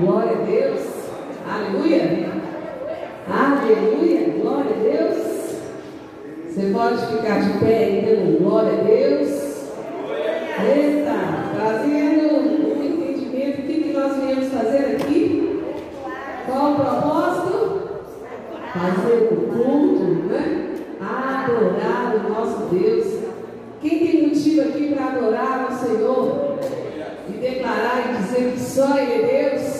Glória 0.00 0.32
a 0.32 0.44
Deus. 0.44 0.80
Aleluia. 1.46 2.32
Aleluia. 3.28 4.32
Glória 4.40 4.70
a 4.70 4.82
Deus. 4.82 5.32
Você 6.48 6.70
pode 6.72 7.06
ficar 7.06 7.40
de 7.40 7.58
pé 7.58 8.02
dando 8.06 8.38
glória 8.42 8.72
a 8.72 8.82
Deus. 8.84 9.42
Eita, 10.64 11.12
trazendo 11.54 12.36
um 12.36 12.84
entendimento 12.84 13.62
do 13.62 13.66
que 13.66 13.92
nós 13.92 14.16
viemos 14.16 14.48
fazer 14.48 14.96
aqui. 14.96 15.62
Qual 16.46 16.72
o 16.72 16.74
propósito? 16.76 17.82
Fazer 18.72 19.28
o 19.30 19.36
culto, 19.52 20.04
né? 20.30 20.74
Adorar 21.00 22.16
o 22.16 22.30
nosso 22.30 22.74
Deus. 22.74 23.06
Quem 23.82 23.98
tem 23.98 24.28
motivo 24.28 24.62
aqui 24.62 24.94
para 24.94 25.06
adorar 25.06 25.70
o 25.70 25.74
Senhor 25.74 26.58
e 27.28 27.32
declarar 27.32 28.08
e 28.08 28.22
dizer 28.22 28.52
que 28.52 28.60
só 28.60 28.96
Ele 28.96 29.12
é 29.12 29.50
Deus? 29.50 29.71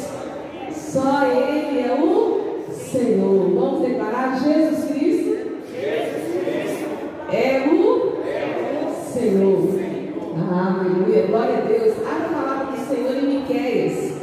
Só 0.92 1.24
Ele 1.24 1.80
é 1.80 1.98
o 1.98 2.70
Senhor. 2.70 3.48
Vamos 3.54 3.88
declarar 3.88 4.38
Jesus 4.38 4.84
Cristo? 4.90 5.38
Jesus 5.72 6.34
Cristo. 6.44 6.90
É 7.32 7.66
o 7.66 8.92
Senhor. 9.10 9.68
Aleluia. 10.52 11.26
Glória 11.28 11.56
a 11.56 11.60
Deus. 11.62 11.94
Abra 12.06 12.26
a 12.26 12.42
palavra 12.42 12.76
do 12.76 12.86
Senhor 12.86 13.16
em 13.16 13.38
Miqueias. 13.38 14.18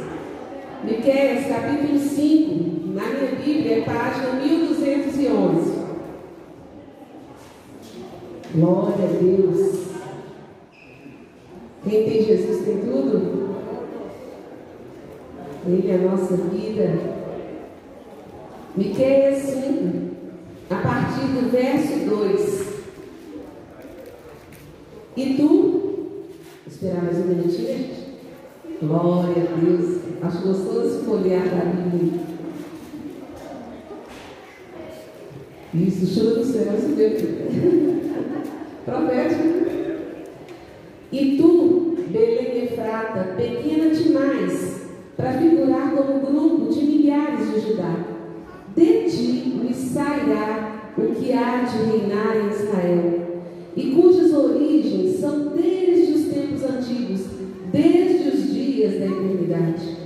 Miqueias, 0.84 1.48
capítulo 1.48 1.98
5. 1.98 2.94
Na 2.94 3.06
minha 3.06 3.32
Bíblia, 3.44 3.78
é 3.78 3.80
página 3.80 4.34
1211. 4.34 5.72
Glória 8.54 8.94
a 8.94 9.20
Deus. 9.20 9.80
Quem 11.82 12.04
tem 12.04 12.22
Jesus 12.22 12.64
tem 12.64 12.78
tudo? 12.78 13.29
Ele 15.70 15.88
é 15.88 15.94
a 15.94 16.10
nossa 16.10 16.36
vida. 16.36 16.98
Miqueias 18.76 19.38
5, 19.38 20.10
a 20.68 20.74
partir 20.76 21.26
do 21.26 21.48
verso 21.48 22.10
2. 22.10 22.70
E 25.16 25.34
tu, 25.34 26.16
esperar 26.66 27.04
mais 27.04 27.18
um 27.18 27.28
minutinho, 27.28 27.68
gente? 27.68 28.00
Glória 28.82 29.44
a 29.44 29.60
Deus. 29.60 30.00
Acho 30.22 30.42
gostoso 30.42 31.04
folhear 31.04 31.44
a 31.44 31.64
Bíblia. 31.64 32.20
Isso, 35.72 36.06
chuva 36.06 36.34
do 36.34 36.44
céu, 36.44 36.74
isso 36.76 36.88
mesmo. 36.96 38.00
Profético. 38.84 39.70
E 41.12 41.36
tu, 41.36 41.96
Belém 42.08 42.64
Efrata, 42.64 43.34
pequena 43.36 43.90
demais 43.94 44.69
para 45.20 45.34
figurar 45.34 45.90
como 45.90 46.20
grupo 46.20 46.72
de 46.72 46.82
milhares 46.82 47.52
de 47.52 47.60
Judá. 47.60 47.94
De 48.74 49.04
ti 49.04 49.60
me 49.62 49.74
sairá 49.74 50.92
o 50.96 51.14
que 51.14 51.32
há 51.32 51.62
de 51.62 51.76
reinar 51.90 52.36
em 52.36 52.48
Israel, 52.48 53.42
e 53.76 53.90
cujas 53.90 54.32
origens 54.32 55.20
são 55.20 55.50
desde 55.54 56.12
os 56.12 56.32
tempos 56.32 56.62
antigos, 56.64 57.20
desde 57.70 58.28
os 58.28 58.52
dias 58.52 58.98
da 58.98 59.06
eternidade. 59.06 59.96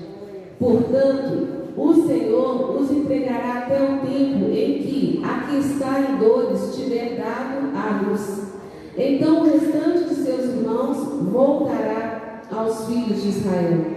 Portanto, 0.59 1.49
o 1.77 1.95
Senhor 1.95 2.81
os 2.81 2.91
entregará 2.91 3.59
até 3.59 3.83
o 3.83 3.99
tempo 3.99 4.51
em 4.53 4.79
que 4.79 5.23
a 5.25 5.47
que 5.47 5.57
está 5.59 6.01
em 6.01 6.19
dores 6.19 6.75
tiver 6.75 7.17
dado 7.17 7.71
a 7.77 8.09
luz. 8.09 8.53
Então 8.97 9.41
o 9.41 9.45
restante 9.45 10.09
de 10.09 10.15
seus 10.15 10.45
irmãos 10.45 10.97
voltará 11.31 12.41
aos 12.51 12.87
filhos 12.87 13.23
de 13.23 13.29
Israel 13.29 13.94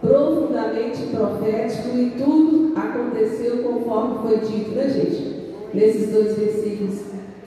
profundamente 0.00 1.06
profético 1.14 1.96
e 1.96 2.10
tudo 2.16 2.72
aconteceu 2.76 3.58
conforme 3.58 4.28
foi 4.28 4.38
dito, 4.38 4.70
né, 4.70 4.88
gente? 4.88 5.40
Nesses 5.74 6.10
dois 6.10 6.36
versículos. 6.36 7.00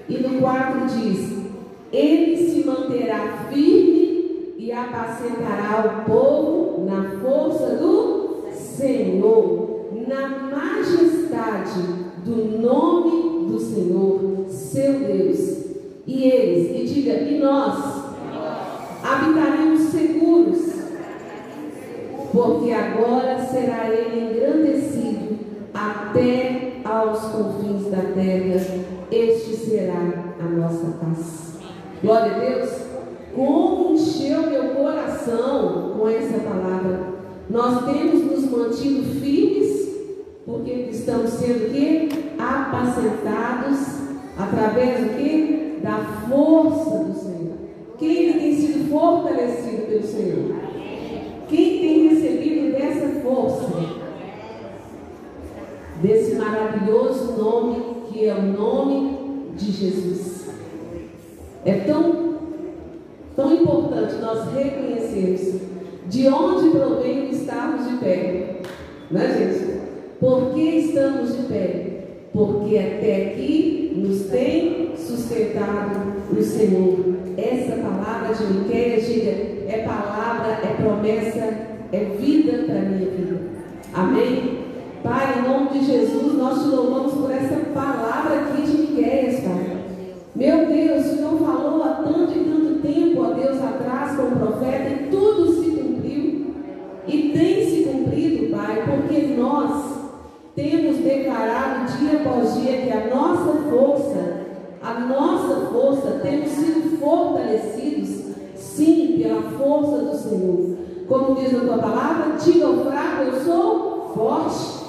E 0.08 0.18
no 0.18 0.40
4 0.40 0.86
diz: 0.88 1.34
Ele 1.91 2.38
se 2.38 2.66
manterá 2.66 3.47
firme 3.52 4.53
e 4.58 4.72
apacentará 4.72 6.03
o 6.06 6.09
povo 6.09 6.86
na 6.86 7.19
força 7.22 7.75
do 7.75 8.44
Senhor, 8.52 9.90
na 10.08 10.30
majestade 10.30 11.81
do 12.24 12.59
nome 12.59 13.50
do 13.52 13.59
Senhor, 13.59 14.46
seu 14.47 15.00
Deus. 15.00 15.64
E 16.06 16.28
eles, 16.28 16.91
e 16.91 16.94
diga, 16.94 17.14
e 17.14 17.40
nós 17.40 18.03
habitaremos 19.03 19.81
seguros 19.84 20.72
porque 22.34 22.72
agora 22.72 23.46
será 23.46 23.90
ele 23.90 24.32
engrandecido 24.32 25.38
até 25.72 26.74
aos 26.84 27.20
confins 27.26 27.92
da 27.92 28.02
terra. 28.16 28.60
Este 29.12 29.56
será 29.56 30.34
a 30.40 30.44
nossa 30.44 30.98
paz. 31.00 31.54
Glória 32.04 32.36
a 32.36 32.40
Deus. 32.40 32.70
Como 33.36 33.94
encheu 33.94 34.50
meu 34.50 34.70
coração 34.76 35.96
com 35.98 36.10
essa 36.10 36.40
palavra. 36.40 37.14
Nós 37.50 37.86
temos 37.86 38.24
nos 38.26 38.50
mantido 38.50 39.04
firmes, 39.20 39.90
porque 40.44 40.72
estamos 40.92 41.30
sendo 41.32 41.72
que 41.72 42.10
apacentados 42.40 43.80
através 44.38 45.02
do 45.02 45.18
que? 45.18 45.80
Da 45.84 46.26
força 46.28 47.04
do 47.04 47.14
Senhor. 47.14 47.58
Quem 48.00 48.34
tem 48.34 48.56
sido 48.56 48.90
fortalecido 48.90 49.86
pelo 49.88 50.04
Senhor? 50.04 50.64
Quem 51.54 51.80
tem 51.80 52.08
recebido 52.08 52.72
dessa 52.72 53.20
força, 53.34 53.68
desse 56.02 56.36
maravilhoso 56.36 57.34
nome 57.34 58.04
que 58.08 58.28
é 58.28 58.34
o 58.34 58.44
nome 58.44 59.54
de 59.56 59.72
Jesus? 59.72 60.50
É 61.66 61.74
tão, 61.80 62.36
tão 63.36 63.54
importante 63.54 64.16
nós 64.16 64.54
reconhecermos 64.54 65.62
de 66.08 66.28
onde 66.28 66.70
provém 66.70 67.32
estarmos 67.32 67.90
de 67.90 67.98
pé, 67.98 68.58
né, 69.10 69.36
gente? 69.38 69.82
Por 70.20 70.54
que 70.54 70.62
estamos 70.62 71.36
de 71.36 71.44
pé? 71.44 72.06
Porque 72.32 72.78
até 72.78 73.28
aqui 73.28 73.94
nos 73.96 74.26
tem 74.26 74.96
sustentado 74.96 76.14
o 76.32 76.42
Senhor. 76.42 77.14
Essa 77.38 77.76
palavra 77.78 78.34
de 78.36 78.54
Miqueias, 78.54 79.10
é 79.68 79.84
palavra, 79.86 80.60
é 80.64 80.76
promessa, 80.82 81.72
é 81.94 82.06
vida 82.20 82.64
para 82.64 82.80
a 82.80 82.81
minha 82.81 83.09
vida. 83.12 83.40
Amém? 83.94 84.64
Pai, 85.04 85.36
em 85.38 85.48
nome 85.48 85.78
de 85.78 85.86
Jesus, 85.86 86.34
nós 86.34 86.64
te 86.64 86.70
louvamos 86.70 87.14
por 87.14 87.31
essa 87.31 87.56
palavra 87.72 88.40
aqui 88.40 88.64
de 88.64 88.78
Miqueias, 88.78 89.42
Pai. 89.42 89.78
Meu 90.36 90.66
Deus, 90.66 91.06
o 91.06 91.16
Senhor 91.16 91.38
falou 91.38 91.84
há 91.84 92.02
tanto 92.03 92.32
e 92.32 92.44
tanto 92.46 92.82
tempo, 92.82 93.22
ó 93.22 93.34
Deus, 93.34 93.62
atrás 93.62 94.16
com 94.16 94.24
o 94.24 94.40
profeta, 94.40 94.90
e 94.90 95.08
tudo 95.12 95.53
se 95.53 95.70
cumpriu. 95.70 96.56
E 97.08 97.30
tem 97.30 97.70
se 97.70 97.84
cumprido, 97.84 98.56
Pai, 98.56 98.84
porque 98.86 99.36
nós 99.36 99.94
temos 100.56 100.98
declarado 100.98 101.98
dia 102.00 102.22
após 102.22 102.56
dia 102.56 102.78
que 102.82 102.92
a 102.92 103.16
nossa 103.16 103.53
força, 103.70 104.46
a 104.82 105.00
nossa 105.00 105.68
força, 105.68 106.20
temos 106.24 106.50
sido 106.50 106.98
fortalecidos 106.98 108.34
Sim, 108.56 109.20
pela 109.22 109.44
força 109.44 109.98
do 110.03 110.18
Senhor. 110.18 110.83
Como 111.08 111.36
diz 111.36 111.53
a 111.56 111.59
tua 111.59 111.78
palavra, 111.78 112.38
diga 112.38 112.68
ao 112.68 112.78
fraco, 112.86 113.24
eu 113.24 113.44
sou 113.44 114.12
forte. 114.16 114.84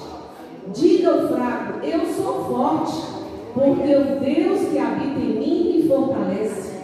Diga 0.73 1.11
ao 1.11 1.27
fraco, 1.27 1.85
eu 1.85 2.05
sou 2.13 2.45
forte. 2.45 3.15
Porque 3.53 3.95
o 3.95 4.19
Deus 4.19 4.69
que 4.69 4.77
habita 4.77 5.19
em 5.19 5.39
mim 5.39 5.73
me 5.75 5.87
fortalece. 5.87 6.75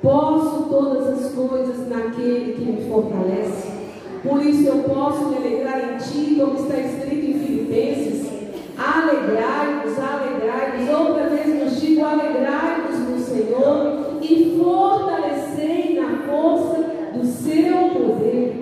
Posso 0.00 0.64
todas 0.64 1.06
as 1.08 1.32
coisas 1.32 1.88
naquele 1.88 2.54
que 2.54 2.64
me 2.64 2.88
fortalece. 2.88 3.70
Por 4.22 4.44
isso 4.44 4.68
eu 4.68 4.84
posso 4.84 5.28
me 5.28 5.36
alegrar 5.36 5.94
em 5.94 5.98
ti, 5.98 6.36
como 6.38 6.54
está 6.54 6.78
escrito 6.78 7.26
em 7.26 7.38
Filipenses. 7.40 8.26
Alegrai-vos, 8.78 9.98
alegrai-vos. 9.98 10.88
Outra 10.96 11.28
vez 11.28 11.62
nos 11.62 11.80
digo, 11.80 12.04
alegrai-vos 12.04 12.98
no 12.98 13.18
Senhor 13.18 14.18
e 14.20 14.58
fortalecei 14.58 16.00
na 16.00 16.18
força 16.28 16.84
do 17.14 17.26
seu 17.26 17.90
poder. 17.90 18.61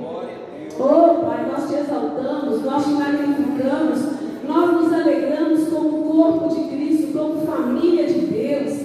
Oh, 0.82 1.26
Pai, 1.26 1.46
nós 1.46 1.68
te 1.68 1.74
exaltamos, 1.74 2.64
nós 2.64 2.84
te 2.84 2.90
magnificamos, 2.92 4.00
nós 4.48 4.72
nos 4.72 4.90
alegramos 4.90 5.68
como 5.68 6.04
corpo 6.10 6.48
de 6.48 6.74
Cristo, 6.74 7.12
como 7.12 7.46
família 7.46 8.06
de 8.06 8.20
Deus, 8.20 8.78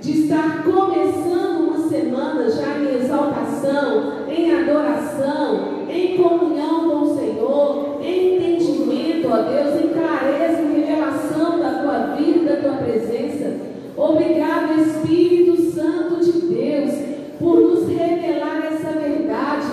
de 0.00 0.12
estar 0.12 0.62
começando 0.62 1.66
uma 1.66 1.88
semana 1.88 2.48
já 2.48 2.78
em 2.78 3.02
exaltação, 3.02 4.28
em 4.28 4.54
adoração, 4.54 5.88
em 5.90 6.16
comunhão 6.16 6.88
com 6.88 7.02
o 7.02 7.18
Senhor, 7.18 8.00
em 8.00 8.36
entendimento, 8.36 9.28
ó 9.28 9.42
Deus, 9.42 9.84
em 9.84 9.88
clareza, 9.88 10.62
em 10.62 10.80
revelação 10.82 11.58
da 11.58 11.82
tua 11.82 12.14
vida, 12.14 12.54
da 12.54 12.62
tua 12.62 12.76
presença. 12.76 13.56
Obrigado, 13.96 14.80
Espírito 14.80 15.72
Santo 15.72 16.24
de 16.24 16.32
Deus, 16.46 16.94
por 17.40 17.60
nos 17.60 17.88
revelar 17.88 18.72
essa 18.72 18.92
verdade. 18.92 19.66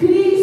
Cristo 0.00 0.39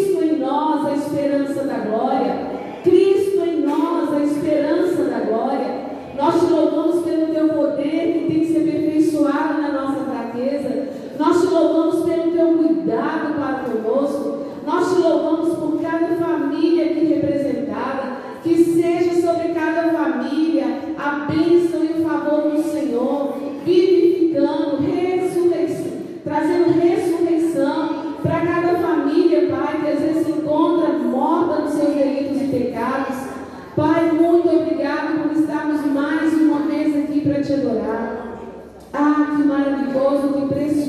esperança 1.28 1.64
da 1.64 1.74
glória. 1.78 2.34
Cristo 2.82 3.44
em 3.44 3.60
nós, 3.60 4.14
a 4.14 4.20
esperança 4.20 5.04
da 5.04 5.20
glória. 5.20 5.88
Nós 6.16 6.40
te 6.40 6.52
louvamos 6.52 7.04
pelo 7.04 7.26
teu 7.26 7.48
poder 7.48 8.12
que 8.12 8.32
tem 8.32 8.46
se 8.46 8.56
aperfeiçoado 8.56 9.60
na 9.60 9.72
nossa 9.72 10.04
fraqueza. 10.04 10.88
Nós 11.18 11.40
te 11.40 11.46
louvamos 11.46 12.04
pelo 12.04 12.32
teu 12.32 12.46
cuidado 12.54 13.34
para 13.34 13.64
conosco. 13.64 14.46
Nós 14.66 14.94
te 14.94 15.00
louvamos 15.00 15.58
por 15.58 15.80
cada 15.82 16.16
família 16.16 16.86
aqui 16.86 17.04
representada. 17.04 18.18
Que 18.42 18.64
seja 18.64 19.20
sobre 19.20 19.52
cada 19.52 19.90
família 19.90 20.64
a 20.96 21.26
bênção 21.30 21.67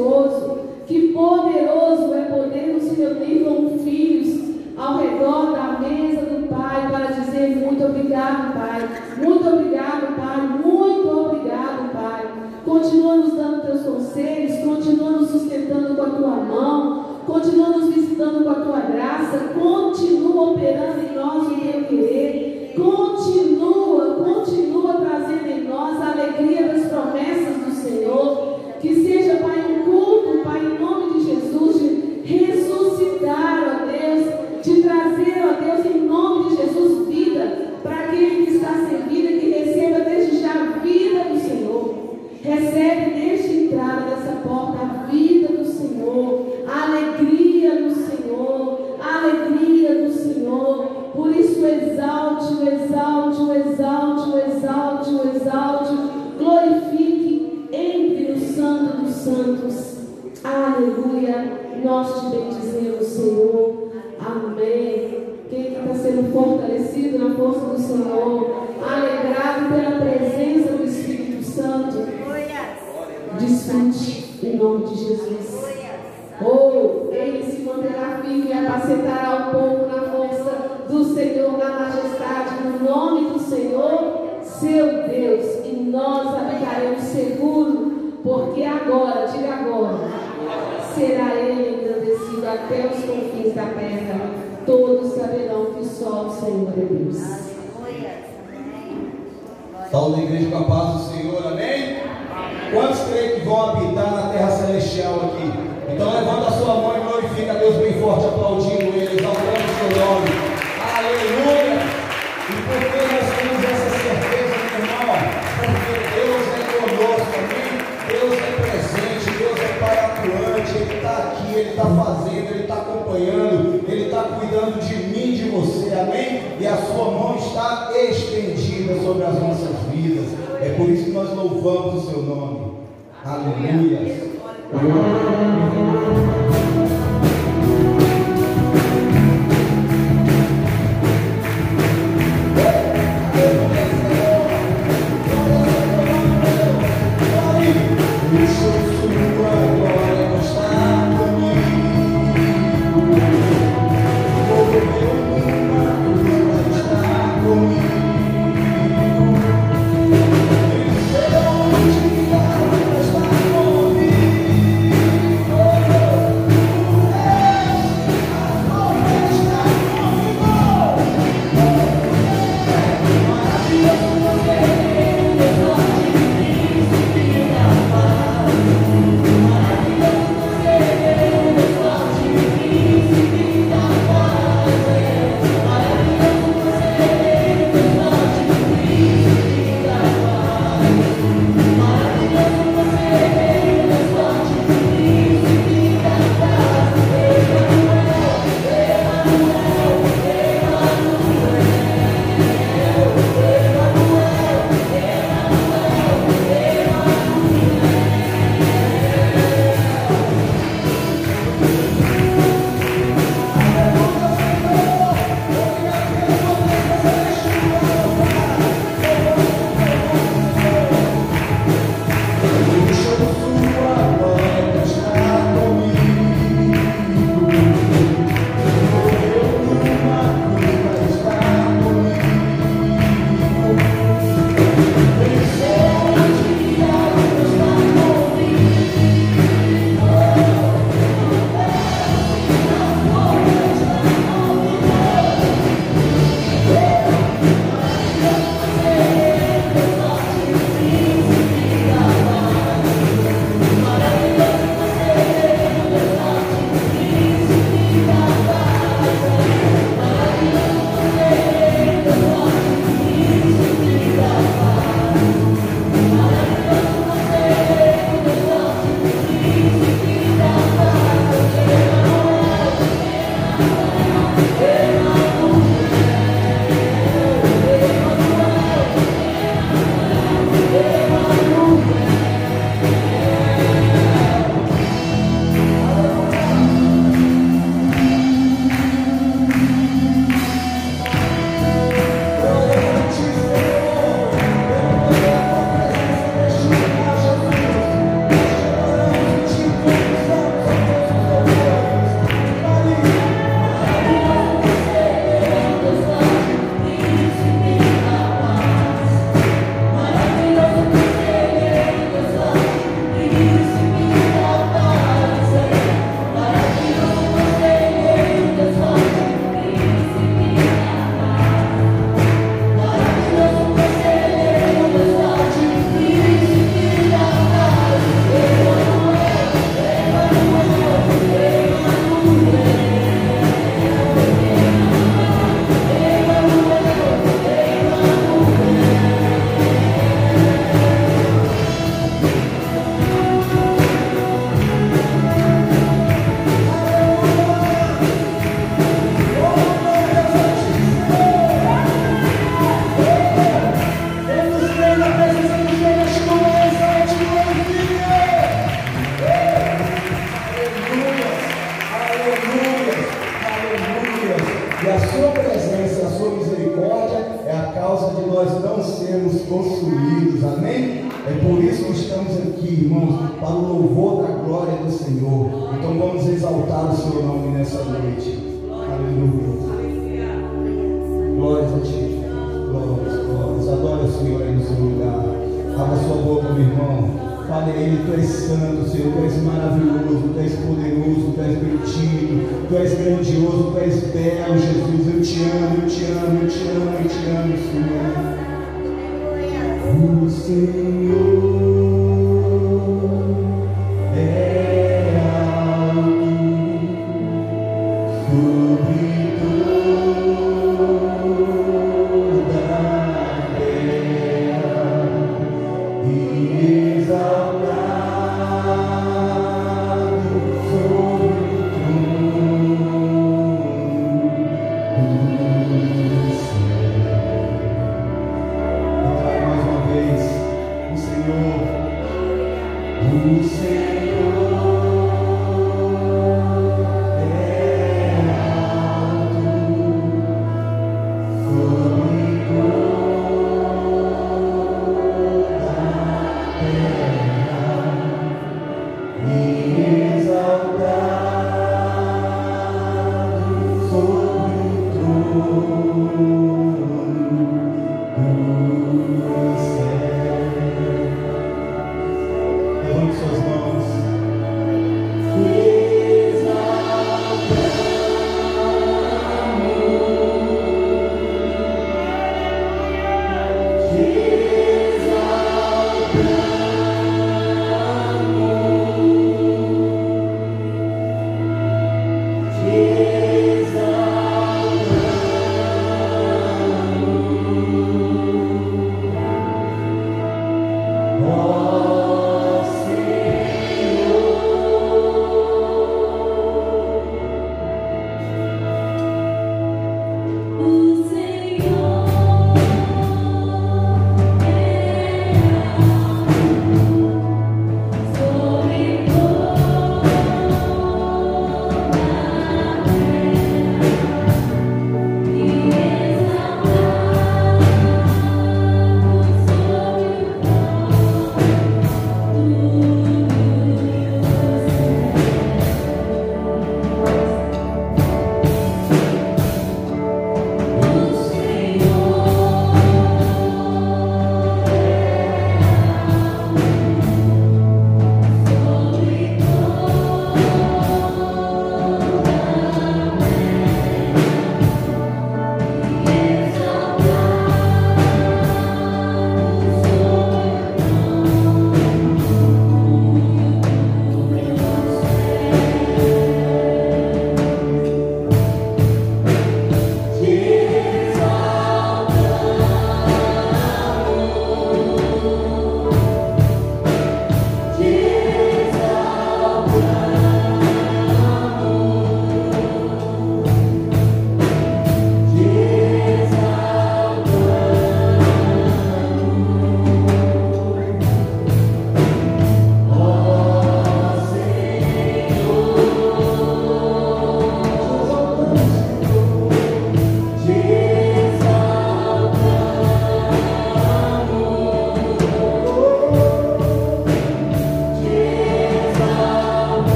precioso. 0.00 0.58
Que 0.86 1.12
poderoso 1.12 2.14
é 2.14 2.22
podermos 2.22 2.84
nos 2.84 2.98
reunir 2.98 3.44
como 3.44 3.78
filhos 3.78 4.40
ao 4.76 4.98
redor 4.98 5.52
da 5.52 5.78
mesa 5.78 6.22
do 6.22 6.48
Pai 6.48 6.88
para 6.90 7.12
dizer 7.12 7.56
muito 7.58 7.84
obrigado, 7.84 8.54
Pai. 8.54 8.88
Muito 9.22 9.48
obrigado, 9.48 10.16
Pai. 10.16 10.40
Muito 10.64 11.08
obrigado, 11.08 11.92
Pai. 11.92 12.26
Continua 12.64 13.16
nos 13.16 13.34
dando 13.34 13.66
teus 13.66 13.82
conselhos. 13.82 14.49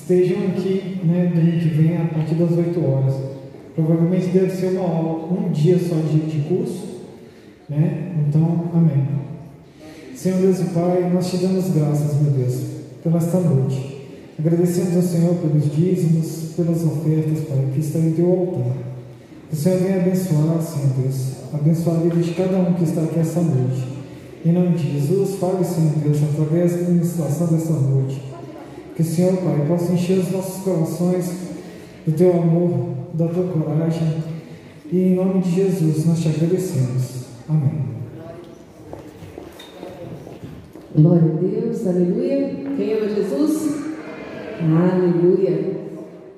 estejam 0.00 0.46
aqui 0.48 1.00
né, 1.04 1.30
domingo 1.34 1.58
que 1.58 1.68
vem 1.68 1.96
a 1.96 2.04
partir 2.06 2.34
das 2.34 2.52
8 2.52 2.84
horas. 2.84 3.14
Provavelmente 3.74 4.26
deve 4.28 4.50
ser 4.50 4.78
uma 4.78 4.88
aula, 4.88 5.32
um 5.32 5.50
dia 5.50 5.78
só 5.78 5.94
de, 5.94 6.40
curso. 6.48 6.88
Né? 7.68 8.12
Então, 8.26 8.70
amém. 8.74 9.06
Senhor 10.14 10.40
Deus 10.40 10.60
e 10.60 10.64
Pai, 10.64 11.10
nós 11.12 11.30
te 11.30 11.36
damos 11.38 11.70
graças, 11.70 12.20
meu 12.20 12.32
Deus, 12.32 12.60
pela 13.02 13.18
esta 13.18 13.38
noite. 13.38 13.98
Agradecemos 14.38 14.96
ao 14.96 15.02
Senhor 15.02 15.34
pelos 15.36 15.74
dízimos, 15.74 16.52
pelas 16.56 16.82
ofertas, 16.84 17.44
Pai, 17.44 17.68
que 17.72 17.80
estão 17.80 18.00
em 18.00 18.12
teu 18.12 18.30
altar. 18.30 18.76
Que 19.48 19.54
o 19.54 19.58
Senhor 19.58 19.78
venha 19.78 19.96
abençoar, 19.96 20.60
Senhor 20.60 20.90
Deus, 21.00 21.32
abençoar 21.52 21.96
a 21.96 22.00
vida 22.00 22.16
de 22.16 22.34
cada 22.34 22.58
um 22.58 22.74
que 22.74 22.84
está 22.84 23.02
aqui 23.02 23.18
essa 23.18 23.40
noite. 23.40 23.86
Em 24.44 24.52
nome 24.52 24.76
de 24.76 24.92
Jesus, 24.92 25.36
fale, 25.38 25.64
Senhor 25.64 25.92
Deus, 26.02 26.18
através 26.22 26.72
da 26.72 26.78
administração 26.78 27.46
dessa 27.46 27.72
noite. 27.72 28.29
Que 29.00 29.06
o 29.06 29.08
Senhor, 29.08 29.32
Pai, 29.38 29.64
possa 29.66 29.94
encher 29.94 30.18
os 30.18 30.30
nossos 30.30 30.62
corações 30.62 31.32
do 32.06 32.12
teu 32.12 32.32
amor, 32.32 32.88
da 33.14 33.26
tua 33.28 33.44
coragem. 33.44 34.18
E 34.92 34.98
em 34.98 35.14
nome 35.14 35.40
de 35.40 35.52
Jesus 35.52 36.04
nós 36.04 36.20
te 36.20 36.28
agradecemos. 36.28 37.24
Amém. 37.48 37.80
Glória 40.94 41.22
a 41.22 41.40
Deus, 41.40 41.86
aleluia. 41.86 42.50
Quem 42.76 42.92
ama 42.92 43.08
Jesus? 43.08 43.74
Aleluia. 44.60 45.76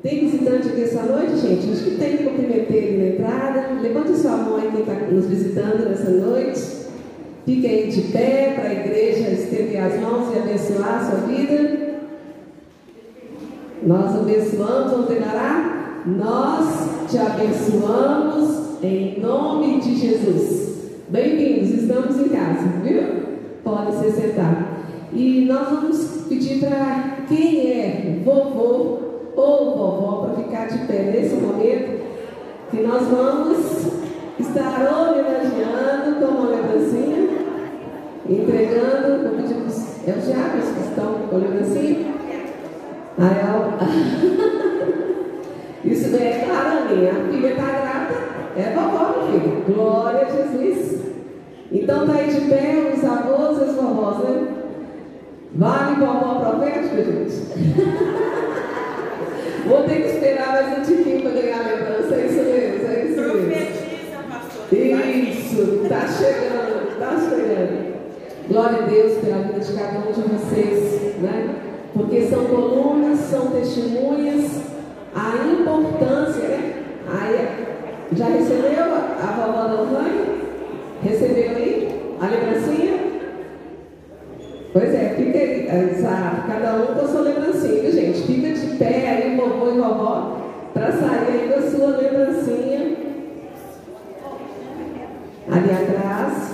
Tem 0.00 0.20
visitante 0.20 0.68
aqui 0.68 0.82
essa 0.82 1.02
noite, 1.02 1.38
gente? 1.38 1.68
Acho 1.68 1.82
que 1.82 1.96
tem, 1.96 2.18
cumprimentei 2.18 2.78
ele 2.78 2.98
na 2.98 3.14
entrada. 3.14 3.80
Levante 3.82 4.16
sua 4.16 4.36
mão 4.36 4.58
aí 4.58 4.70
quem 4.70 4.82
está 4.82 4.94
nos 5.10 5.26
visitando 5.26 5.88
nessa 5.88 6.10
noite. 6.12 6.60
Fique 7.44 7.66
aí 7.66 7.90
de 7.90 8.02
pé 8.02 8.52
para 8.54 8.68
a 8.68 8.72
igreja 8.72 9.30
estender 9.30 9.82
as 9.82 10.00
mãos 10.00 10.32
e 10.32 10.38
abençoar 10.38 11.00
a 11.00 11.10
sua 11.10 11.26
vida. 11.26 11.81
Nós 13.84 14.14
abençoamos, 14.14 15.08
declarar. 15.08 16.02
Nós 16.06 17.10
te 17.10 17.18
abençoamos 17.18 18.80
em 18.80 19.20
nome 19.20 19.80
de 19.80 19.96
Jesus. 19.96 20.92
Bem-vindos, 21.08 21.70
estamos 21.70 22.16
em 22.16 22.28
casa, 22.28 22.68
viu? 22.84 23.02
Pode 23.64 23.96
se 23.96 24.12
sentar. 24.12 24.84
E 25.12 25.46
nós 25.46 25.68
vamos 25.68 26.26
pedir 26.28 26.60
para 26.60 27.24
quem 27.28 27.72
é 27.72 28.22
vovô 28.24 28.98
ou 29.34 29.76
vovó 29.76 30.26
para 30.26 30.44
ficar 30.44 30.68
de 30.68 30.86
pé 30.86 31.10
nesse 31.12 31.34
momento, 31.34 32.02
que 32.70 32.82
nós 32.82 33.02
vamos 33.08 33.58
estar 34.38 34.92
homenageando 34.92 36.20
com 36.20 36.32
uma 36.32 36.50
lembrancinha, 36.50 37.28
entregando, 38.30 39.28
vou 39.28 39.42
pedir 39.42 39.54
para 39.54 39.66
os 39.66 40.24
diabos 40.24 40.68
que 40.70 40.88
estão 40.88 41.14
com 41.28 41.36
lembrancinha. 41.36 42.21
Aí, 43.18 43.36
Isso 45.84 46.16
é 46.16 46.44
claro, 46.46 46.78
a 46.78 46.94
minha 46.94 47.12
filha 47.12 47.48
está 47.48 47.66
grávida, 47.66 48.20
é 48.56 48.72
vovó, 48.74 49.26
meu 49.28 49.40
filho. 49.40 49.64
Glória 49.66 50.22
a 50.22 50.30
Jesus. 50.30 51.00
Então 51.70 52.06
tá 52.06 52.14
aí 52.14 52.28
de 52.32 52.40
pé 52.48 52.94
os 52.94 53.04
avós 53.04 53.58
e 53.58 53.64
as 53.64 53.74
vovós, 53.74 54.18
né? 54.18 54.46
Vale 55.54 55.96
vovó 55.96 56.34
profética, 56.40 57.02
gente? 57.02 57.34
Vou 59.66 59.82
ter 59.84 60.02
que 60.02 60.08
esperar 60.08 60.52
mais 60.52 60.78
um 60.78 60.82
tiquinho 60.82 61.22
para 61.22 61.30
ganhar 61.32 61.58
a 61.58 61.68
lembrança, 61.68 62.14
é 62.14 62.26
isso 62.26 62.42
mesmo, 62.42 62.88
é 62.88 63.04
isso 63.04 63.20
mesmo. 63.20 63.50
Profetiza, 63.50 64.18
pastor. 64.30 64.64
Isso, 64.72 65.86
tá 65.88 66.06
chegando, 66.06 66.98
tá 66.98 67.10
chegando. 67.18 67.92
Glória 68.48 68.78
a 68.78 68.86
Deus 68.86 69.18
pela 69.18 69.38
vida 69.38 69.60
de 69.60 69.72
cada 69.72 69.98
um 69.98 70.12
de 70.12 70.20
vocês, 70.20 71.16
né? 71.20 71.61
Porque 71.92 72.22
são 72.22 72.44
colunas, 72.46 73.18
são 73.18 73.50
testemunhas 73.50 74.62
a 75.14 75.46
importância, 75.46 76.48
né? 76.48 76.82
Aí, 77.06 77.66
já 78.16 78.26
recebeu 78.26 78.84
a, 78.84 79.18
a 79.22 79.46
vovó 79.46 79.68
da 79.68 79.82
Lohane? 79.82 80.42
Recebeu 81.02 81.50
aí 81.50 82.16
a 82.20 82.26
lembrancinha? 82.26 82.92
Pois 84.72 84.94
é, 84.94 85.14
fica 85.16 85.38
aí, 85.38 85.90
exato, 85.90 86.46
cada 86.46 86.76
um 86.76 86.94
com 86.94 87.04
a 87.04 87.08
sua 87.08 87.20
lembrancinha, 87.20 87.82
viu 87.82 87.92
gente? 87.92 88.22
Fica 88.22 88.48
de 88.48 88.76
pé 88.76 89.08
aí, 89.08 89.36
vovô 89.36 89.70
e 89.70 89.78
vovó, 89.78 90.38
para 90.72 90.92
sair 90.92 91.28
aí 91.28 91.52
com 91.52 91.58
a 91.58 91.70
sua 91.70 91.96
lembrancinha. 91.98 92.96
Ali 95.50 95.70
atrás. 95.70 96.52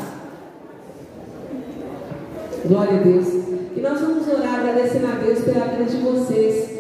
Glória 2.67 2.99
a 2.99 3.03
Deus. 3.03 3.48
E 3.79 3.81
nós 3.81 4.01
vamos 4.01 4.27
orar 4.27 4.59
agradecendo 4.59 5.07
a 5.07 5.25
Deus 5.25 5.39
pela 5.45 5.67
vida 5.67 5.85
de 5.85 5.99
vocês 5.99 6.79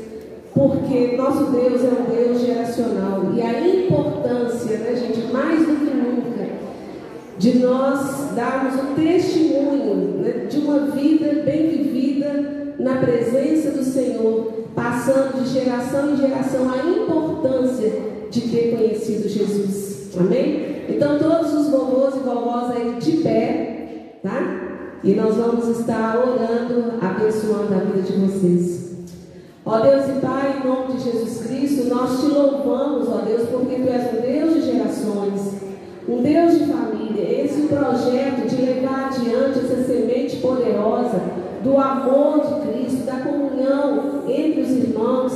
porque 0.52 1.16
nosso 1.16 1.44
Deus 1.52 1.84
é 1.84 1.90
um 1.90 2.12
Deus 2.12 2.40
geracional 2.40 3.32
e 3.36 3.40
a 3.40 3.68
importância, 3.68 4.78
né, 4.78 4.96
gente, 4.96 5.32
mais 5.32 5.60
do 5.60 5.76
que 5.76 5.94
nunca, 5.94 6.48
de 7.38 7.58
nós 7.60 8.34
darmos 8.34 8.74
o 8.82 8.94
testemunho 8.96 10.22
né, 10.22 10.46
de 10.50 10.58
uma 10.58 10.86
vida 10.86 11.44
bem 11.44 11.68
vivida 11.68 12.74
na 12.80 12.96
presença 12.96 13.70
do 13.70 13.84
Senhor, 13.84 14.52
passando 14.74 15.44
de 15.44 15.50
geração 15.50 16.12
em 16.12 16.16
geração 16.16 16.68
a 16.68 16.78
importância 16.78 17.92
de 18.28 18.40
ter 18.40 18.76
conhecido 18.76 19.28
Jesus. 19.28 20.10
Amém? 20.18 20.82
Então, 20.88 21.16
todos 21.16 21.54
os 21.54 21.68
vovôs 21.68 22.16
e 22.16 22.18
vovós 22.18 22.72
aí 22.72 22.96
de 22.98 23.18
pé, 23.18 24.18
tá? 24.20 24.67
E 25.04 25.14
nós 25.14 25.36
vamos 25.36 25.78
estar 25.78 26.16
orando, 26.16 26.94
abençoando 27.00 27.72
a 27.72 27.78
vida 27.78 28.02
de 28.02 28.12
vocês. 28.14 28.96
Ó 29.64 29.78
Deus 29.78 30.08
e 30.08 30.20
Pai, 30.20 30.60
em 30.60 30.66
nome 30.66 30.94
de 30.94 31.04
Jesus 31.04 31.46
Cristo, 31.46 31.88
nós 31.88 32.20
te 32.20 32.26
louvamos, 32.26 33.08
ó 33.08 33.18
Deus, 33.18 33.48
porque 33.48 33.76
Tu 33.76 33.88
és 33.88 34.12
um 34.12 34.20
Deus 34.20 34.54
de 34.54 34.72
gerações, 34.72 35.54
um 36.08 36.22
Deus 36.22 36.58
de 36.58 36.64
família. 36.64 37.44
Esse 37.44 37.68
projeto 37.68 38.48
de 38.48 38.56
levar 38.56 39.06
adiante 39.06 39.60
essa 39.60 39.84
semente 39.84 40.36
poderosa 40.38 41.20
do 41.62 41.76
amor 41.76 42.40
de 42.40 42.68
Cristo, 42.68 43.06
da 43.06 43.20
comunhão 43.20 44.22
entre 44.26 44.62
os 44.62 44.70
irmãos, 44.70 45.32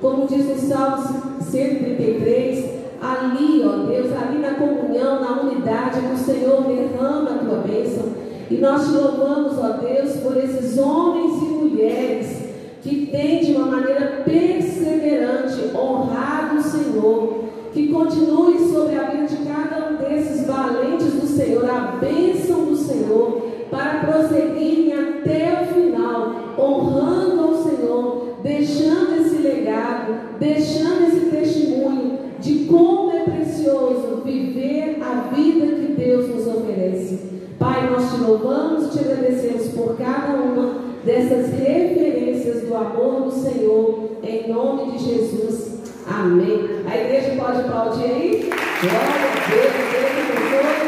como 0.00 0.26
diz 0.26 0.46
no 0.46 0.58
Salmo 0.58 1.40
133, 1.40 2.64
ali, 3.00 3.64
ó 3.64 3.86
Deus, 3.86 4.12
ali 4.12 4.38
na 4.40 4.54
comunhão, 4.54 5.20
na 5.20 5.40
unidade, 5.40 6.00
que 6.00 6.12
o 6.12 6.18
Senhor 6.18 6.62
derrama 6.64 7.30
a 7.30 7.38
tua 7.38 7.58
bênção. 7.58 8.25
E 8.50 8.54
nós 8.56 8.86
te 8.86 8.92
louvamos, 8.92 9.58
ó 9.58 9.78
Deus, 9.78 10.16
por 10.18 10.36
esses 10.36 10.78
homens 10.78 11.42
e 11.42 11.46
mulheres 11.46 12.36
que 12.82 13.06
tem 13.06 13.44
de 13.44 13.52
uma 13.52 13.66
maneira 13.66 14.22
perseverante 14.24 15.76
honrado 15.76 16.58
o 16.58 16.62
Senhor, 16.62 17.44
que 17.72 17.88
continue 17.88 18.72
sobre 18.72 18.96
a 18.96 19.10
vida 19.10 19.26
de 19.26 19.36
cada 19.44 19.90
um 19.90 19.96
desses 19.96 20.46
valentes 20.46 21.12
do 21.14 21.26
Senhor, 21.26 21.68
a 21.68 21.96
bênção 22.00 22.64
do 22.66 22.76
Senhor, 22.76 23.42
para 23.70 24.06
prosseguirem 24.06 24.92
até 24.92 25.62
o 25.62 25.74
final, 25.74 26.54
honrando 26.56 27.40
ao 27.42 27.54
Senhor, 27.64 28.38
deixando 28.42 29.20
esse 29.20 29.36
legado, 29.38 30.38
deixando 30.38 31.08
esse 31.08 31.26
testemunho 31.26 32.20
de 32.38 32.66
como 32.66 33.10
é 33.10 33.24
precioso 33.24 34.22
viver 34.24 34.98
a 35.02 35.34
vida 35.34 35.66
que 35.66 35.92
Deus 35.98 36.28
nos 36.28 36.46
oferece. 36.46 37.18
Pai, 37.58 37.90
nós 37.90 38.12
te 38.12 38.20
louvamos, 38.20 38.92
te 38.92 39.00
agradecemos 39.00 39.68
por 39.68 39.96
cada 39.96 40.34
uma 40.34 40.86
dessas 41.04 41.50
referências 41.50 42.62
do 42.62 42.74
amor 42.76 43.22
do 43.22 43.30
Senhor, 43.32 44.10
em 44.22 44.48
nome 44.52 44.92
de 44.92 45.04
Jesus. 45.04 45.76
Amém. 46.06 46.68
A 46.86 46.96
igreja 46.96 47.34
pode 47.36 47.60
aplaudir 47.60 48.04
aí? 48.04 48.50
Glória 48.80 49.08
a 49.08 49.48
Deus, 49.50 49.72
Deus 49.90 50.12
abençoe. 50.12 50.86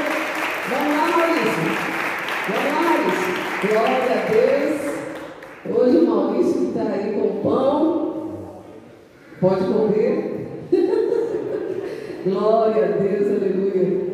Vamos 0.70 0.92
lá, 0.96 1.04
Maurício. 1.16 1.66
Vamos 2.48 2.68
lá, 2.74 2.80
Maurício. 2.84 3.32
Glória 3.66 4.12
a 4.12 4.20
Deus. 4.30 4.76
Hoje 5.76 5.96
o 5.96 6.06
Maurício 6.06 6.58
está 6.68 6.82
aí 6.82 7.12
com 7.12 7.28
pão. 7.42 7.74
Pode 9.40 9.64
comer. 9.64 10.16
Glória 12.24 12.84
a 12.84 12.88
Deus, 12.88 13.26
aleluia. 13.26 14.08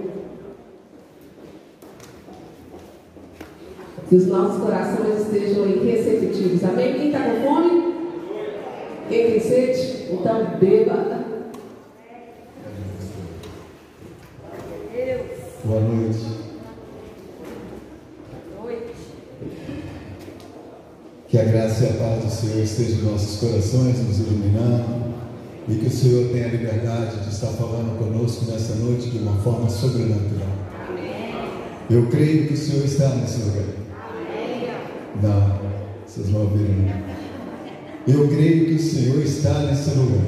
Que 4.08 4.16
os 4.16 4.26
nossos 4.26 4.62
corações 4.62 5.22
estejam 5.22 5.64
receptivos. 5.84 6.62
Amém? 6.64 6.94
Quem 6.94 7.06
está 7.08 7.20
com 7.20 7.42
fome? 7.42 7.94
Quem 9.08 9.30
tem 9.30 9.40
sede? 9.40 10.12
Então 10.12 10.58
beba. 10.60 11.24
Boa 15.64 15.80
noite. 15.80 16.34
Que 21.26 21.38
a 21.38 21.44
graça 21.44 21.84
e 21.84 21.88
a 21.88 21.92
paz 21.94 22.24
do 22.24 22.30
Senhor 22.30 22.62
estejam 22.62 22.98
em 22.98 23.10
nossos 23.10 23.40
corações, 23.40 23.98
nos 24.06 24.20
iluminando. 24.20 25.14
E 25.66 25.76
que 25.76 25.86
o 25.86 25.90
Senhor 25.90 26.30
tenha 26.30 26.46
a 26.46 26.50
liberdade 26.50 27.16
de 27.20 27.30
estar 27.30 27.46
falando 27.48 27.98
conosco 27.98 28.44
nessa 28.50 28.74
noite 28.74 29.08
de 29.08 29.18
uma 29.18 29.34
forma 29.38 29.68
sobrenatural. 29.68 30.46
Eu 31.90 32.06
creio 32.08 32.46
que 32.46 32.52
o 32.52 32.56
Senhor 32.56 32.84
está 32.84 33.08
nesse 33.14 33.42
lugar. 33.42 33.64
Não, 35.22 35.58
vocês 36.06 36.28
não 36.28 36.42
ouviram. 36.42 37.14
Eu 38.06 38.28
creio 38.28 38.66
que 38.66 38.74
o 38.74 38.78
Senhor 38.78 39.22
está 39.22 39.60
nesse 39.60 39.90
lugar. 39.96 40.20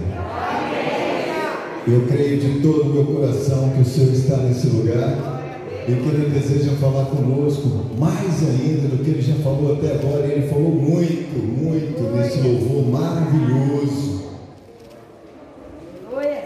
Eu 1.86 2.06
creio 2.06 2.40
de 2.40 2.60
todo 2.60 2.82
o 2.82 2.92
meu 2.92 3.04
coração 3.04 3.70
que 3.70 3.82
o 3.82 3.84
Senhor 3.84 4.12
está 4.12 4.38
nesse 4.38 4.66
lugar 4.68 5.62
e 5.88 5.92
que 5.92 6.08
Ele 6.08 6.30
deseja 6.30 6.72
falar 6.80 7.04
conosco 7.06 7.68
mais 7.98 8.42
ainda 8.42 8.88
do 8.88 9.04
que 9.04 9.10
Ele 9.10 9.22
já 9.22 9.36
falou 9.36 9.74
até 9.74 9.92
agora. 9.94 10.26
Ele 10.26 10.48
falou 10.48 10.70
muito, 10.70 11.38
muito 11.38 12.16
nesse 12.16 12.40
louvor 12.40 12.88
maravilhoso. 12.88 14.16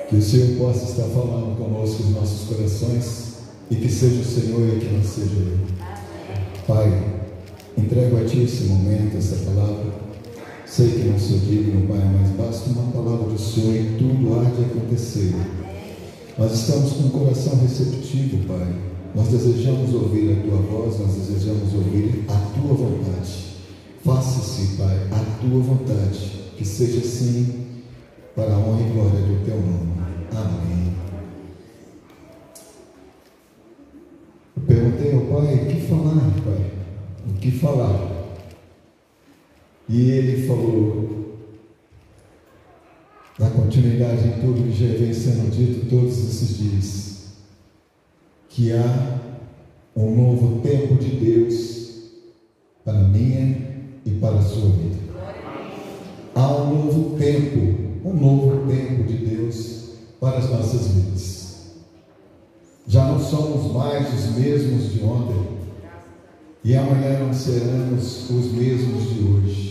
Que 0.09 0.17
o 0.17 0.23
Senhor 0.23 0.59
possa 0.59 0.85
estar 0.85 1.05
falando 1.05 1.57
conosco 1.57 2.03
nos 2.03 2.15
nossos 2.17 2.49
corações 2.49 3.35
e 3.71 3.77
que 3.77 3.89
seja 3.89 4.21
o 4.21 4.25
Senhor 4.25 4.77
e 4.77 4.81
que 4.81 4.93
não 4.93 5.03
seja 5.03 5.37
eu. 5.37 5.59
Pai, 6.67 7.21
Entrego 7.81 8.19
a 8.19 8.25
Ti 8.25 8.43
esse 8.43 8.65
momento, 8.65 9.17
essa 9.17 9.37
palavra. 9.37 10.10
Sei 10.71 10.89
que 10.89 11.09
não 11.09 11.19
sou 11.19 11.37
digno, 11.37 11.89
Pai, 11.89 11.99
mas 11.99 12.31
basta 12.37 12.71
uma 12.71 12.93
palavra 12.93 13.29
do 13.29 13.37
Senhor 13.37 13.75
e 13.75 13.97
tudo 13.99 14.39
há 14.39 14.45
de 14.45 14.67
acontecer. 14.67 15.35
Nós 16.39 16.53
estamos 16.53 16.93
com 16.93 17.09
o 17.09 17.11
coração 17.11 17.59
receptivo, 17.59 18.47
Pai. 18.47 18.73
Nós 19.13 19.27
desejamos 19.27 19.93
ouvir 19.93 20.31
a 20.31 20.43
Tua 20.43 20.59
voz, 20.59 21.01
nós 21.01 21.17
desejamos 21.17 21.75
ouvir 21.75 22.25
a 22.29 22.37
Tua 22.55 22.73
vontade. 22.73 23.47
Faça-se, 24.05 24.77
Pai, 24.77 24.97
a 25.11 25.41
Tua 25.41 25.61
vontade. 25.61 26.39
Que 26.57 26.65
seja 26.65 27.01
assim, 27.01 27.67
para 28.37 28.55
a 28.55 28.59
honra 28.59 28.81
e 28.81 28.93
glória 28.93 29.21
do 29.23 29.45
Teu 29.45 29.57
nome. 29.57 29.91
Amém. 30.31 30.95
Eu 34.57 34.63
perguntei 34.69 35.15
ao 35.15 35.21
Pai, 35.23 35.55
o 35.55 35.67
que 35.67 35.81
falar, 35.89 36.31
Pai? 36.45 36.71
o 37.29 37.33
que 37.41 37.51
falar. 37.51 38.20
E 39.93 40.09
ele 40.09 40.47
falou, 40.47 41.37
na 43.37 43.51
continuidade 43.51 44.25
em 44.25 44.41
tudo 44.41 44.63
que 44.63 44.87
já 44.87 44.97
vem 44.97 45.13
sendo 45.13 45.51
dito 45.51 45.91
todos 45.91 46.17
esses 46.17 46.59
dias. 46.59 47.25
Que 48.49 48.71
há 48.73 49.19
um 49.97 50.15
novo 50.15 50.61
tempo 50.61 50.95
de 50.95 51.17
Deus 51.17 51.89
para 52.85 53.01
minha 53.01 53.67
e 54.07 54.11
para 54.21 54.37
a 54.37 54.43
sua 54.43 54.71
vida. 54.71 54.97
Há 56.37 56.55
um 56.55 56.85
novo 56.85 57.19
tempo, 57.19 58.09
um 58.09 58.15
novo 58.15 58.71
tempo 58.71 59.03
de 59.03 59.27
Deus 59.27 59.89
para 60.21 60.39
as 60.39 60.49
nossas 60.51 60.87
vidas. 60.87 61.73
Já 62.87 63.07
não 63.07 63.19
somos 63.19 63.73
mais 63.73 64.07
os 64.15 64.37
mesmos 64.37 64.93
de 64.93 65.03
ontem, 65.03 65.59
e 66.63 66.77
amanhã 66.77 67.19
não 67.19 67.35
seremos 67.35 68.31
os 68.31 68.53
mesmos 68.53 69.15
de 69.15 69.25
hoje. 69.25 69.70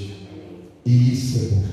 E 0.89 1.13
isso 1.13 1.37
é 1.37 1.41
bom, 1.53 1.63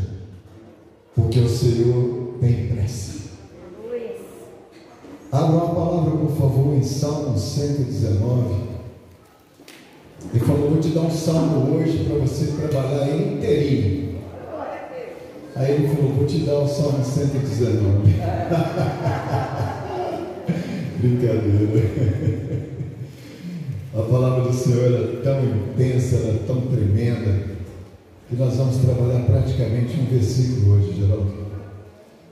porque 1.14 1.40
o 1.40 1.48
Senhor 1.48 2.34
tem 2.38 2.66
pressa. 2.66 3.30
Abra 5.32 5.56
uma 5.56 5.74
palavra, 5.74 6.10
por 6.18 6.36
favor, 6.36 6.76
em 6.76 6.82
Salmo 6.82 7.38
119. 7.38 8.56
Ele 10.34 10.44
falou: 10.44 10.68
Vou 10.68 10.80
te 10.80 10.90
dar 10.90 11.00
um 11.00 11.10
salmo 11.10 11.78
hoje 11.78 12.04
para 12.04 12.18
você 12.18 12.68
trabalhar 12.68 13.08
inteirinho. 13.08 14.16
Aí 15.54 15.72
ele 15.72 15.88
falou: 15.96 16.12
Vou 16.12 16.26
te 16.26 16.40
dar 16.40 16.58
o 16.58 16.68
salmo 16.68 17.02
119. 17.02 18.12
Brincadeira. 21.00 22.66
A 23.96 24.02
palavra 24.02 24.42
do 24.42 24.52
Senhor 24.52 24.92
era 24.92 25.22
tão 25.22 25.42
intensa, 25.42 26.16
era 26.16 26.38
tão 26.46 26.60
tremenda, 26.66 27.55
que 28.28 28.34
nós 28.34 28.56
vamos 28.56 28.76
trabalhar 28.78 29.24
praticamente 29.24 30.00
um 30.00 30.06
versículo 30.06 30.74
hoje, 30.74 30.94
Geraldo. 30.98 31.46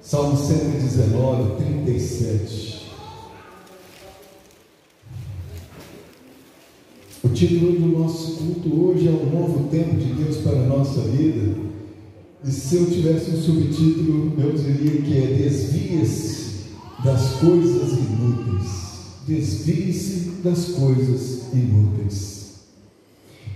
Salmo 0.03 0.37
119, 0.37 1.65
37. 1.85 2.85
O 7.23 7.29
título 7.29 7.73
do 7.73 7.99
nosso 7.99 8.37
culto 8.37 8.85
hoje 8.85 9.09
é 9.09 9.11
O 9.11 9.27
Novo 9.27 9.69
Tempo 9.69 9.97
de 9.97 10.13
Deus 10.15 10.39
para 10.39 10.59
a 10.59 10.67
Nossa 10.67 11.01
Vida. 11.03 11.55
E 12.45 12.51
se 12.51 12.77
eu 12.77 12.91
tivesse 12.91 13.31
um 13.31 13.41
subtítulo, 13.41 14.35
eu 14.39 14.53
diria 14.53 15.01
que 15.01 15.17
é 15.17 15.27
Desvia-se 15.37 16.73
das 17.05 17.35
coisas 17.35 17.93
inúteis. 17.93 18.85
Desvie-se 19.27 20.43
das 20.43 20.67
coisas 20.71 21.45
inúteis. 21.55 22.34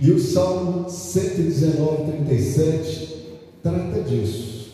E 0.01 0.13
o 0.13 0.19
Salmo 0.19 0.89
119, 0.89 2.13
37 2.27 3.17
trata 3.63 4.01
disso. 4.03 4.69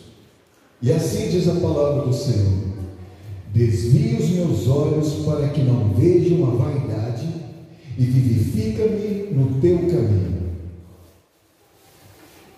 E 0.81 0.91
assim 0.91 1.29
diz 1.29 1.47
a 1.47 1.55
palavra 1.55 2.03
do 2.03 2.13
Senhor: 2.13 2.65
Desvia 3.51 4.19
os 4.19 4.29
meus 4.29 4.67
olhos 4.67 5.25
para 5.25 5.47
que 5.49 5.61
não 5.61 5.93
vejam 5.93 6.45
a 6.45 6.55
vaidade 6.55 7.27
e 7.97 8.03
vivifica-me 8.03 9.33
no 9.33 9.59
teu 9.59 9.77
caminho. 9.79 10.35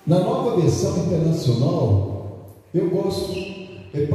Na 0.06 0.20
nova 0.20 0.60
versão 0.60 0.98
internacional, 1.06 2.54
eu 2.74 2.90
gosto, 2.90 3.32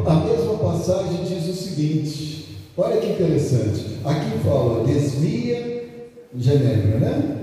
a 0.07 0.15
mesma 0.27 0.55
passagem 0.59 1.25
diz 1.25 1.49
o 1.49 1.55
seguinte: 1.55 2.59
olha 2.77 3.01
que 3.01 3.13
interessante, 3.13 3.99
aqui 4.05 4.39
fala, 4.45 4.85
desvia, 4.85 5.89
genérica, 6.37 6.99
né? 6.99 7.42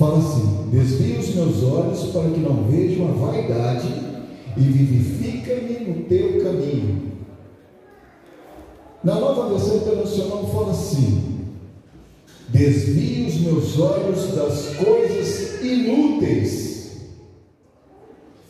Fala 0.00 0.16
assim: 0.16 0.70
desvia 0.70 1.20
os 1.20 1.34
meus 1.34 1.62
olhos 1.62 2.04
para 2.04 2.30
que 2.30 2.40
não 2.40 2.64
vejam 2.64 3.06
a 3.06 3.12
vaidade 3.12 3.86
e 4.56 4.60
vivifica-me 4.60 5.90
no 5.90 6.04
teu 6.04 6.42
caminho. 6.42 7.12
Na 9.04 9.16
nova 9.16 9.50
versão 9.50 9.76
internacional 9.76 10.46
fala 10.46 10.70
assim: 10.70 11.40
Desvia 12.48 13.28
os 13.28 13.40
meus 13.42 13.78
olhos 13.78 14.34
das 14.34 14.74
coisas 14.76 15.62
inúteis 15.62 16.96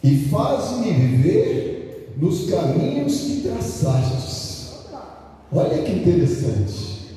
e 0.04 0.28
faz-me 0.30 0.92
viver 0.92 2.14
nos 2.16 2.48
caminhos 2.48 3.22
que 3.22 3.40
traçastes. 3.40 4.72
Olha 5.52 5.82
que 5.82 5.90
interessante. 5.90 7.16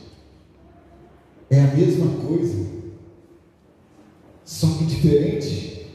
É 1.52 1.60
a 1.60 1.76
mesma 1.76 2.08
coisa, 2.28 2.73
que 4.68 4.86
diferente 4.86 5.88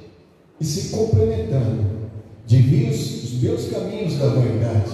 e 0.61 0.65
se 0.65 0.89
complementando. 0.91 1.99
Desvia 2.47 2.91
os 2.91 3.33
meus 3.43 3.69
caminhos 3.69 4.15
da 4.15 4.29
vaidade, 4.29 4.91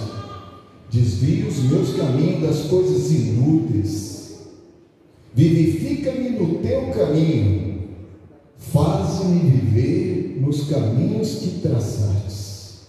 desvia 0.91 1.47
os 1.47 1.59
meus 1.63 1.95
caminhos 1.95 2.41
das 2.41 2.67
coisas 2.67 3.11
inúteis 3.11 4.15
Vivifica-me 5.35 6.29
no 6.29 6.59
teu 6.59 6.91
caminho, 6.91 7.89
faz-me 8.57 9.37
viver 9.37 10.39
nos 10.39 10.69
caminhos 10.69 11.39
que 11.39 11.59
traçaste. 11.59 12.85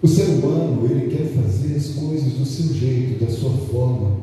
O 0.00 0.08
ser 0.08 0.30
humano, 0.30 0.86
ele 0.90 1.14
quer 1.14 1.26
fazer 1.26 1.76
as 1.76 1.88
coisas 1.88 2.32
do 2.32 2.46
seu 2.46 2.74
jeito, 2.74 3.22
da 3.22 3.30
sua 3.30 3.50
forma, 3.50 4.16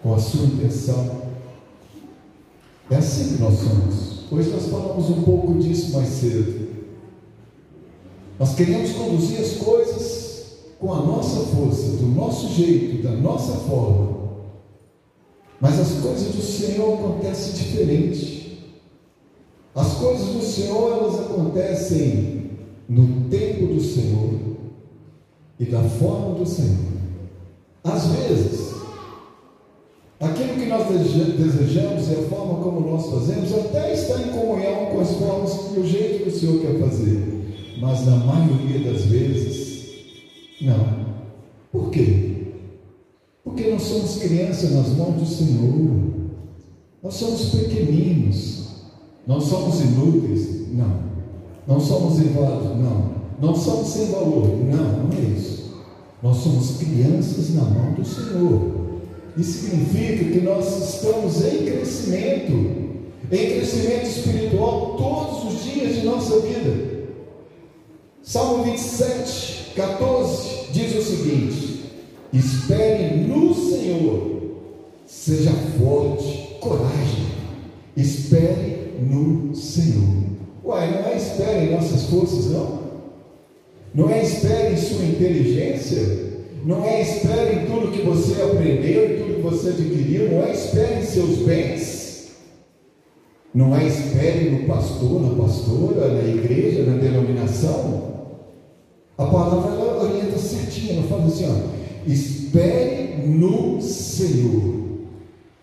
com 0.00 0.14
a 0.14 0.18
sua 0.20 0.44
intenção. 0.44 1.29
É 2.90 2.96
assim 2.96 3.36
que 3.36 3.42
nós 3.42 3.58
somos. 3.58 4.32
Hoje 4.32 4.50
nós 4.50 4.66
falamos 4.66 5.08
um 5.10 5.22
pouco 5.22 5.54
disso 5.54 5.92
mais 5.92 6.08
cedo. 6.08 6.68
Nós 8.38 8.54
queremos 8.54 8.92
conduzir 8.92 9.38
as 9.38 9.52
coisas 9.52 10.30
com 10.78 10.92
a 10.92 11.02
nossa 11.02 11.40
força, 11.40 11.96
do 11.98 12.06
nosso 12.06 12.48
jeito, 12.54 13.02
da 13.02 13.12
nossa 13.12 13.52
forma. 13.52 14.18
Mas 15.60 15.78
as 15.78 16.00
coisas 16.00 16.34
do 16.34 16.42
Senhor 16.42 16.94
acontecem 16.94 17.52
diferente. 17.52 18.74
As 19.74 19.94
coisas 19.94 20.26
do 20.28 20.42
Senhor 20.42 20.98
elas 20.98 21.20
acontecem 21.20 22.50
no 22.88 23.28
tempo 23.28 23.74
do 23.74 23.80
Senhor 23.80 24.34
e 25.60 25.64
da 25.66 25.82
forma 25.82 26.34
do 26.34 26.46
Senhor. 26.46 26.90
Às 27.84 28.06
vezes, 28.06 28.69
aquilo 30.20 30.54
que 30.54 30.66
nós 30.66 30.86
desejamos 30.86 32.08
e 32.08 32.12
a 32.12 32.28
forma 32.28 32.62
como 32.62 32.80
nós 32.90 33.06
fazemos 33.06 33.52
até 33.54 33.94
está 33.94 34.20
em 34.20 34.28
comunhão 34.28 34.86
com 34.86 35.00
as 35.00 35.10
formas 35.12 35.52
e 35.74 35.80
o 35.80 35.86
jeito 35.86 36.24
que 36.24 36.28
o 36.28 36.38
Senhor 36.38 36.60
quer 36.60 36.78
fazer. 36.78 37.40
Mas 37.80 38.04
na 38.04 38.16
maioria 38.16 38.92
das 38.92 39.06
vezes, 39.06 39.80
não. 40.60 41.10
Por 41.72 41.90
quê? 41.90 42.30
Porque 43.42 43.70
nós 43.70 43.82
somos 43.82 44.16
crianças 44.16 44.72
nas 44.72 44.88
mãos 44.90 45.14
do 45.14 45.26
Senhor. 45.26 46.10
Nós 47.02 47.14
somos 47.14 47.46
pequeninos. 47.46 48.68
Nós 49.26 49.44
somos 49.44 49.80
inúteis? 49.80 50.68
Não. 50.72 51.10
Não 51.66 51.80
somos 51.80 52.18
inválidos? 52.18 52.76
Não. 52.76 53.20
Não 53.40 53.54
somos 53.54 53.88
sem 53.88 54.06
valor? 54.06 54.48
Não, 54.48 55.04
não 55.04 55.12
é 55.16 55.20
isso. 55.20 55.70
Nós 56.22 56.36
somos 56.36 56.76
crianças 56.76 57.54
na 57.54 57.62
mão 57.62 57.94
do 57.94 58.04
Senhor. 58.04 58.79
Isso 59.36 59.68
significa 59.68 60.24
que 60.24 60.40
nós 60.40 60.94
estamos 60.94 61.44
em 61.44 61.64
crescimento, 61.64 62.52
em 63.30 63.50
crescimento 63.54 64.06
espiritual 64.06 64.96
todos 64.96 65.54
os 65.54 65.64
dias 65.64 65.96
de 65.96 66.06
nossa 66.06 66.40
vida. 66.40 66.90
Salmo 68.22 68.64
27, 68.64 69.72
14 69.74 70.72
diz 70.72 70.96
o 70.96 71.02
seguinte: 71.02 71.84
Espere 72.32 73.16
no 73.16 73.54
Senhor. 73.54 74.30
Seja 75.06 75.50
forte, 75.78 76.56
coragem. 76.60 77.26
Espere 77.96 78.92
no 79.00 79.54
Senhor. 79.54 80.30
Uai, 80.64 80.90
não 80.92 81.08
é 81.08 81.16
espere 81.16 81.66
em 81.66 81.72
nossas 81.72 82.04
forças, 82.04 82.46
não. 82.46 82.80
Não 83.92 84.10
é 84.10 84.22
espere 84.22 84.74
em 84.74 84.76
sua 84.76 85.04
inteligência. 85.04 86.29
Não 86.64 86.84
é 86.84 87.00
espere 87.00 87.60
em 87.60 87.66
tudo 87.66 87.92
que 87.92 88.02
você 88.02 88.42
aprendeu, 88.42 89.10
em 89.10 89.18
tudo 89.18 89.34
que 89.36 89.42
você 89.42 89.68
adquiriu. 89.68 90.30
Não 90.30 90.44
é 90.44 90.52
espere 90.52 91.00
em 91.00 91.06
seus 91.06 91.38
bens. 91.38 92.00
Não 93.52 93.76
é 93.76 93.86
espere 93.86 94.50
no 94.50 94.66
pastor, 94.66 95.20
na 95.20 95.42
pastora, 95.42 96.08
na 96.08 96.28
igreja, 96.28 96.84
na 96.84 96.98
denominação. 96.98 98.10
A 99.18 99.26
palavra 99.26 99.74
ela 99.74 100.04
orienta 100.04 100.38
certinho, 100.38 100.98
ela 100.98 101.08
fala 101.08 101.26
assim, 101.26 101.46
ó 101.46 101.80
Espere 102.06 103.26
no 103.26 103.80
Senhor 103.82 104.80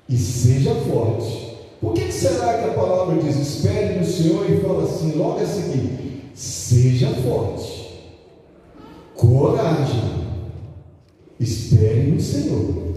e 0.07 0.15
seja 0.15 0.75
forte. 0.75 1.57
Por 1.81 1.93
que 1.93 2.11
será 2.11 2.57
que 2.57 2.69
a 2.69 2.73
palavra 2.73 3.21
diz 3.21 3.35
espere 3.37 3.99
no 3.99 4.05
Senhor 4.05 4.49
e 4.49 4.61
fala 4.61 4.83
assim, 4.83 5.13
logo 5.15 5.39
a 5.39 5.45
seguir, 5.45 6.31
seja 6.33 7.09
forte, 7.09 8.03
coragem, 9.15 10.16
espere 11.39 12.11
no 12.11 12.19
Senhor. 12.19 12.93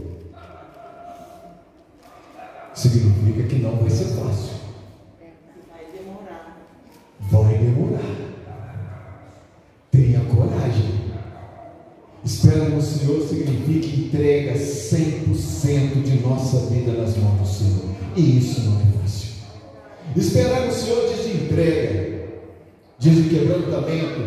Significa 2.74 3.48
que 3.48 3.56
não 3.56 3.76
vai 3.76 3.90
ser 3.90 4.16
fácil. 4.16 4.54
Vai 5.68 5.84
demorar. 5.92 6.66
Vai 7.20 7.58
demorar. 7.58 8.16
Tenha 9.90 10.20
coragem 10.24 11.00
Senhor 13.10 13.26
significa 13.26 13.86
entrega 13.86 14.54
100% 14.54 16.02
de 16.02 16.20
nossa 16.20 16.66
vida 16.66 16.92
nas 16.92 17.16
mãos 17.16 17.40
do 17.40 17.46
Senhor. 17.46 17.94
E 18.16 18.38
isso 18.38 18.60
não 18.62 18.80
é 18.80 19.00
fácil. 19.00 19.30
Esperar 20.16 20.66
no 20.66 20.72
Senhor 20.72 21.08
diz 21.08 21.24
de 21.24 21.44
entrega, 21.44 22.28
diz 22.98 23.14
de 23.14 23.30
quebrantamento, 23.30 24.20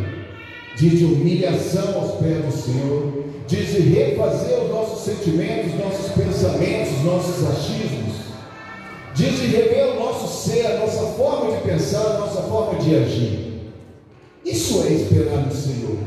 diz 0.77 0.99
de 0.99 1.05
humilhação 1.05 1.99
aos 1.99 2.19
pés 2.19 2.45
do 2.45 2.51
Senhor, 2.51 3.25
de 3.47 3.55
refazer 3.55 4.63
os 4.63 4.69
nossos 4.69 5.03
sentimentos, 5.03 5.73
nossos 5.79 6.11
pensamentos, 6.13 7.03
nossos 7.03 7.47
achismos, 7.47 8.15
diz 9.13 9.39
de 9.39 9.47
rever 9.47 9.91
o 9.91 9.99
nosso 9.99 10.49
ser, 10.49 10.65
a 10.65 10.79
nossa 10.79 11.05
forma 11.13 11.55
de 11.55 11.63
pensar, 11.63 12.05
a 12.05 12.19
nossa 12.19 12.41
forma 12.43 12.79
de 12.79 12.95
agir. 12.95 13.53
Isso 14.45 14.83
é 14.83 14.93
esperar 14.93 15.45
no 15.45 15.53
Senhor. 15.53 15.97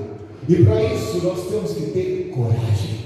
E 0.49 0.57
para 0.64 0.82
isso 0.84 1.20
nós 1.24 1.49
temos 1.49 1.72
que 1.72 1.91
ter 1.91 2.32
coragem. 2.34 2.97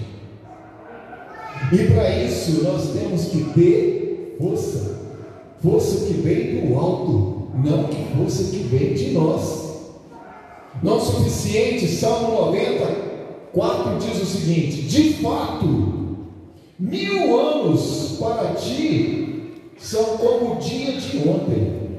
E 1.72 1.92
para 1.92 2.24
isso 2.24 2.62
nós 2.64 2.90
temos 2.92 3.26
que 3.26 3.44
ter 3.54 4.36
força. 4.38 5.00
Força 5.62 6.06
que 6.06 6.14
vem 6.14 6.66
do 6.66 6.78
alto, 6.78 7.48
não 7.54 7.84
que 7.84 8.16
força 8.16 8.44
que 8.44 8.62
vem 8.64 8.94
de 8.94 9.10
nós. 9.10 9.70
Não 10.82 10.98
suficiente, 10.98 11.86
Salmo 11.86 12.50
94 13.54 13.98
diz 13.98 14.22
o 14.22 14.26
seguinte: 14.26 14.82
de 14.82 15.14
fato, 15.14 16.26
mil 16.78 17.38
anos 17.38 18.16
para 18.18 18.54
ti 18.54 19.62
são 19.78 20.16
como 20.16 20.54
o 20.54 20.58
dia 20.58 20.92
de 21.00 21.28
ontem, 21.28 21.90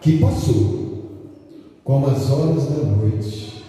que 0.00 0.18
passou, 0.18 1.04
como 1.82 2.06
as 2.06 2.30
horas 2.30 2.64
da 2.66 2.84
noite. 2.84 3.64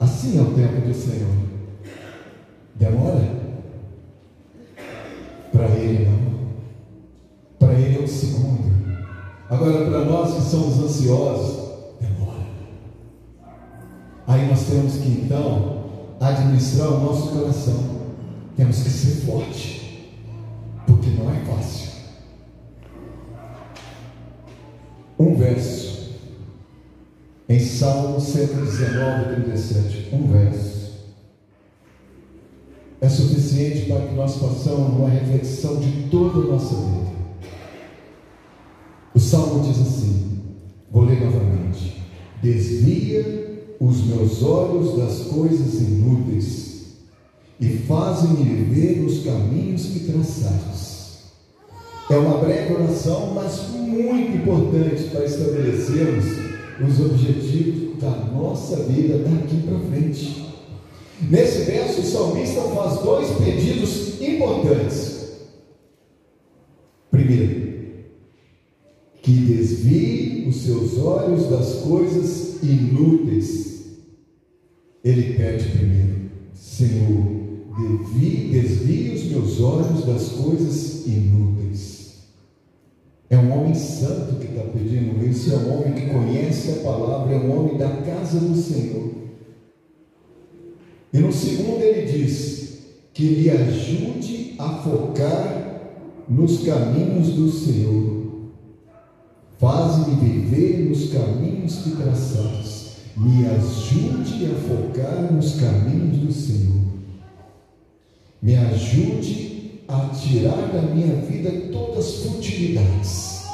Assim 0.00 0.38
é 0.38 0.42
o 0.42 0.54
tempo 0.54 0.86
do 0.86 0.94
Senhor. 0.94 1.30
Demora? 2.74 3.44
Para 5.52 5.68
Ele 5.68 6.08
não. 6.08 6.24
Para 7.58 7.78
Ele 7.78 7.98
é 7.98 8.02
um 8.02 8.06
segundo. 8.06 8.74
Agora, 9.48 9.84
para 9.86 10.04
nós 10.04 10.34
que 10.34 10.42
somos 10.42 10.78
ansiosos. 10.78 11.63
Aí 14.26 14.48
nós 14.48 14.66
temos 14.66 14.94
que 14.96 15.08
então 15.08 15.84
administrar 16.20 16.88
o 16.88 17.00
nosso 17.00 17.28
coração. 17.28 17.94
Temos 18.56 18.82
que 18.82 18.90
ser 18.90 19.26
forte, 19.26 20.14
porque 20.86 21.10
não 21.10 21.30
é 21.30 21.40
fácil. 21.40 21.92
Um 25.18 25.36
verso 25.36 25.94
em 27.48 27.60
Salmo 27.60 28.20
119, 28.20 29.42
37. 29.42 30.14
Um 30.14 30.28
verso 30.28 30.74
é 33.00 33.08
suficiente 33.08 33.86
para 33.86 34.06
que 34.06 34.14
nós 34.14 34.36
façamos 34.36 34.96
uma 34.96 35.10
reflexão 35.10 35.76
de 35.78 36.08
toda 36.10 36.38
a 36.38 36.52
nossa 36.52 36.74
vida. 36.74 37.14
O 39.14 39.20
Salmo 39.20 39.62
diz 39.62 39.78
assim: 39.78 40.40
vou 40.90 41.04
ler 41.04 41.20
novamente. 41.20 42.02
Desvia 42.42 43.43
os 43.84 44.06
meus 44.06 44.42
olhos 44.42 44.96
das 44.96 45.26
coisas 45.26 45.74
inúteis 45.74 46.74
e 47.60 47.68
faz-me 47.86 48.42
viver 48.42 49.02
nos 49.02 49.22
caminhos 49.22 49.84
que 49.86 50.00
traçaste. 50.00 50.94
É 52.10 52.16
uma 52.16 52.38
breve 52.38 52.72
oração, 52.72 53.34
mas 53.34 53.68
muito 53.76 54.38
importante 54.38 55.04
para 55.10 55.24
estabelecermos 55.26 56.24
os 56.80 57.00
objetivos 57.00 58.00
da 58.00 58.10
nossa 58.10 58.76
vida 58.84 59.18
daqui 59.18 59.62
para 59.62 59.78
frente. 59.90 60.44
Nesse 61.30 61.64
verso, 61.64 62.00
o 62.00 62.04
salmista 62.04 62.62
faz 62.62 63.00
dois 63.02 63.28
pedidos 63.36 64.20
importantes. 64.20 65.14
Primeiro, 67.10 67.74
que 69.22 69.32
desvie 69.32 70.46
os 70.48 70.56
seus 70.56 70.98
olhos 70.98 71.48
das 71.48 71.82
coisas 71.82 72.62
inúteis. 72.62 73.73
Ele 75.04 75.34
pede 75.34 75.68
primeiro, 75.68 76.30
Senhor, 76.54 77.44
desvie, 78.50 79.14
os 79.14 79.24
meus 79.24 79.60
olhos 79.60 80.06
das 80.06 80.28
coisas 80.30 81.06
inúteis. 81.06 82.04
É 83.28 83.36
um 83.36 83.52
homem 83.52 83.74
santo 83.74 84.36
que 84.36 84.46
está 84.46 84.62
pedindo 84.62 85.22
isso, 85.28 85.52
é 85.52 85.56
um 85.56 85.74
homem 85.74 85.92
que 85.92 86.06
conhece 86.06 86.70
a 86.70 86.82
palavra, 86.82 87.34
é 87.34 87.38
um 87.38 87.58
homem 87.58 87.76
da 87.76 87.88
casa 87.88 88.40
do 88.40 88.56
Senhor. 88.56 89.10
E 91.12 91.18
no 91.18 91.32
segundo 91.32 91.82
ele 91.82 92.10
diz 92.10 92.78
que 93.12 93.24
lhe 93.24 93.50
ajude 93.50 94.54
a 94.58 94.78
focar 94.78 95.80
nos 96.28 96.64
caminhos 96.64 97.28
do 97.28 97.50
Senhor. 97.50 98.24
Faz-me 99.58 100.14
viver 100.14 100.88
nos 100.88 101.12
caminhos 101.12 101.76
que 101.76 101.90
traçaste. 101.90 102.83
Me 103.16 103.46
ajude 103.46 104.46
a 104.46 104.54
focar 104.68 105.32
nos 105.32 105.60
caminhos 105.60 106.18
do 106.18 106.32
Senhor. 106.32 106.82
Me 108.42 108.56
ajude 108.56 109.82
a 109.86 110.08
tirar 110.08 110.68
da 110.72 110.82
minha 110.82 111.14
vida 111.22 111.72
todas 111.72 112.06
as 112.06 112.14
futilidades, 112.24 113.44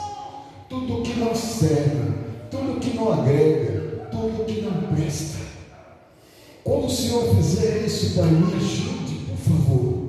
tudo 0.67 1.03
que 1.03 1.21
não 1.21 1.35
serve, 1.35 2.15
tudo 2.51 2.81
que 2.81 2.97
não 2.97 3.13
agrega, 3.13 4.09
tudo 4.11 4.47
que 4.47 4.63
não 4.63 4.95
presta. 4.95 5.41
Quando 6.65 6.87
o 6.87 6.91
Senhor 6.91 7.35
fizer 7.37 7.85
isso 7.85 8.15
para 8.15 8.27
mim, 8.27 8.55
ajude, 8.57 9.27
por 9.27 9.37
favor. 9.37 10.09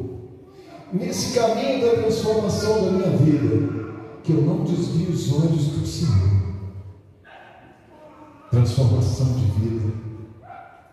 Nesse 0.93 1.38
caminho 1.38 1.82
da 1.82 2.02
transformação 2.02 2.86
da 2.86 2.91
minha 2.91 3.18
vida, 3.18 3.82
que 4.24 4.32
eu 4.32 4.41
não 4.43 4.64
desvie 4.64 5.12
os 5.12 5.30
olhos 5.34 5.66
do 5.68 5.86
Senhor. 5.86 6.51
Transformação 8.52 9.28
de 9.34 9.45
vida. 9.60 9.93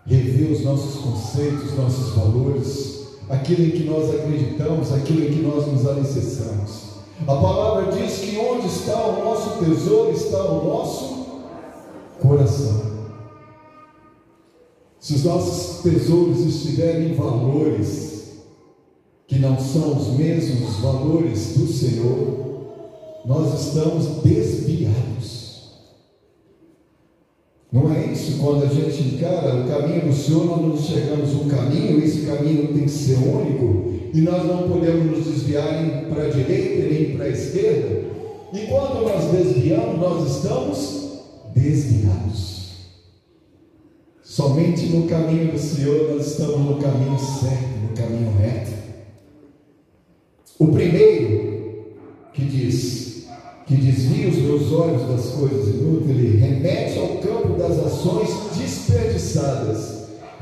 Rever 0.07 0.53
os 0.53 0.65
nossos 0.65 1.01
conceitos, 1.03 1.77
nossos 1.77 2.15
valores, 2.15 3.09
aquilo 3.29 3.67
em 3.67 3.71
que 3.73 3.85
nós 3.85 4.09
acreditamos, 4.15 4.93
aquilo 4.93 5.25
em 5.25 5.33
que 5.33 5.43
nós 5.43 5.67
nos 5.67 5.87
alicerçamos. 5.87 6.89
A 7.23 7.35
palavra 7.35 7.93
diz 7.93 8.19
que 8.19 8.39
onde 8.39 8.69
está 8.69 9.07
o 9.07 9.25
nosso 9.25 9.59
tesouro 9.59 10.13
está 10.13 10.43
o 10.45 10.65
nosso 10.65 11.27
coração. 12.23 12.89
Se 15.01 15.15
os 15.15 15.25
nossos 15.25 15.83
tesouros 15.83 16.41
estiverem 16.41 17.11
em 17.11 17.15
valores 17.15 18.39
que 19.27 19.39
não 19.39 19.59
são 19.59 19.97
os 19.97 20.09
mesmos 20.17 20.77
valores 20.77 21.57
do 21.57 21.67
Senhor, 21.67 22.47
nós 23.27 23.61
estamos 23.61 24.23
desviados. 24.23 25.38
Não 27.71 27.93
é 27.93 28.07
isso 28.07 28.39
quando 28.39 28.65
a 28.65 28.67
gente 28.67 29.15
encara 29.15 29.55
o 29.55 29.69
caminho 29.69 30.07
do 30.07 30.13
Senhor, 30.13 30.47
nós 30.47 30.61
não 30.63 30.79
chegamos 30.79 31.35
um 31.35 31.49
caminho, 31.49 32.03
esse 32.03 32.25
caminho 32.25 32.69
tem 32.69 32.85
que 32.85 32.91
ser 32.91 33.19
único, 33.19 33.93
e 34.15 34.21
nós 34.23 34.47
não 34.47 34.69
podemos 34.71 35.19
nos 35.19 35.27
desviar 35.27 35.83
nem 35.83 36.07
para 36.07 36.25
a 36.25 36.31
direita 36.31 36.89
nem 36.91 37.17
para 37.17 37.27
a 37.27 37.29
esquerda. 37.29 38.09
E 38.55 38.67
quando 38.67 39.03
nós 39.03 39.31
desviamos, 39.31 40.01
nós 40.01 40.37
estamos 40.37 41.09
desviados. 41.55 42.59
Somente 44.23 44.87
no 44.87 45.07
caminho 45.07 45.53
do 45.53 45.59
Senhor 45.59 46.15
nós 46.15 46.27
estamos 46.27 46.61
no 46.61 46.77
caminho 46.77 47.19
certo, 47.19 47.81
no 47.83 47.95
caminho 47.95 48.33
reto. 48.39 48.71
O 50.59 50.69
primeiro 50.69 51.97
que 52.33 52.45
diz 52.45 52.98
que 53.69 53.77
desvia 53.77 54.29
os 54.29 54.37
meus 54.39 54.73
olhos 54.73 55.03
das 55.09 55.27
coisas 55.35 55.69
inúteis, 55.69 56.11
ele 56.11 56.39
remete 56.39 56.99
ao 56.99 57.19
campo 57.19 57.59
das 57.59 57.79
ações 57.79 58.31
desperdiçadas. 58.57 59.99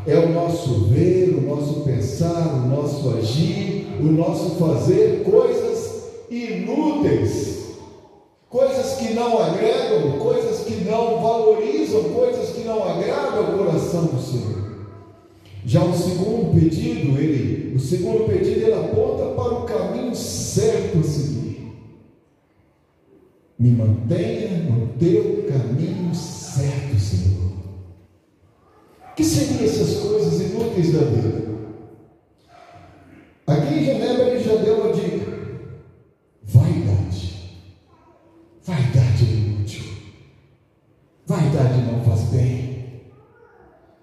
É 0.07 0.17
o 0.17 0.33
nosso 0.33 0.85
ver, 0.85 1.35
o 1.37 1.41
nosso 1.41 1.81
pensar, 1.81 2.65
o 2.65 2.69
nosso 2.69 3.11
agir, 3.19 3.87
o 4.01 4.05
nosso 4.05 4.51
fazer 4.57 5.25
coisas 5.25 6.05
inúteis 6.31 7.57
coisas 8.57 8.95
que 8.95 9.13
não 9.13 9.39
agregam, 9.43 10.13
coisas 10.19 10.65
que 10.65 10.85
não 10.85 11.21
valorizam, 11.21 12.05
coisas 12.05 12.51
que 12.51 12.65
não 12.65 12.83
agradam 12.83 13.55
o 13.55 13.59
coração 13.59 14.07
do 14.07 14.23
Senhor. 14.23 14.67
Já 15.65 15.85
o 15.85 15.95
segundo 15.95 16.59
pedido, 16.59 17.19
ele, 17.19 17.75
o 17.77 17.79
segundo 17.79 18.27
pedido, 18.27 18.63
ele 18.63 18.73
aponta 18.73 19.25
para 19.35 19.55
o 19.55 19.63
caminho 19.65 20.15
certo 20.15 21.01
a 21.01 21.03
seguir. 21.03 21.36
Me 23.59 23.71
mantenha 23.71 24.59
no 24.65 24.89
teu 24.99 25.47
caminho 25.49 26.15
certo, 26.15 26.99
Senhor. 26.99 27.53
que 29.17 29.25
seriam 29.25 29.65
essas 29.65 29.97
coisas 30.01 30.41
inúteis 30.43 30.93
da 30.93 31.01
vida? 31.01 31.47
Aqui 33.47 33.75
em 33.75 33.85
Genebra 33.85 34.29
ele 34.29 34.45
já 34.45 34.57
deu 34.57 34.81
uma 34.81 34.93
dica. 34.93 35.27
Vaidade. 36.43 37.63
Vaidade 38.65 39.25
é 39.25 39.29
inútil. 39.29 39.85
Vaidade 41.27 41.81
não 41.83 42.05
faz 42.05 42.23
bem. 42.25 43.03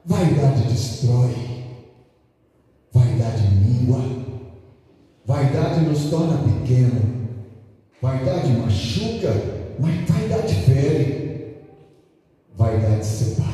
Vaidade 0.05 0.63
destrói. 0.63 1.35
Vaidade 2.91 3.47
língua. 3.47 4.01
Vaidade 5.25 5.81
nos 5.81 6.05
torna 6.09 6.37
pequeno. 6.37 7.22
Vaidade 8.03 8.51
machuca, 8.51 9.33
mas 9.79 10.09
vaidade 10.09 10.55
fere. 10.65 11.55
Vaidade 12.53 13.05
separa. 13.05 13.47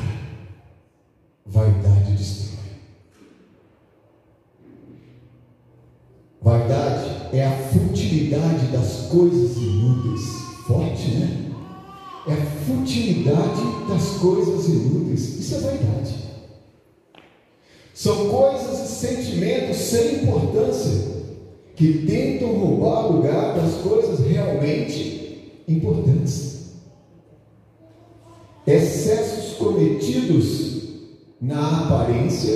Vaidade 1.46 2.16
destrói. 2.16 2.58
Vaidade 6.42 7.28
é 7.32 7.46
a 7.46 7.56
futilidade 7.68 8.66
das 8.72 9.06
coisas 9.06 9.56
inúteis. 9.56 10.20
Forte, 10.66 11.12
né? 11.12 11.52
É 12.26 12.32
a 12.32 12.46
futilidade 12.66 13.62
das 13.88 14.18
coisas 14.18 14.68
inúteis. 14.68 15.38
Isso 15.38 15.54
é 15.54 15.60
vaidade. 15.60 16.16
São 17.94 18.28
coisas 18.28 18.80
e 18.80 18.94
sentimentos 18.94 19.76
sem 19.76 20.24
importância 20.24 21.09
que 21.80 22.04
tentam 22.06 22.52
roubar 22.58 23.10
lugar 23.10 23.54
das 23.54 23.76
coisas 23.76 24.20
realmente 24.20 25.62
importantes. 25.66 26.74
Excessos 28.66 29.56
cometidos 29.56 30.82
na 31.40 31.86
aparência, 31.86 32.54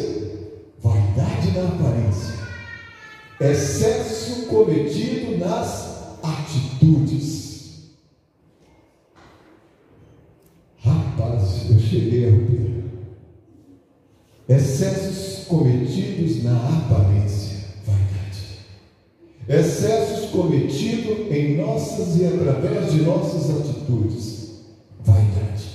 vaidade 0.78 1.52
na 1.52 1.68
aparência, 1.68 2.34
excesso 3.40 4.44
cometido 4.44 5.38
nas 5.38 6.18
atitudes. 6.22 7.94
Rapaz, 10.80 11.70
eu 11.70 11.78
cheguei 11.78 12.28
a 12.28 12.30
rodear. 12.30 12.84
Excessos 14.50 15.46
cometidos 15.46 16.44
na 16.44 16.58
aparência. 16.58 17.53
Excessos 19.47 20.30
cometidos 20.30 21.30
em 21.30 21.59
nossas 21.59 22.16
e 22.16 22.24
através 22.24 22.90
de 22.90 23.03
nossas 23.03 23.51
atitudes, 23.51 24.64
vaidade. 25.01 25.68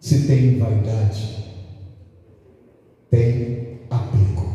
Se 0.00 0.26
tem 0.26 0.58
vaidade, 0.58 1.44
tem 3.10 3.80
apego. 3.90 4.46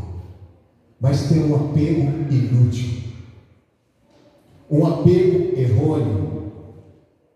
Mas 1.00 1.30
tem 1.30 1.44
um 1.44 1.56
apego 1.56 2.34
inútil. 2.34 3.04
Um 4.72 4.88
apego 4.88 5.60
errôneo. 5.60 6.52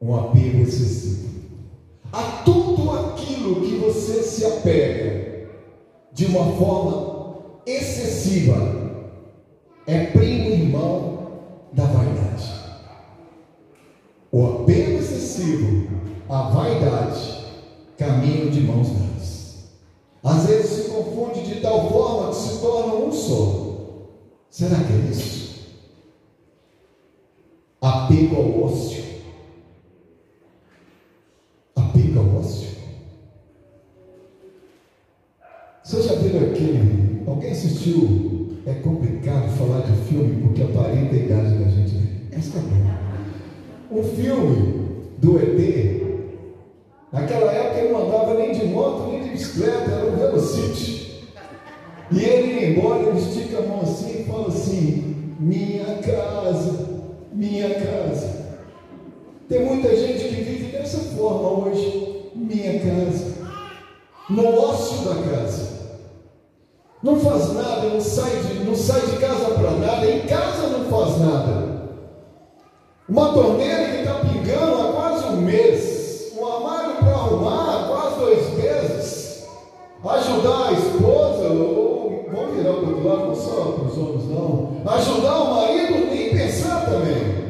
Um 0.01 0.15
apego 0.15 0.61
excessivo. 0.61 1.29
A 2.11 2.23
tudo 2.43 2.89
aquilo 2.91 3.61
que 3.61 3.75
você 3.75 4.23
se 4.23 4.43
apega 4.43 5.49
de 6.13 6.25
uma 6.25 6.51
forma 6.53 7.14
excessiva 7.65 8.75
é 9.87 10.05
primo 10.07 10.49
irmão 10.49 11.41
da 11.73 11.85
vaidade. 11.85 12.53
O 14.31 14.45
apego 14.47 14.99
excessivo 14.99 15.87
à 16.29 16.49
vaidade 16.49 17.45
caminham 17.97 18.49
de 18.49 18.61
mãos 18.61 18.89
dadas. 18.89 19.69
Às 20.23 20.45
vezes 20.47 20.71
se 20.71 20.89
confunde 20.89 21.43
de 21.43 21.61
tal 21.61 21.89
forma 21.89 22.29
que 22.29 22.35
se 22.35 22.59
tornam 22.59 23.07
um 23.07 23.11
só. 23.11 23.65
Será 24.49 24.75
que 24.83 24.93
é 24.93 25.11
isso? 25.11 25.45
Apego 27.81 28.35
ao 28.35 28.63
ócio. 28.63 29.03
Apego 31.75 32.19
ao 32.19 32.39
ócio. 32.39 32.69
Você 35.83 36.01
já 36.01 36.15
viu 36.15 36.51
aquele. 36.51 37.04
Alguém 37.27 37.51
assistiu? 37.51 38.57
É 38.65 38.73
complicado 38.75 39.49
falar 39.57 39.81
de 39.81 39.93
filme 40.07 40.41
porque 40.41 40.63
aparenta 40.63 41.15
a 41.15 41.17
idade 41.17 41.57
da 41.57 41.69
gente. 41.69 41.95
né? 41.95 42.09
Tá 42.31 42.59
bom. 42.59 43.99
Um 43.99 44.03
filme 44.03 44.85
do 45.19 45.37
ET 45.39 46.05
Naquela 47.15 47.49
época 47.49 47.79
ele 47.79 47.93
não 47.93 48.07
andava 48.07 48.33
nem 48.33 48.51
de 48.51 48.65
moto, 48.65 49.09
nem 49.09 49.23
de 49.23 49.29
bicicleta, 49.29 49.89
era 49.89 50.11
um 50.11 50.17
velocite. 50.17 51.23
E 52.11 52.19
ele 52.19 52.53
ia 52.53 52.69
embora, 52.71 53.03
ele 53.03 53.17
estica 53.17 53.59
a 53.59 53.61
mão 53.61 53.79
assim 53.81 54.19
e 54.19 54.23
fala 54.25 54.49
assim: 54.49 55.33
Minha 55.39 55.95
casa, 55.99 56.89
minha 57.31 57.69
casa. 57.73 58.45
Tem 59.47 59.63
muita 59.63 59.95
gente 59.95 60.25
que 60.27 60.41
vive 60.41 60.71
dessa 60.73 60.97
forma 61.15 61.67
hoje, 61.67 62.31
minha 62.35 62.79
casa. 62.79 63.33
No 64.29 64.45
ócio 64.59 65.07
da 65.07 65.15
casa. 65.31 65.74
Não 67.03 67.19
faz 67.19 67.53
nada, 67.53 67.89
não 67.89 68.01
sai 68.01 68.31
de, 68.41 68.63
não 68.63 68.75
sai 68.75 69.01
de 69.01 69.17
casa 69.17 69.45
para 69.45 69.71
nada, 69.71 70.09
em 70.09 70.21
casa 70.21 70.67
não 70.67 70.85
faz 70.85 71.19
nada. 71.19 71.75
Uma 73.07 73.33
torneira 73.33 73.89
que 73.89 73.97
está 73.97 74.15
pingando 74.15 74.81
há 74.81 74.93
quase 74.93 75.25
um 75.25 75.41
mês. 75.41 75.95
Um 76.37 76.45
armário 76.45 76.95
para 76.97 77.11
arrumar 77.11 77.87
quase 77.87 78.19
dois 78.19 78.53
meses, 78.57 79.47
ajudar 80.03 80.67
a 80.67 80.71
esposa, 80.73 81.47
ou 81.47 82.25
vamos 82.29 82.57
virar 82.57 82.73
para 82.73 82.89
outro 82.89 83.07
lado, 83.07 83.27
não 83.27 83.35
só 83.35 83.71
para 83.71 83.85
os 83.85 83.97
homens, 83.97 84.25
não, 84.29 84.81
ajudar 84.85 85.39
o 85.39 85.55
marido, 85.55 86.07
nem 86.09 86.29
pensar 86.31 86.85
também. 86.85 87.45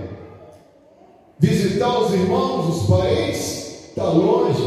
Visitar 1.40 2.00
os 2.00 2.14
irmãos, 2.14 2.76
os 2.76 2.88
parentes, 2.88 3.90
está 3.90 4.04
longe, 4.04 4.64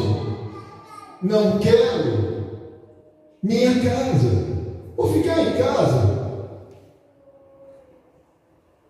não 1.22 1.58
quero, 1.60 2.44
minha 3.40 3.72
casa, 3.80 4.57
vou 4.98 5.10
ficar 5.10 5.40
em 5.40 5.56
casa. 5.56 6.18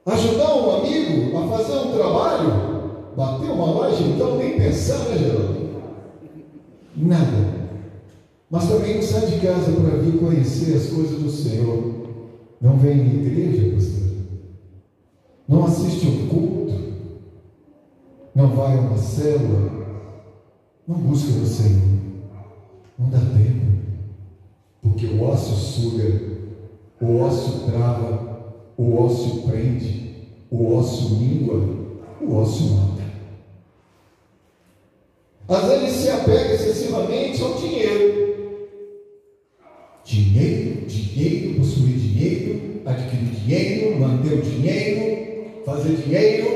Ajudar 0.07 0.55
um 0.55 0.77
amigo 0.77 1.39
a 1.39 1.57
fazer 1.57 1.79
um 1.79 1.93
trabalho, 1.93 2.69
Bateu 3.19 3.53
uma 3.53 3.81
laje, 3.81 4.05
então 4.05 4.37
nem 4.37 4.57
pensar, 4.57 4.97
né, 5.09 5.19
Geraldo? 5.19 5.71
Nada. 6.97 7.59
Mas 8.49 8.69
também 8.69 8.95
não 8.95 9.03
sai 9.03 9.27
de 9.27 9.41
casa 9.41 9.73
para 9.73 9.99
vir 9.99 10.21
conhecer 10.21 10.77
as 10.77 10.87
coisas 10.87 11.21
do 11.21 11.29
Senhor. 11.29 11.95
Não 12.61 12.79
vem 12.79 12.97
em 12.97 13.27
igreja, 13.27 13.75
pastor. 13.75 14.09
Não 15.49 15.65
assiste 15.65 16.07
um 16.07 16.29
culto. 16.29 16.75
Não 18.37 18.55
vai 18.55 18.79
a 18.79 18.83
uma 18.83 18.97
célula. 18.97 19.69
Não 20.87 20.95
busca 20.95 21.33
o 21.41 21.45
Senhor. 21.45 21.99
Não 22.97 23.11
dá 23.11 23.19
tempo. 23.19 23.88
Porque 24.89 25.07
o 25.07 25.23
ócio 25.23 25.55
suga, 25.55 26.21
o 27.01 27.19
ócio 27.19 27.71
trava, 27.71 28.55
o 28.77 28.97
ócio 28.97 29.43
prende, 29.43 30.27
o 30.51 30.75
ócio 30.75 31.17
língua, 31.17 31.57
o 32.21 32.35
ócio 32.35 32.67
mata. 32.71 33.03
Às 35.47 35.69
vezes 35.69 35.97
se 35.97 36.11
apega 36.11 36.55
excessivamente 36.55 37.43
ao 37.43 37.55
dinheiro. 37.55 38.29
Dinheiro, 40.05 40.87
dinheiro, 40.87 41.59
possuir 41.59 41.97
dinheiro, 41.99 42.81
adquirir 42.87 43.31
dinheiro, 43.31 44.01
manter 44.01 44.39
o 44.39 44.43
dinheiro, 44.43 45.65
fazer 45.65 45.97
dinheiro. 45.97 46.49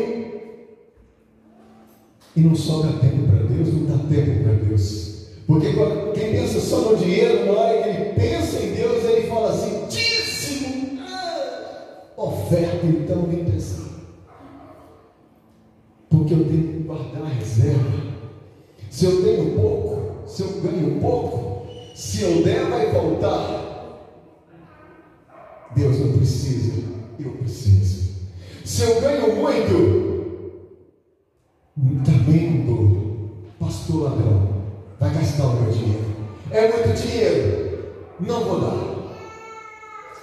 E 2.34 2.40
não 2.40 2.54
sobra 2.54 2.92
tempo 2.98 3.26
para 3.26 3.44
Deus, 3.44 3.74
não 3.74 3.84
dá 3.84 3.98
tempo 4.08 4.42
para 4.42 4.54
Deus. 4.54 5.21
Porque 5.46 5.72
quem 6.14 6.32
pensa 6.32 6.60
só 6.60 6.80
no 6.90 6.96
dinheiro, 6.96 7.46
na 7.46 7.52
hora 7.52 7.82
que 7.82 7.88
ele 7.88 8.12
pensa 8.14 8.62
em 8.62 8.72
Deus, 8.74 9.04
ele 9.04 9.26
fala 9.26 9.50
assim: 9.50 9.86
dízimo, 9.88 11.00
ah, 11.00 12.02
oferta, 12.16 12.86
então 12.86 13.26
nem 13.26 13.44
pensar. 13.44 13.82
Porque 16.08 16.34
eu 16.34 16.44
tenho 16.44 16.68
que 16.68 16.78
guardar 16.84 17.22
a 17.22 17.28
reserva. 17.28 18.02
Se 18.90 19.06
eu 19.06 19.22
tenho 19.22 19.56
pouco, 19.56 20.28
se 20.28 20.42
eu 20.42 20.48
ganho 20.60 21.00
pouco, 21.00 21.66
se 21.94 22.22
eu 22.22 22.42
der, 22.42 22.66
vai 22.66 22.90
voltar. 22.90 23.62
Deus 25.74 25.98
não 26.00 26.18
precisa, 26.18 26.82
eu 27.18 27.30
preciso. 27.32 28.12
Se 28.64 28.82
eu 28.82 29.00
ganho 29.00 29.36
muito, 29.36 30.12
não 31.76 32.66
dou. 32.66 33.02
Pastor 33.58 34.02
ladrão, 34.02 34.51
vai 35.02 35.10
gastar 35.10 35.46
o 35.46 35.60
meu 35.60 35.72
dinheiro. 35.72 36.04
É 36.52 36.68
muito 36.68 37.02
dinheiro, 37.02 37.94
não 38.20 38.44
vou 38.44 38.60
dar. 38.60 39.02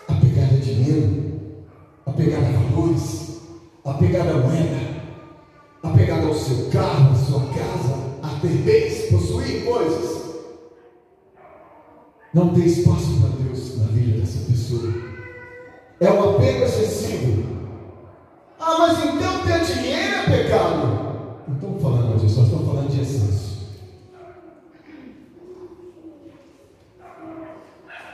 Apegada 0.08 0.56
a 0.56 0.60
dinheiro, 0.60 1.58
apegada 2.06 2.48
a 2.48 2.52
valores, 2.52 3.42
apegada 3.84 4.32
a 4.32 4.38
moeda, 4.38 5.04
apegada 5.84 6.28
ao 6.28 6.34
seu 6.34 6.70
carro, 6.70 7.12
à 7.12 7.16
sua 7.16 7.42
casa, 7.48 7.96
a 8.24 8.40
ter 8.40 8.48
bens, 8.48 9.12
possuir 9.12 9.66
coisas. 9.66 10.30
Não 12.34 12.54
tem 12.54 12.66
espaço 12.66 13.20
para 13.20 13.44
Deus 13.44 13.78
na 13.80 13.88
vida 13.88 14.20
dessa 14.20 14.50
pessoa. 14.50 14.94
É 16.00 16.10
um 16.10 16.36
apego 16.36 16.64
excessivo. 16.64 17.44
Ah, 18.58 18.78
mas 18.80 19.04
então 19.04 19.44
ter 19.46 19.66
dinheiro 19.66 20.16
é 20.16 20.24
pecado. 20.24 21.44
Não 21.48 21.56
estamos 21.56 21.82
falando 21.82 22.20
disso, 22.22 22.40
nós 22.40 22.48
estamos 22.48 22.68
falando 22.68 22.90
de 22.90 23.02
excesso. 23.02 23.50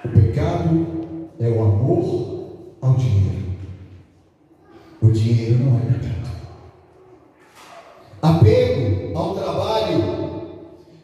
O 0.06 0.10
pecado 0.10 1.25
é 1.40 1.50
o 1.50 1.64
amor 1.64 2.78
ao 2.82 2.94
dinheiro. 2.94 3.46
O 5.02 5.12
dinheiro 5.12 5.60
não 5.60 5.78
é 5.78 5.82
pecado. 5.82 6.16
Apego 8.22 9.18
ao 9.18 9.36
trabalho. 9.36 10.16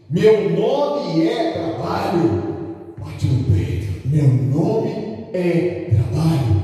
Meu 0.10 0.50
nome 0.52 1.28
é 1.28 1.52
trabalho. 1.52 2.94
Bate 2.98 3.26
no 3.28 3.44
peito. 3.56 4.08
Meu 4.08 4.28
nome 4.28 5.28
é 5.34 5.90
trabalho. 5.90 6.62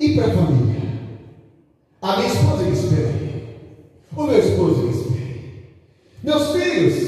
E 0.00 0.14
para 0.14 0.26
a 0.26 0.34
família? 0.34 0.82
A 2.02 2.16
minha 2.16 2.28
esposa 2.28 2.62
me 2.64 2.72
espera. 2.72 3.14
O 4.16 4.22
meu 4.24 4.38
esposo 4.38 4.82
me 4.82 4.90
espera. 4.90 5.14
Meus 6.22 6.52
filhos, 6.52 7.03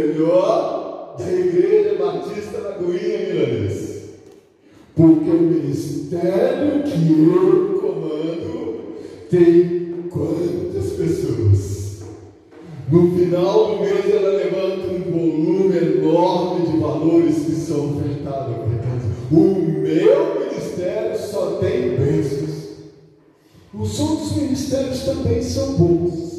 melhor 0.00 1.16
da 1.18 1.30
Igreja 1.30 1.96
Batista 1.98 2.58
Lagoinha 2.58 3.18
Milanês. 3.18 4.00
Porque 4.94 5.30
o 5.30 5.42
ministério 5.42 6.82
que 6.82 7.12
eu 7.12 7.80
comando 7.80 8.94
tem 9.30 10.08
quantas 10.10 10.92
pessoas? 10.92 12.00
No 12.90 13.16
final 13.16 13.76
do 13.76 13.80
mês 13.82 14.04
ela 14.10 14.30
levanta 14.30 14.88
um 14.88 15.12
volume 15.12 15.76
enorme 15.76 16.66
de 16.66 16.76
valores 16.78 17.36
que 17.36 17.52
são 17.52 17.96
ofertados. 17.96 18.56
O 19.30 19.36
meu 19.36 20.40
ministério 20.40 21.16
só 21.16 21.58
tem 21.60 21.96
bênçãos. 21.96 22.50
Os 23.72 24.00
outros 24.00 24.36
ministérios 24.36 25.04
também 25.04 25.40
são 25.40 25.74
bons. 25.74 26.30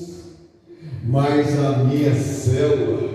Mas 1.03 1.57
a 1.57 1.77
minha 1.83 2.13
célula, 2.13 3.10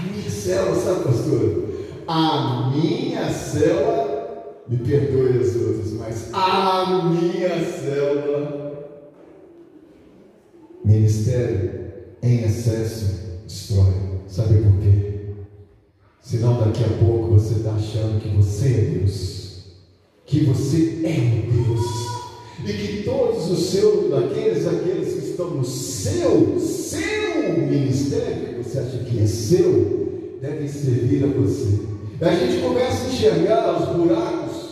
minha 0.00 0.30
célula, 0.30 0.76
sabe, 0.76 1.04
pastor? 1.04 1.68
A 2.06 2.70
minha 2.74 3.30
célula, 3.32 4.62
me 4.68 4.78
perdoe 4.78 5.40
as 5.40 5.56
outras, 5.56 5.92
mas 5.92 6.30
a 6.32 7.10
minha 7.10 7.64
célula, 7.64 8.70
ministério 10.84 11.80
em 12.22 12.44
excesso 12.44 13.20
destrói. 13.46 13.94
Sabe 14.26 14.62
por 14.62 14.78
quê? 14.80 15.10
Senão 16.22 16.60
daqui 16.60 16.84
a 16.84 17.04
pouco 17.04 17.32
você 17.32 17.54
está 17.54 17.72
achando 17.72 18.20
que 18.20 18.28
você 18.28 18.68
é 18.68 18.98
Deus, 18.98 19.64
que 20.24 20.44
você 20.44 21.00
é 21.04 21.46
Deus, 21.50 21.80
e 22.64 22.72
que 22.72 23.02
todos 23.02 23.50
os 23.50 23.66
seus, 23.66 24.10
daqueles, 24.10 24.66
aqueles 24.66 25.14
que 25.14 25.19
estão 25.40 25.50
no 25.50 25.64
seu, 25.64 26.58
seu 26.60 27.56
ministério, 27.56 28.56
que 28.56 28.62
você 28.62 28.78
acha 28.78 28.98
que 28.98 29.20
é 29.20 29.26
seu, 29.26 30.38
devem 30.40 30.68
servir 30.68 31.24
a 31.24 31.28
você. 31.28 31.80
E 32.20 32.24
a 32.24 32.34
gente 32.34 32.62
começa 32.62 33.06
a 33.06 33.08
enxergar 33.08 33.80
os 33.80 33.96
buracos 33.96 34.70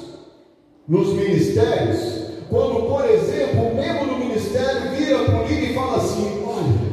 nos 0.86 1.08
ministérios, 1.14 2.18
quando, 2.50 2.86
por 2.86 3.04
exemplo, 3.08 3.70
o 3.70 3.74
membro 3.74 4.06
do 4.06 4.24
ministério 4.24 4.90
vira 4.96 5.24
para 5.24 5.42
o 5.42 5.48
líder 5.48 5.70
e 5.70 5.74
fala 5.74 5.96
assim: 5.96 6.42
Olha, 6.46 6.88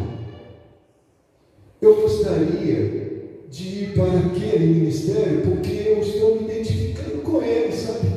eu 1.82 1.96
gostaria 2.02 3.06
de 3.50 3.64
ir 3.64 3.94
para 3.94 4.20
aquele 4.20 4.66
ministério 4.66 5.42
porque 5.42 5.72
eu 5.72 6.00
estou 6.00 6.36
me 6.36 6.44
identificando 6.44 7.22
com 7.22 7.42
ele, 7.42 7.74
sabe? 7.74 8.08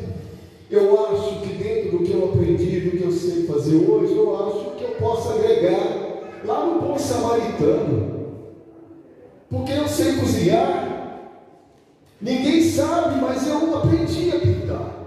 Eu 0.70 1.06
acho 1.06 1.40
que 1.40 1.54
dentro 1.54 1.98
do 1.98 2.04
que 2.04 2.12
eu 2.12 2.24
aprendi, 2.26 2.80
do 2.80 2.96
que 2.96 3.04
eu 3.04 3.12
sei 3.12 3.44
fazer 3.44 3.76
hoje, 3.76 4.14
eu 4.14 4.36
acho 4.36 4.67
posso 4.98 5.32
agregar 5.32 6.08
lá 6.44 6.66
no 6.66 6.80
bom 6.80 6.98
samaritano. 6.98 8.18
Porque 9.50 9.72
eu 9.72 9.88
sei 9.88 10.16
cozinhar. 10.16 10.88
Ninguém 12.20 12.62
sabe, 12.62 13.20
mas 13.20 13.46
eu 13.46 13.76
aprendi 13.76 14.30
a 14.30 14.40
pintar. 14.40 14.98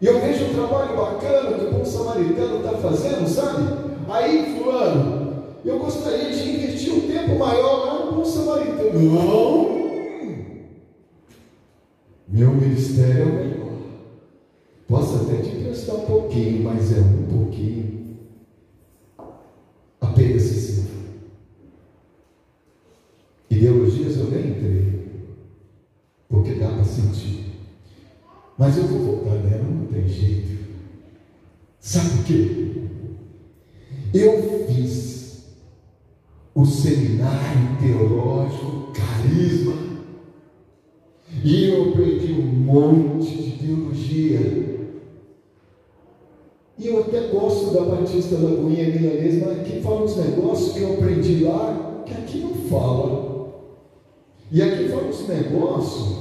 E 0.00 0.06
eu 0.06 0.20
vejo 0.20 0.46
um 0.46 0.54
trabalho 0.54 0.96
bacana 0.96 1.56
que 1.56 1.66
o 1.66 1.72
bom 1.72 1.84
samaritano 1.84 2.56
está 2.56 2.72
fazendo, 2.78 3.28
sabe? 3.28 3.62
Aí, 4.08 4.56
fulano, 4.56 5.44
eu 5.64 5.78
gostaria 5.78 6.30
de 6.30 6.50
investir 6.50 6.92
um 6.92 7.00
tempo 7.02 7.38
maior 7.38 7.86
lá 7.86 8.06
no 8.06 8.12
bom 8.12 8.24
samaritano. 8.24 8.98
Não! 8.98 9.80
Meu 12.26 12.50
ministério 12.50 13.22
é 13.22 13.24
o 13.24 13.34
melhor. 13.34 13.70
Posso 14.88 15.16
até 15.16 15.42
te 15.42 15.50
prestar 15.56 15.94
um 15.94 16.06
pouquinho, 16.06 16.64
mas 16.64 16.96
é 16.96 17.00
um 17.00 17.38
pouquinho. 17.38 17.99
Apego 20.20 20.36
excessivo. 20.36 20.88
Ideologias 23.48 24.18
eu 24.18 24.30
nem 24.30 24.50
entrei, 24.50 25.08
porque 26.28 26.54
dá 26.54 26.68
para 26.68 26.84
sentir. 26.84 27.46
Mas 28.58 28.76
eu 28.76 28.84
vou 28.84 28.98
voltar 29.00 29.42
nela, 29.42 29.64
não 29.64 29.86
tem 29.86 30.06
jeito. 30.06 30.60
Sabe 31.80 32.10
por 32.10 32.24
quê? 32.24 32.72
Eu 34.12 34.66
fiz 34.68 35.46
o 36.54 36.66
seminário 36.66 37.78
teológico 37.80 38.92
Carisma 38.92 39.74
e 41.42 41.64
eu 41.64 41.90
aprendi 41.90 42.32
um 42.32 42.44
monte 42.44 43.42
de 43.42 43.58
teologia. 43.58 44.79
E 46.80 46.86
eu 46.86 47.00
até 47.00 47.28
gosto 47.28 47.74
da 47.74 47.82
Batista 47.82 48.36
Lagoinha 48.36 48.88
Milanesa, 48.88 49.44
mas 49.46 49.60
aqui 49.60 49.82
fala 49.82 50.02
uns 50.02 50.16
negócios 50.16 50.72
que 50.72 50.80
eu 50.80 50.94
aprendi 50.94 51.44
lá 51.44 52.02
que 52.06 52.14
aqui 52.14 52.38
não 52.38 52.54
fala. 52.70 53.50
E 54.50 54.62
aqui 54.62 54.88
fala 54.88 55.08
uns 55.08 55.28
negócios 55.28 56.18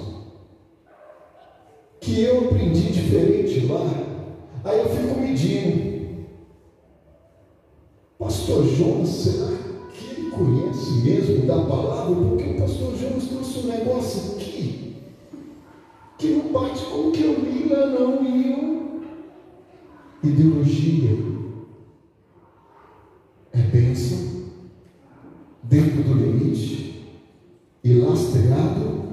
que 2.01 2.23
eu 2.23 2.39
aprendi 2.39 2.91
diferente 2.91 3.67
lá. 3.67 3.89
Aí 4.65 4.79
eu 4.79 4.89
fico 4.89 5.21
medindo. 5.21 6.27
Pastor 8.19 8.65
Jonas, 8.65 9.07
será 9.07 9.57
que 9.93 10.19
ele 10.19 10.29
conhece 10.29 10.91
mesmo 11.05 11.45
da 11.47 11.61
palavra? 11.61 12.15
Porque 12.15 12.49
o 12.49 12.59
pastor 12.59 12.97
Jonas 12.97 13.27
trouxe 13.29 13.59
um 13.59 13.71
negócio 13.71 14.35
aqui 14.35 14.95
que 16.17 16.27
não 16.27 16.51
bate 16.51 16.83
com 16.83 17.07
o 17.07 17.11
que 17.13 17.23
eu 17.23 17.39
li 17.39 17.69
lá, 17.69 17.87
não. 17.87 18.25
E 18.25 18.51
eu. 18.51 18.88
Ideologia 20.21 21.17
é 23.53 23.61
bênção 23.61 24.43
dentro 25.63 26.03
do 26.03 26.13
limite 26.13 27.07
e 27.81 27.93
lastreado 27.93 29.03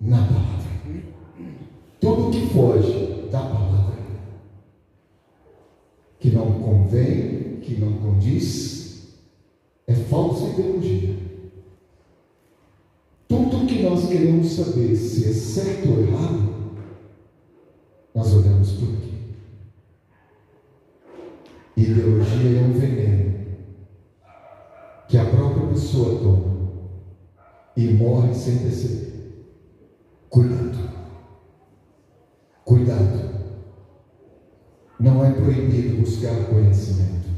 na 0.00 0.16
palavra. 0.16 0.72
Tudo 2.00 2.30
que 2.30 2.46
foge 2.46 3.28
da 3.30 3.40
palavra, 3.40 3.98
que 6.18 6.30
não 6.30 6.50
convém, 6.62 7.60
que 7.60 7.78
não 7.78 7.92
condiz, 7.98 9.18
é 9.86 9.94
falsa 9.94 10.48
ideologia. 10.48 11.14
Tudo 13.28 13.66
que 13.66 13.82
nós 13.82 14.08
queremos 14.08 14.50
saber 14.50 14.96
se 14.96 15.28
é 15.28 15.32
certo 15.34 15.90
ou 15.90 16.00
errado, 16.00 16.54
nós 18.14 18.32
olhamos 18.32 18.72
por 18.72 18.88
quê? 18.96 19.12
É 22.34 22.60
um 22.60 22.72
veneno 22.72 23.34
que 25.06 25.18
a 25.18 25.24
própria 25.26 25.66
pessoa 25.68 26.18
toma 26.18 26.52
e 27.76 27.88
morre 27.88 28.32
sem 28.32 28.58
perceber. 28.58 29.12
Cuidado. 30.30 30.90
Cuidado. 32.64 33.32
Não 34.98 35.22
é 35.22 35.30
proibido 35.32 36.00
buscar 36.00 36.46
conhecimento. 36.46 37.28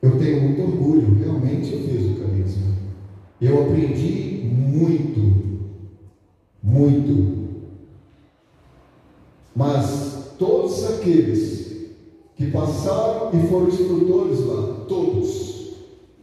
Eu 0.00 0.18
tenho 0.18 0.40
muito 0.40 0.62
orgulho, 0.62 1.18
realmente 1.18 1.74
eu 1.74 1.80
fiz 1.82 2.06
o 2.06 2.20
carisma. 2.20 2.74
Eu 3.38 3.64
aprendi 3.64 4.50
muito, 4.50 5.66
muito. 6.62 7.48
Mas 9.54 10.34
todos 10.38 10.84
aqueles 10.90 11.55
que 11.55 11.55
passaram 12.56 13.30
e 13.34 13.46
foram 13.48 13.68
instrutores 13.68 14.40
lá, 14.46 14.84
todos, 14.88 15.74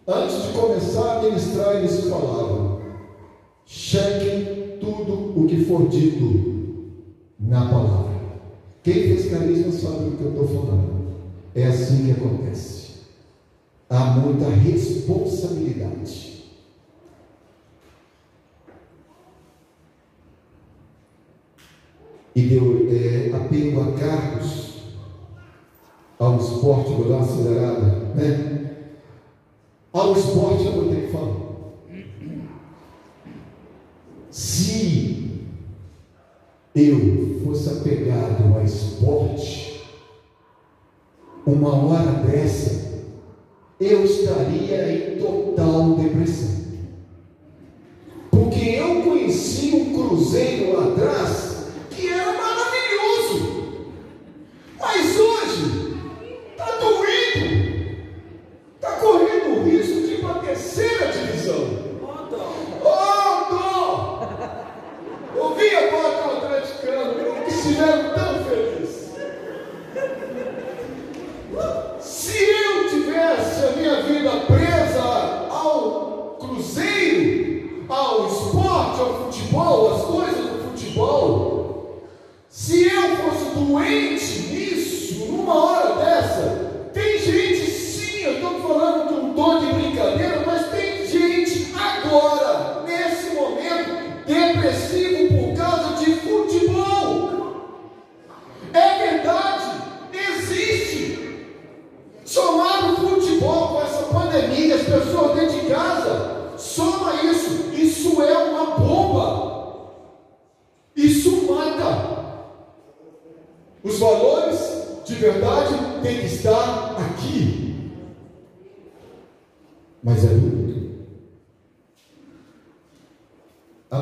antes 0.07 0.43
de 0.43 0.59
começar 0.59 1.19
a 1.19 1.21
ministrar, 1.21 1.75
eles 1.75 2.09
falavam: 2.09 2.81
chequem 3.65 4.79
tudo 4.79 5.39
o 5.39 5.45
que 5.47 5.63
for 5.65 5.87
dito 5.87 6.53
na 7.39 7.69
palavra. 7.69 8.13
Quem 8.81 8.93
fez 8.93 9.29
carisma 9.29 9.71
sabe 9.71 10.09
do 10.09 10.17
que 10.17 10.23
eu 10.23 10.29
estou 10.31 10.47
falando. 10.47 11.03
É 11.55 11.67
assim 11.67 12.05
que 12.05 12.11
acontece. 12.11 12.83
Há 13.89 14.05
muita 14.17 14.49
responsabilidade. 14.49 16.33
E 22.35 22.41
deu 22.41 22.87
é, 22.89 23.31
apego 23.35 23.81
a 23.81 23.91
cargos, 23.93 24.72
ao 26.23 26.37
esporte, 26.37 26.93
vou 26.93 27.09
dar 27.09 27.15
uma 27.17 27.25
acelerada, 27.25 27.81
né? 28.15 28.71
Ao 29.91 30.13
esporte 30.13 30.65
eu 30.65 30.71
vou 30.71 30.89
ter 30.89 31.01
que 31.01 31.11
falar. 31.11 31.43
Se 34.31 35.41
eu 36.73 37.39
fosse 37.43 37.69
apegado 37.69 38.55
ao 38.55 38.63
esporte, 38.63 39.83
uma 41.45 41.75
hora 41.75 42.11
dessa, 42.23 43.03
eu 43.79 44.03
estaria 44.05 45.13
em 45.13 45.19
total 45.19 45.95
depressão. 45.95 46.63
Porque 48.31 48.69
eu 48.69 49.03
conheci 49.03 49.75
um 49.75 49.93
cruzeiro 49.93 50.73
lá 50.73 50.87
atrás 50.87 51.52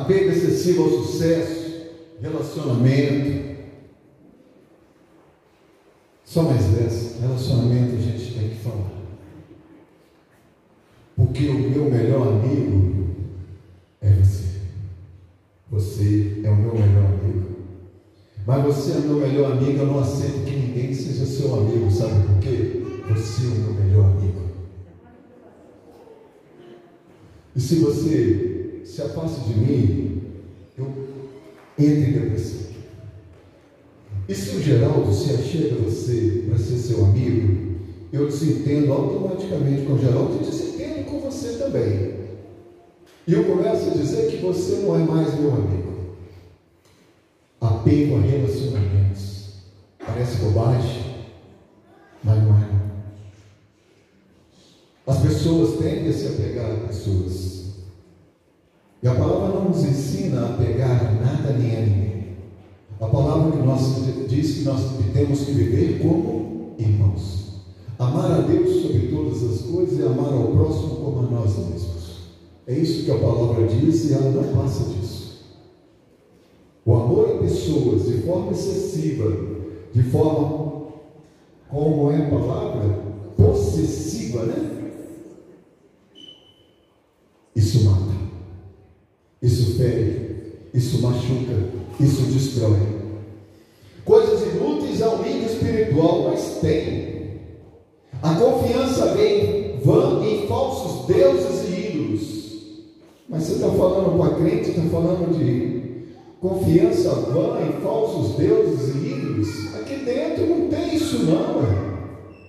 Apego 0.02 0.30
excessivo 0.30 0.82
ao 0.82 0.90
sucesso, 0.90 1.90
relacionamento. 2.20 3.52
Só 6.24 6.42
mais 6.42 6.64
dessa, 6.66 7.20
relacionamento 7.20 7.94
a 7.94 8.00
gente 8.00 8.34
tem 8.34 8.48
que 8.48 8.56
falar. 8.56 8.90
Porque 11.16 11.46
o 11.46 11.70
meu 11.70 11.84
melhor 11.84 12.26
amigo 12.26 13.10
é 14.00 14.10
você. 14.10 14.60
Você 15.70 16.40
é 16.42 16.50
o 16.50 16.56
meu 16.56 16.74
melhor 16.74 17.04
amigo. 17.04 17.52
Mas 18.44 18.64
você 18.64 18.92
é 18.92 19.00
meu 19.02 19.18
melhor 19.18 19.52
amigo, 19.52 19.78
eu 19.78 19.86
não 19.86 20.00
aceito 20.00 20.44
que 20.44 20.56
ninguém 20.56 20.92
seja 20.92 21.24
seu 21.24 21.54
amigo, 21.54 21.88
sabe 21.92 22.26
por 22.26 22.40
quê? 22.40 22.82
Você 23.08 23.46
é 23.46 23.50
o 23.50 23.54
meu 23.54 23.74
melhor 23.74 24.06
amigo. 24.06 24.42
E 27.54 27.60
se 27.60 27.76
você 27.76 28.51
se 28.92 29.00
afasta 29.00 29.40
de 29.48 29.58
mim, 29.58 30.22
eu 30.76 30.84
entro 31.78 32.10
em 32.10 32.12
depressão. 32.12 32.66
E 34.28 34.34
se 34.34 34.56
o 34.56 34.62
Geraldo 34.62 35.10
se 35.14 35.32
achega 35.32 35.76
a 35.76 35.84
você 35.84 36.44
para 36.46 36.58
ser 36.58 36.76
seu 36.76 37.02
amigo, 37.06 37.78
eu 38.12 38.26
desentendo 38.26 38.92
automaticamente 38.92 39.86
com 39.86 39.94
o 39.94 39.98
Geraldo 39.98 40.36
e 40.36 40.44
desentendo 40.44 41.04
com 41.04 41.20
você 41.20 41.54
também. 41.54 42.16
E 43.26 43.32
eu 43.32 43.44
começo 43.44 43.88
a 43.88 43.94
dizer 43.94 44.30
que 44.30 44.36
você 44.44 44.80
não 44.80 44.94
é 44.94 44.98
mais 44.98 45.40
meu 45.40 45.54
amigo. 45.54 46.16
Apego 47.62 48.16
a 48.16 48.20
relacionamentos. 48.20 49.54
Parece 50.04 50.36
bobagem, 50.36 51.16
mas 52.22 52.42
não 52.42 52.58
é. 52.58 52.68
As 55.06 55.18
pessoas 55.22 55.78
tendem 55.78 56.08
a 56.08 56.12
se 56.12 56.26
apegar 56.26 56.72
a 56.72 56.86
pessoas. 56.88 57.61
E 59.02 59.08
a 59.08 59.14
palavra 59.14 59.48
não 59.48 59.68
nos 59.70 59.84
ensina 59.84 60.46
a 60.46 60.52
pegar 60.56 61.20
nada 61.20 61.58
nem 61.58 61.76
a 61.76 61.80
ninguém. 61.80 62.36
A 63.00 63.06
palavra 63.06 63.50
que 63.50 63.66
nós 63.66 64.28
diz 64.28 64.58
que 64.58 64.64
nós 64.64 64.80
temos 65.12 65.40
que 65.40 65.52
viver 65.52 66.00
como 66.00 66.74
irmãos. 66.78 67.62
Amar 67.98 68.30
a 68.30 68.40
Deus 68.42 68.82
sobre 68.82 69.08
todas 69.08 69.42
as 69.42 69.62
coisas 69.62 69.98
e 69.98 70.02
amar 70.02 70.32
ao 70.32 70.48
próximo 70.48 70.96
como 70.96 71.18
a 71.18 71.30
nós 71.30 71.56
mesmos. 71.58 72.02
É 72.66 72.74
isso 72.74 73.04
que 73.04 73.10
a 73.10 73.18
palavra 73.18 73.66
diz 73.66 74.08
e 74.08 74.14
ela 74.14 74.30
não 74.30 74.54
passa 74.54 74.84
disso. 74.84 75.22
O 76.84 76.94
amor 76.94 77.30
a 77.30 77.38
pessoas 77.38 78.06
de 78.06 78.22
forma 78.22 78.52
excessiva, 78.52 79.36
de 79.92 80.02
forma, 80.04 80.82
como 81.68 82.10
é 82.10 82.16
a 82.18 82.30
palavra? 82.30 83.02
Possessiva, 83.36 84.44
né? 84.44 84.72
Isso 87.54 87.84
mata, 87.84 88.01
isso 89.42 89.76
fere, 89.76 90.52
isso 90.72 91.02
machuca, 91.02 91.52
isso 91.98 92.22
destrói. 92.22 92.78
Coisas 94.04 94.42
inúteis 94.54 95.02
ao 95.02 95.18
nível 95.18 95.46
espiritual, 95.46 96.30
mas 96.30 96.58
tem. 96.60 97.40
A 98.22 98.34
confiança 98.34 99.14
vem 99.14 99.80
vã 99.84 100.24
em 100.24 100.46
falsos 100.46 101.06
deuses 101.06 101.68
e 101.68 101.72
ídolos. 101.72 102.42
Mas 103.28 103.42
você 103.42 103.54
está 103.54 103.68
falando 103.70 104.16
com 104.16 104.22
a 104.22 104.34
crente, 104.34 104.70
está 104.70 104.82
falando 104.82 105.36
de 105.36 105.82
confiança 106.40 107.10
vã 107.10 107.58
em 107.62 107.82
falsos 107.82 108.36
deuses 108.36 108.94
e 108.94 109.08
ídolos. 109.08 109.74
Aqui 109.74 109.96
dentro 110.04 110.46
não 110.46 110.68
tem 110.68 110.94
isso 110.94 111.24
não, 111.24 111.62
é. 111.62 111.92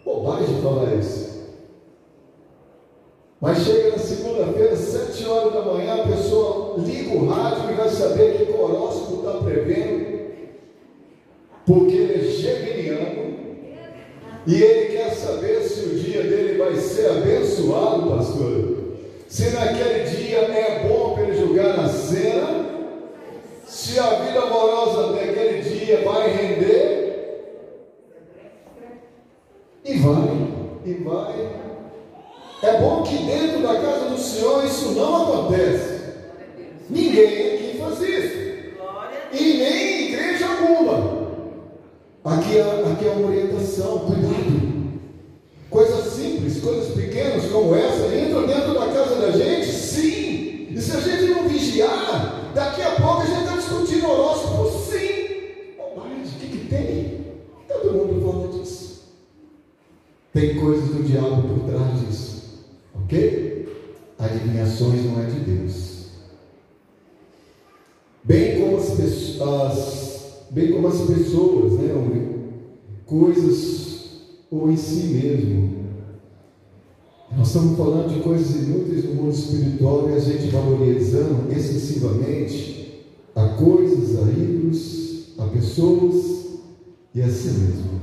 Bobagem 0.06 0.62
falar 0.62 0.96
isso. 0.96 1.34
Mas 3.40 3.58
chega 3.66 3.92
na 3.92 3.98
segunda-feira, 3.98 4.76
sete 4.76 5.26
horas 5.26 5.54
da 5.54 5.62
manhã, 5.62 5.96
a 5.96 6.08
pessoa 6.08 6.63
liga 6.78 7.16
o 7.16 7.28
rádio 7.28 7.72
e 7.72 7.76
vai 7.76 7.90
saber 7.90 8.38
que 8.38 8.52
o 8.52 8.62
horóscopo 8.62 9.28
está 9.28 9.40
prevendo, 9.44 10.14
porque 11.66 11.96
ele 11.96 12.28
é 12.28 12.32
geminiano, 12.32 13.34
e 14.46 14.62
ele 14.62 14.98
quer 14.98 15.12
saber 15.12 15.62
se 15.62 15.86
o 15.86 16.00
dia 16.00 16.24
dele 16.24 16.58
vai 16.58 16.76
ser 16.76 17.10
abençoado, 17.10 18.10
pastor. 18.10 18.84
Se 19.28 19.50
naquele 19.52 20.04
dia 20.04 20.40
é 20.40 20.88
bom 20.88 21.14
para 21.14 21.24
ele 21.24 21.40
jogar 21.40 21.78
na 21.78 21.88
cena, 21.88 22.66
se 23.66 23.98
a 24.00 24.16
vida 24.16 24.40
amorosa 24.40 25.14
daquele 25.14 25.62
dia 25.62 26.02
vai 26.04 26.30
render. 26.30 27.04
E 29.86 29.98
vai, 29.98 30.48
e 30.86 30.94
vai. 30.94 31.64
É 32.62 32.78
bom 32.80 33.04
que 33.04 33.18
dentro 33.18 33.62
da 33.62 33.76
casa 33.76 34.10
do 34.10 34.18
Senhor 34.18 34.64
isso 34.64 34.92
não 34.92 35.24
acontece. 35.24 36.03
Ninguém 36.90 37.56
aqui 37.56 37.78
faz 37.80 38.02
isso. 38.02 38.38
E 39.32 39.58
nem 39.58 40.10
igreja 40.10 40.46
alguma. 40.48 41.24
Aqui 42.24 42.58
é, 42.58 42.62
aqui 42.62 43.06
é 43.06 43.12
uma 43.12 43.28
orientação, 43.28 44.00
cuidado. 44.00 44.74
Coisas 45.70 46.14
simples, 46.14 46.62
coisas 46.62 46.94
pequenas 46.94 47.46
como 47.52 47.76
essa 47.76 47.83
como 70.72 70.88
as 70.88 71.02
pessoas, 71.02 71.74
né? 71.74 71.94
Coisas 73.06 73.84
ou 74.50 74.72
em 74.72 74.78
si 74.78 75.08
mesmo. 75.08 75.74
Nós 77.36 77.48
estamos 77.48 77.78
falando 77.78 78.14
de 78.14 78.22
coisas 78.22 78.56
inúteis 78.56 79.06
no 79.06 79.16
mundo 79.16 79.34
espiritual 79.34 80.08
e 80.10 80.14
a 80.14 80.20
gente 80.20 80.52
valorizando 80.52 81.52
excessivamente 81.52 83.04
a 83.36 83.48
coisas, 83.50 84.20
a 84.20 84.32
ídolos, 84.32 85.34
a 85.40 85.46
pessoas 85.48 86.46
e 87.16 87.22
a 87.22 87.30
si 87.30 87.48
mesmo. 87.48 88.02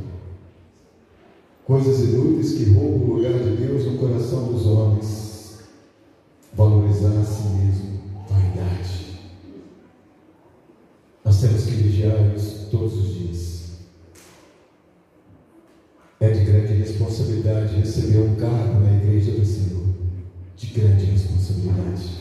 Coisas 1.64 2.00
inúteis 2.00 2.54
que 2.54 2.64
roubam 2.70 3.08
o 3.08 3.14
lugar 3.14 3.32
de 3.32 3.56
Deus 3.56 3.86
no 3.86 3.98
coração 3.98 4.52
dos 4.52 4.66
homens. 4.66 5.60
Valorizar 6.52 7.16
a 7.16 7.24
si 7.24 7.48
mesmo, 7.48 8.00
vaidade. 8.28 9.09
Temos 11.40 11.64
que 11.64 11.70
vigiar 11.70 12.36
isso 12.36 12.68
todos 12.70 12.98
os 12.98 13.14
dias. 13.14 13.70
É 16.20 16.28
de 16.28 16.44
grande 16.44 16.74
responsabilidade 16.74 17.76
receber 17.76 18.18
um 18.18 18.34
cargo 18.34 18.80
na 18.80 18.96
igreja 18.96 19.32
do 19.32 19.46
Senhor. 19.46 19.86
De 20.54 20.66
grande 20.66 21.06
responsabilidade. 21.06 22.20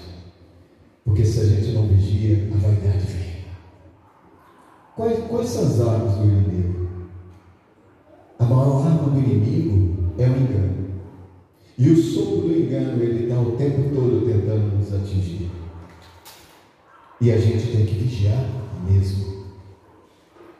Porque 1.03 1.26
se 1.26 1.41
a 1.41 1.43
gente 1.43 1.74
não 1.74 1.89
vigia, 1.89 2.49
a 2.53 2.57
vaidade 2.59 3.05
vem. 3.07 3.43
Quais, 4.95 5.20
quais 5.28 5.49
são 5.49 5.63
as 5.63 5.82
armas 5.82 6.13
do 6.13 6.24
inimigo? 6.24 6.88
A 8.39 8.45
maior 8.45 8.88
arma 8.88 9.09
do 9.09 9.20
inimigo 9.20 10.13
é 10.17 10.30
o 10.30 10.38
engano. 10.38 10.88
E 11.78 11.89
o 11.89 11.97
sopro 12.01 12.47
do 12.47 12.57
engano, 12.57 13.03
ele 13.03 13.24
está 13.24 13.38
o 13.38 13.57
tempo 13.57 13.93
todo 13.93 14.26
tentando 14.26 14.78
nos 14.78 14.93
atingir. 14.93 15.51
E 17.20 17.34
a 17.34 17.38
gente 17.38 17.70
tem 17.76 17.86
que 17.86 17.95
vigiar 17.95 18.68
mesmo. 18.88 19.39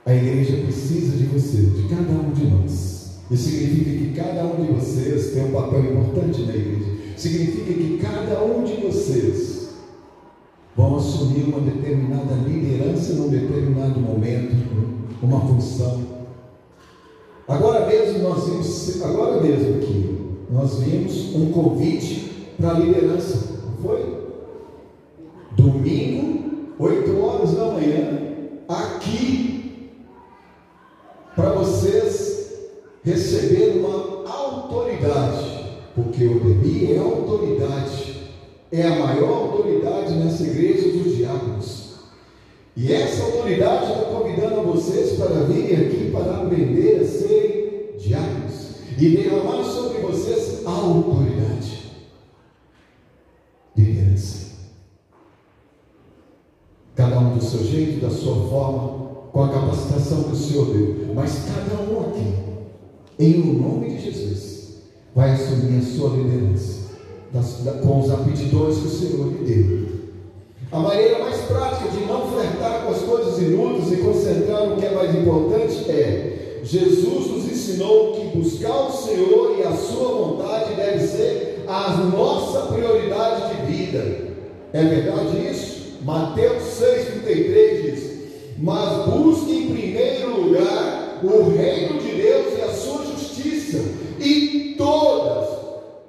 A 0.05 0.13
igreja 0.13 0.63
precisa 0.63 1.17
de 1.17 1.26
você, 1.26 1.57
de 1.57 1.88
cada 1.88 2.11
um 2.11 2.32
de 2.32 2.47
nós. 2.47 3.20
Isso 3.30 3.49
significa 3.49 3.91
que 3.91 4.13
cada 4.15 4.45
um 4.45 4.65
de 4.65 4.72
vocês 4.72 5.34
tem 5.34 5.45
um 5.45 5.51
papel 5.51 5.91
importante 5.91 6.41
na 6.43 6.55
igreja. 6.55 6.91
Significa 7.15 7.74
que 7.74 7.99
cada 8.01 8.43
um 8.43 8.63
de 8.63 8.74
vocês 8.78 9.70
vão 10.76 10.95
assumir 10.95 11.43
uma 11.43 11.59
determinada 11.59 12.34
liderança 12.47 13.13
num 13.13 13.30
determinado 13.30 13.99
momento, 13.99 14.55
uma 15.22 15.41
função. 15.41 16.01
Agora 17.47 17.86
mesmo 17.88 18.20
nós 18.20 18.47
vimos, 18.47 19.03
agora 19.03 19.41
mesmo 19.41 19.76
aqui, 19.76 20.17
nós 20.51 20.80
vimos 20.80 21.36
um 21.36 21.51
convite 21.51 22.53
para 22.57 22.72
a 22.72 22.80
liderança, 22.80 23.59
não 23.65 23.84
foi? 23.84 24.20
Domingo, 25.57 26.18
8 26.80 27.22
horas 27.22 27.52
da 27.56 27.66
manhã, 27.66 28.22
aqui, 28.70 29.92
para 31.36 31.52
vocês 31.52 32.54
receber 33.04 33.80
uma 33.80 34.30
autoridade, 34.30 35.76
porque 35.94 36.26
o 36.26 36.40
Demi 36.40 36.94
é 36.94 37.00
autoridade, 37.00 38.30
é 38.72 38.84
a 38.84 38.96
maior 38.98 39.52
autoridade 39.52 40.14
nessa 40.14 40.44
igreja 40.44 40.90
dos 40.98 41.18
diáconos. 41.18 41.90
E 42.78 42.94
essa 42.94 43.24
autoridade 43.24 43.92
está 43.92 44.06
convidando 44.06 44.72
vocês 44.72 45.18
para 45.18 45.44
virem 45.44 45.86
aqui 45.86 46.12
para 46.12 46.44
aprender 46.44 47.02
a 47.02 47.06
ser 47.06 47.98
diáconos 48.00 48.76
e 48.98 49.18
derramar 49.18 49.64
sobre 49.66 50.00
vocês 50.00 50.66
a 50.66 50.70
autoridade. 50.70 51.92
Liderança. 53.76 54.50
Cada 56.96 57.18
um 57.18 57.38
do 57.38 57.44
seu 57.44 57.59
jeito, 57.70 58.01
da 58.01 58.09
sua 58.09 58.36
forma, 58.49 59.09
com 59.32 59.43
a 59.43 59.49
capacitação 59.49 60.24
que 60.24 60.34
o 60.34 60.36
Senhor 60.36 60.65
deu. 60.65 61.13
Mas 61.13 61.45
cada 61.45 61.82
um 61.82 61.99
aqui 62.01 62.49
em 63.20 63.41
o 63.41 63.53
nome 63.53 63.89
de 63.89 64.05
Jesus, 64.05 64.78
vai 65.13 65.32
assumir 65.32 65.80
a 65.80 65.97
sua 65.97 66.15
liderança 66.15 66.88
das, 67.34 67.65
da, 67.65 67.74
com 67.74 67.99
os 67.99 68.09
aptidões 68.09 68.78
que 68.78 68.88
o 68.88 68.89
Senhor 68.89 69.28
lhe 69.28 69.45
deu. 69.45 69.89
A 70.72 70.80
maneira 70.80 71.20
mais 71.20 71.36
prática 71.41 71.89
de 71.89 72.05
não 72.05 72.32
flertar 72.32 72.86
com 72.86 72.91
as 72.91 73.01
coisas 73.01 73.41
inúteis 73.41 73.91
e 73.91 73.97
concentrar 73.97 74.67
no 74.67 74.78
que 74.78 74.86
é 74.86 74.91
mais 74.91 75.13
importante 75.13 75.91
é: 75.91 76.61
Jesus 76.63 77.28
nos 77.28 77.51
ensinou 77.51 78.13
que 78.13 78.38
buscar 78.38 78.88
o 78.88 78.91
Senhor 78.91 79.57
e 79.59 79.63
a 79.63 79.76
Sua 79.76 80.07
vontade 80.07 80.76
deve 80.76 81.05
ser 81.05 81.65
a 81.67 81.97
nossa 81.97 82.74
prioridade 82.74 83.53
de 83.53 83.72
vida. 83.74 84.30
É 84.72 84.84
verdade 84.84 85.45
isso? 85.51 85.97
Mateus 86.05 86.63
6,33 86.80 87.82
diz: 87.82 88.11
Mas 88.59 89.07
busque 89.07 89.51
em 89.51 89.74
primeiro 89.74 90.41
lugar 90.41 91.20
o 91.24 91.49
reino 91.49 91.99
de 91.99 92.09
Deus 92.22 92.57
e 92.57 92.61
a 92.61 92.74
sua 92.74 93.05
justiça, 93.05 93.84
e 94.20 94.76
todas, 94.78 95.49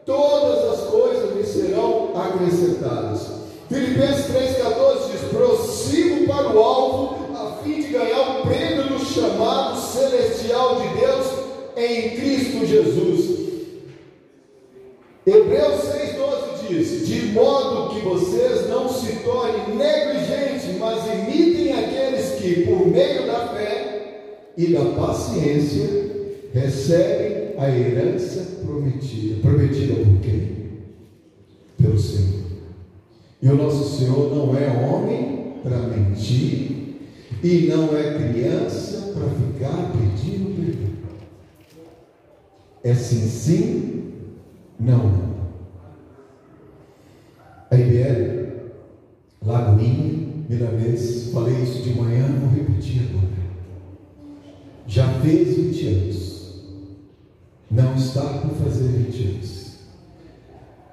todas 0.05 0.81
as 0.81 0.91
coisas 0.91 1.37
lhe 1.37 1.45
serão 1.45 2.11
acrescentadas. 2.15 3.27
Filipenses 3.69 4.27
3,14 4.27 5.11
diz: 5.11 5.21
prossigo 5.31 6.27
para 6.27 6.55
o 6.55 6.59
alvo, 6.59 7.37
a 7.37 7.63
fim 7.63 7.83
de 7.83 7.89
ganhar 7.89 8.41
o 8.41 8.43
prêmio 8.43 8.89
do 8.89 9.05
chamado 9.05 9.79
celestial 9.81 10.77
de 10.77 11.01
Deus 11.01 11.27
em 11.77 12.11
Cristo 12.11 12.67
Jesus. 12.67 13.41
Hebreus 15.27 15.81
6,12 15.85 16.69
diz: 16.69 17.07
De 17.07 17.33
modo 17.33 17.95
que 17.95 18.01
vocês 18.01 18.69
não 18.69 18.89
se 18.89 19.17
tornem 19.17 19.77
negligentes, 19.77 20.79
mas 20.79 21.05
imitem 21.07 21.73
aqueles 21.73 22.41
que, 22.41 22.67
por 22.67 22.87
meio 22.87 23.27
da 23.27 23.49
fé 23.49 24.51
e 24.57 24.67
da 24.69 24.85
paciência, 25.01 26.11
recebem 26.53 27.55
a 27.59 27.69
herança 27.69 28.65
prometida. 28.65 29.41
Prometida 29.43 29.95
por 29.97 30.21
quem? 30.21 30.71
Pelo 31.81 31.99
Senhor. 31.99 32.41
E 33.43 33.49
o 33.49 33.57
nosso 33.57 33.99
Senhor 33.99 34.35
não 34.35 34.57
é 34.57 34.69
homem 34.69 35.55
para 35.63 35.79
mentir 35.79 36.97
e 37.43 37.67
não 37.69 37.97
é 37.97 38.15
criança 38.15 39.13
para 39.13 39.29
ficar 39.29 39.93
pedindo 39.93 40.57
perdão. 40.57 40.91
É 42.83 42.95
sim, 42.95 43.29
sim, 43.29 44.13
não, 44.79 44.99
não. 44.99 45.41
A 47.71 47.77
IBL, 47.77 48.53
Lagoinha, 49.43 50.29
Miramês, 50.49 51.31
falei 51.33 51.63
isso 51.63 51.83
de 51.83 51.95
manhã, 51.95 52.27
vou 52.41 52.51
repetir 52.51 53.03
agora. 53.09 53.31
Já 54.87 55.07
fez 55.21 55.57
20 55.57 55.87
anos 55.87 56.31
não 57.71 57.95
está 57.95 58.21
por 58.23 58.51
fazer 58.57 58.89
20 58.89 59.29
anos. 59.29 59.71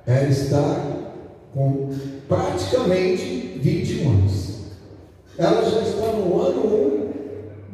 Ela 0.05 0.29
está 0.29 1.11
com 1.53 1.89
praticamente 2.27 3.59
21 3.59 4.09
anos. 4.09 4.57
Ela 5.37 5.69
já 5.69 5.81
está 5.81 6.11
no 6.11 6.39
ano 6.39 7.11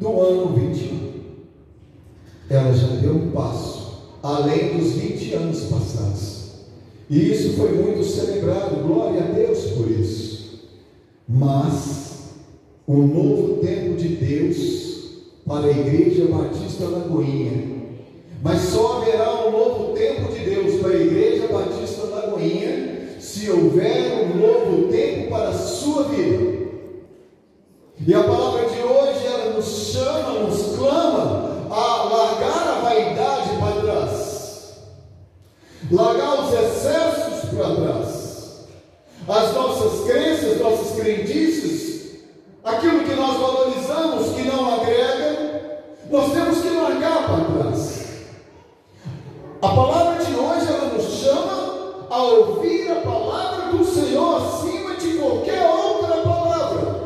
do 0.00 0.20
ano 0.20 0.54
21. 0.54 1.14
Ela 2.48 2.72
já 2.72 2.88
deu 2.96 3.14
um 3.14 3.30
passo 3.30 4.16
além 4.44 4.78
dos 4.78 4.92
20 4.92 5.34
anos 5.34 5.60
passados. 5.64 6.44
E 7.10 7.30
isso 7.30 7.54
foi 7.54 7.72
muito 7.72 8.04
celebrado, 8.04 8.86
glória 8.86 9.24
a 9.24 9.32
Deus 9.32 9.58
por 9.72 9.90
isso. 9.90 10.60
Mas 11.28 12.30
o 12.86 12.98
novo 12.98 13.58
tempo 13.58 13.96
de 13.96 14.08
Deus 14.08 14.84
para 15.46 15.66
a 15.66 15.70
Igreja 15.70 16.26
Batista 16.26 16.84
Lagoinha 16.84 17.74
mas 18.44 18.60
só 18.60 18.98
haverá 18.98 19.46
um 19.46 19.52
novo 19.52 19.94
tempo 19.94 20.30
de 20.30 20.40
Deus 20.40 20.78
para 20.82 20.90
a 20.90 21.00
Igreja 21.00 21.48
Batista 21.50 22.06
da 22.08 22.26
Goinha 22.26 23.16
se 23.18 23.50
houver 23.50 24.22
um 24.22 24.36
novo 24.36 24.88
tempo 24.88 25.30
para 25.30 25.48
a 25.48 25.54
sua 25.54 26.02
vida. 26.02 26.68
E 28.06 28.12
a 28.12 28.22
palavra 28.22 28.68
de 28.68 28.82
hoje 28.82 29.26
ela 29.26 29.54
nos 29.54 29.64
chama, 29.64 30.40
nos 30.40 30.76
clama 30.76 31.68
a 31.70 32.02
largar 32.04 32.68
a 32.68 32.80
vaidade 32.82 33.43
largar 35.90 36.40
os 36.40 36.52
excessos 36.52 37.50
para 37.50 37.74
trás, 37.74 38.66
as 39.28 39.54
nossas 39.54 40.04
crenças, 40.06 40.60
nossas 40.60 40.98
crendices, 40.98 42.20
aquilo 42.64 43.04
que 43.04 43.14
nós 43.14 43.38
valorizamos 43.38 44.34
que 44.34 44.42
não 44.42 44.74
agrega, 44.74 45.82
nós 46.10 46.32
temos 46.32 46.60
que 46.60 46.70
largar 46.70 47.26
para 47.26 47.62
trás. 47.62 48.04
A 49.60 49.68
palavra 49.68 50.24
de 50.24 50.34
hoje 50.34 50.66
ela 50.68 50.92
nos 50.92 51.04
chama 51.04 52.06
a 52.10 52.22
ouvir 52.22 52.90
a 52.90 52.96
palavra 52.96 53.76
do 53.76 53.84
Senhor 53.84 54.36
acima 54.36 54.94
de 54.94 55.18
qualquer 55.18 55.68
outra 55.68 56.18
palavra. 56.18 57.04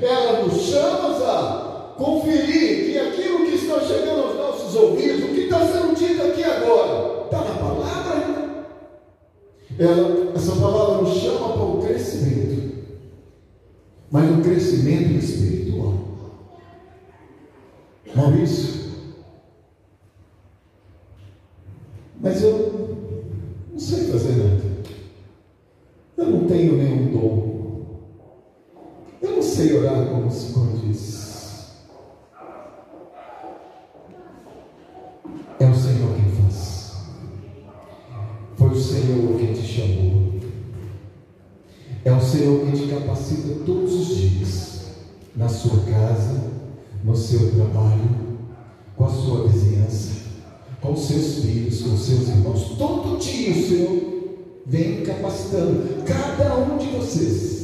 Ela 0.00 0.44
nos 0.44 0.62
chama 0.62 1.10
a 1.30 1.94
conferir 1.96 2.92
que 2.92 2.98
aquilo 2.98 3.46
que 3.46 3.56
está 3.56 3.80
chegando 3.80 4.22
aos 4.22 4.36
nossos 4.36 4.74
ouvidos, 4.76 5.24
o 5.24 5.34
que 5.34 5.40
está 5.42 5.58
sendo 5.66 5.94
dito 5.94 6.22
aqui 6.22 6.44
agora, 6.44 7.24
está. 7.24 7.49
Ela, 9.80 10.32
essa 10.36 10.56
palavra 10.56 11.02
nos 11.02 11.18
chama 11.18 11.54
para 11.54 11.62
o 11.62 11.82
crescimento, 11.82 12.74
mas 14.10 14.30
um 14.30 14.42
crescimento 14.42 15.12
espiritual. 15.12 15.94
Maurício, 18.14 18.80
Mas 22.20 22.42
eu 22.42 23.16
não 23.72 23.78
sei 23.78 24.08
fazer 24.08 24.36
nada. 24.36 24.62
Eu 26.18 26.26
não 26.26 26.46
tenho 26.46 26.76
nenhum 26.76 27.12
dom. 27.12 28.00
Eu 29.22 29.36
não 29.36 29.42
sei 29.42 29.72
orar 29.78 30.06
como 30.06 30.26
o 30.26 30.30
Senhor 30.30 30.76
diz. 30.84 31.80
É 35.58 35.66
o 35.66 35.74
Senhor 35.74 36.14
quem 36.14 36.42
faz. 36.42 36.92
Foi 38.56 38.68
o 38.68 38.76
Senhor 38.76 39.38
quem 39.38 39.54
te 39.54 39.62
chamou. 39.62 40.34
É 42.04 42.12
o 42.12 42.20
Senhor 42.20 42.60
quem 42.60 42.72
te 42.72 42.86
todos 43.64 43.92
os 43.94 44.16
dias, 44.16 44.80
na 45.36 45.48
sua 45.48 45.80
casa, 45.80 46.50
no 47.04 47.16
seu 47.16 47.52
trabalho, 47.52 48.10
com 48.96 49.04
a 49.04 49.10
sua 49.10 49.48
vizinhança 49.48 50.20
com 50.80 50.96
seus 50.96 51.44
filhos, 51.44 51.82
com 51.82 51.96
seus 51.96 52.28
irmãos. 52.28 52.76
Todo 52.78 53.18
dia 53.18 53.50
o 53.50 53.68
Senhor 53.68 54.00
vem 54.66 55.02
capacitando 55.02 56.04
cada 56.04 56.56
um 56.56 56.78
de 56.78 56.86
vocês. 56.86 57.59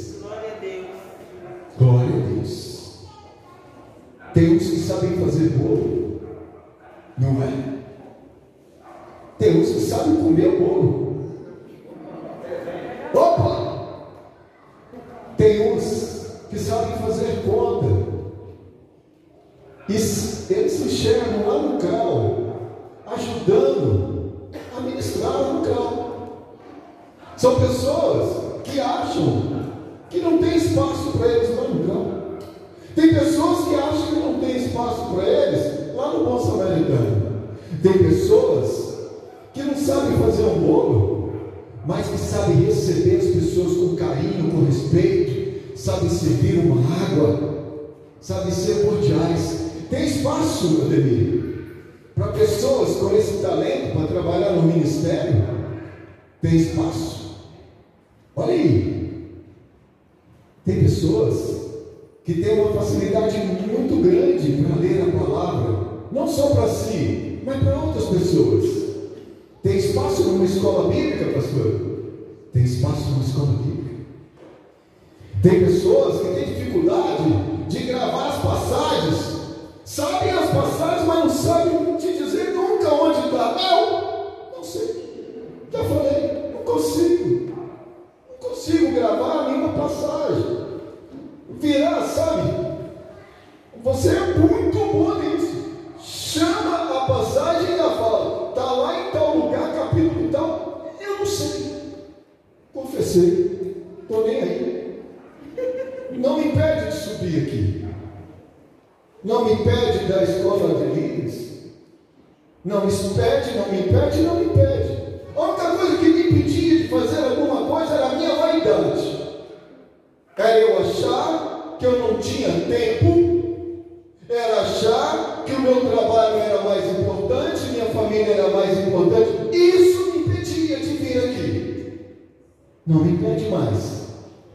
Não 132.87 133.05
me 133.05 133.13
impede 133.13 133.49
mais. 133.51 134.07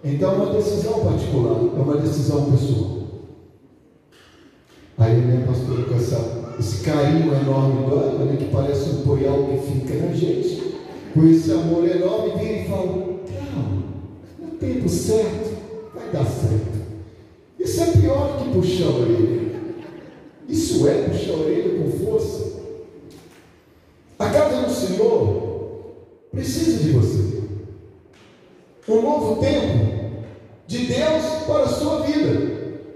Então 0.04 0.32
é 0.32 0.36
uma 0.36 0.54
decisão 0.54 1.06
particular, 1.06 1.58
é 1.58 1.82
uma 1.82 1.98
decisão 1.98 2.52
pessoal. 2.52 3.02
Aí 4.98 5.22
minha 5.22 5.46
pastora 5.46 5.84
com 5.84 5.96
essa 5.96 6.42
esse 6.60 6.84
carinho 6.84 7.34
enorme 7.34 7.90
do 7.90 8.26
né, 8.26 8.38
que 8.38 8.46
parece 8.46 8.90
um 8.90 9.02
poial 9.02 9.46
que 9.46 9.58
fica 9.58 9.96
na 9.96 10.14
gente, 10.14 10.76
com 11.14 11.28
esse 11.28 11.52
amor 11.52 11.90
enorme, 11.90 12.38
vira 12.38 12.62
e 12.62 12.66
fala: 12.66 13.20
calma, 13.28 13.84
no 14.40 14.48
tempo 14.60 14.88
certo 14.88 15.58
vai 15.96 16.10
dar 16.12 16.26
certo. 16.26 16.82
Isso 17.60 17.82
é 17.82 17.86
pior 17.88 18.38
que 18.38 18.54
puxar 18.54 18.86
a 18.86 18.96
orelha. 18.96 19.52
Isso 20.48 20.88
é 20.88 21.04
puxar 21.04 21.34
a 21.34 21.38
orelha 21.38 21.84
com 21.84 22.06
força. 22.06 22.52
A 24.20 24.30
casa 24.30 24.62
do 24.62 24.72
Senhor 24.72 25.94
precisa 26.32 26.84
de 26.84 26.92
você. 26.92 27.31
Um 28.92 29.02
novo 29.04 29.40
tempo 29.40 30.26
de 30.68 30.86
Deus 30.86 31.24
para 31.48 31.64
a 31.64 31.68
sua 31.70 32.02
vida. 32.02 32.92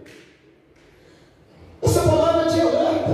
Essa 1.82 2.02
palavra 2.02 2.52
te 2.52 2.60
alerta. 2.60 3.12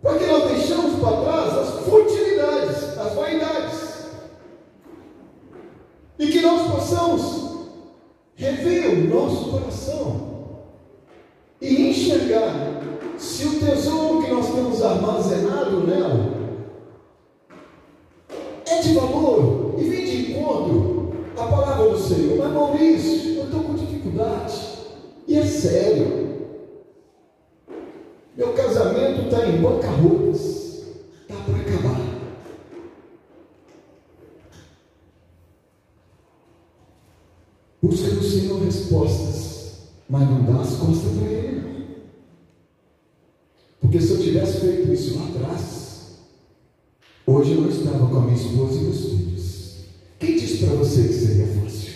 Porque 0.00 0.24
nós 0.24 0.50
deixamos 0.52 1.00
para 1.00 1.20
trás 1.20 1.58
as 1.58 1.68
futilidades, 1.84 2.98
as 2.98 3.14
vaidades. 3.14 4.06
E 6.18 6.28
que 6.28 6.40
nós 6.40 6.70
possamos 6.70 7.68
rever 8.36 8.88
o 8.88 9.14
nosso 9.14 9.50
coração 9.50 10.30
e 11.60 11.90
enxergar 11.90 12.80
se 13.18 13.44
o 13.44 13.60
tesouro 13.60 14.22
que 14.24 14.30
nós 14.30 14.46
temos 14.46 14.82
armazenado 14.82 15.86
nela 15.86 16.32
é 18.66 18.80
de 18.80 18.94
valor 18.94 19.74
e 19.78 19.84
vem 19.84 20.04
de 20.06 20.32
encontro 20.32 20.91
à 21.42 21.46
palavra 21.46 21.90
do 21.90 21.98
Senhor. 21.98 22.38
Mas 22.38 22.52
Maurício, 22.52 23.34
eu 23.34 23.44
estou 23.44 23.62
com 23.62 23.74
dificuldade. 23.74 24.60
E 25.26 25.36
é 25.36 25.46
sério. 25.46 26.22
Meu 28.36 28.52
casamento 28.54 29.22
está 29.22 29.46
em 29.46 29.60
bancarrotas. 29.60 30.84
Está 31.20 31.34
para 31.44 31.56
acabar. 31.56 32.12
Busca 37.82 38.14
no 38.14 38.22
Senhor 38.22 38.62
respostas, 38.62 39.72
mas 40.08 40.22
não 40.30 40.44
dá 40.44 40.60
as 40.60 40.76
costas 40.76 41.12
para 41.18 41.28
Ele. 41.28 41.52
tivesse 44.32 44.60
feito 44.60 44.92
isso 44.92 45.18
lá 45.18 45.26
atrás, 45.26 46.16
hoje 47.26 47.52
eu 47.52 47.60
não 47.60 47.68
estava 47.68 48.06
com 48.06 48.16
a 48.16 48.20
minha 48.22 48.34
esposa 48.34 48.78
e 48.78 48.82
meus 48.82 49.04
filhos. 49.04 49.41
Quem 50.22 50.36
disse 50.36 50.58
para 50.58 50.76
você 50.76 51.02
que 51.02 51.14
seria 51.14 51.46
fácil? 51.48 51.92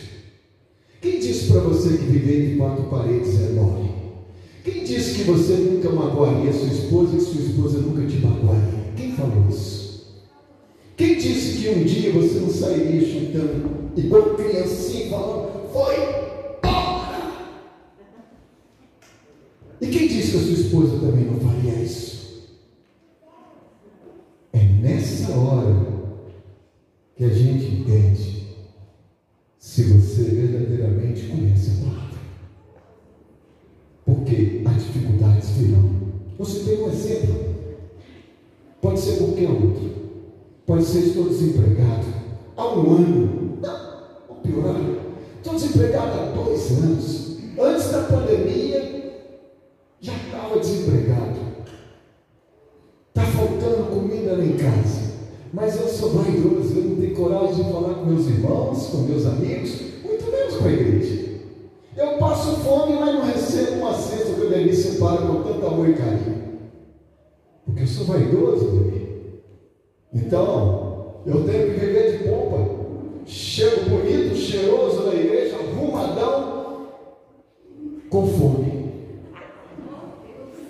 Quem 1.00 1.20
disse 1.20 1.46
para 1.46 1.60
você 1.60 1.90
que 1.90 2.06
viver 2.06 2.54
em 2.54 2.58
quatro 2.58 2.82
paredes 2.86 3.40
é 3.40 3.52
mole? 3.52 3.88
Quem 4.64 4.82
disse 4.82 5.14
que 5.14 5.30
você 5.30 5.52
nunca 5.52 5.90
magoaria 5.90 6.52
sua 6.52 6.66
esposa 6.66 7.16
e 7.16 7.20
sua 7.20 7.40
esposa 7.40 7.78
nunca 7.78 8.04
te 8.04 8.16
magoaria? 8.16 8.92
Quem 8.96 9.12
falou 9.12 9.46
isso? 9.48 10.16
Quem 10.96 11.16
disse 11.18 11.62
que 11.62 11.68
um 11.68 11.84
dia 11.84 12.12
você 12.14 12.40
não 12.40 12.50
sairia 12.50 13.00
chutando 13.00 13.92
igual 13.96 14.34
criancinha 14.34 15.08
falando, 15.08 15.70
foi, 15.72 15.94
bora! 16.64 17.32
E 19.80 19.86
quem 19.86 20.08
disse 20.08 20.32
que 20.32 20.36
a 20.38 20.40
sua 20.40 20.52
esposa 20.52 20.98
também 20.98 21.26
não 21.26 21.38
faria 21.38 21.80
isso? 21.80 22.15
Verdadeiramente 30.68 31.28
conhece 31.28 31.70
a 31.70 31.84
palavra 31.84 32.06
porque 34.06 34.62
as 34.64 34.84
dificuldades 34.84 35.50
virão. 35.50 35.90
Você 36.38 36.60
tem 36.60 36.82
um 36.82 36.88
exemplo. 36.88 37.46
Pode 38.80 39.00
ser 39.00 39.18
qualquer 39.18 39.50
outro. 39.50 39.90
Pode 40.64 40.84
ser 40.84 41.00
estou 41.00 41.28
desempregado 41.28 42.06
há 42.56 42.68
um 42.68 42.90
ano. 42.94 43.58
Não, 43.60 43.78
vou 44.28 44.36
piorar. 44.38 44.80
Estou 45.38 45.54
desempregado 45.54 46.20
há 46.20 46.24
dois 46.32 46.70
anos. 46.70 47.38
Antes 47.58 47.90
da 47.90 48.02
pandemia, 48.02 49.22
já 50.00 50.12
estava 50.12 50.60
desempregado. 50.60 51.36
Está 53.08 53.22
faltando 53.22 53.90
comida 53.90 54.36
lá 54.36 54.44
em 54.44 54.56
casa. 54.56 55.06
Mas 55.52 55.80
eu 55.80 55.88
sou 55.88 56.10
vaidoso, 56.10 56.76
eu 56.76 56.84
não 56.84 56.96
tenho 56.96 57.14
coragem 57.14 57.64
de 57.64 57.72
falar 57.72 57.94
com 57.94 58.06
meus 58.06 58.26
irmãos, 58.26 58.86
com 58.88 58.98
meus 58.98 59.24
amigos, 59.24 59.85
a 60.64 60.72
igreja. 60.72 61.26
Eu 61.96 62.18
passo 62.18 62.56
fome, 62.56 62.94
mas 63.00 63.14
não 63.14 63.24
recebo 63.24 63.80
uma 63.80 63.94
cesta 63.94 64.34
que 64.34 64.42
o 64.42 64.50
Denis 64.50 64.78
separa 64.78 65.16
com 65.22 65.42
tanto 65.42 65.66
amor 65.66 65.88
e 65.88 65.94
carinho. 65.94 66.44
Porque 67.64 67.82
eu 67.82 67.86
sou 67.86 68.04
vaidoso, 68.04 68.66
Denis. 68.66 69.02
Então, 70.12 71.22
eu 71.24 71.42
tenho 71.44 71.72
que 71.72 71.80
viver 71.80 72.18
de 72.18 72.28
pompa. 72.28 72.76
Chego 73.24 73.90
bonito, 73.90 74.36
cheiroso 74.36 75.06
na 75.06 75.14
igreja, 75.14 75.56
arrumadão, 75.56 76.86
com 78.10 78.26
fome. 78.26 78.92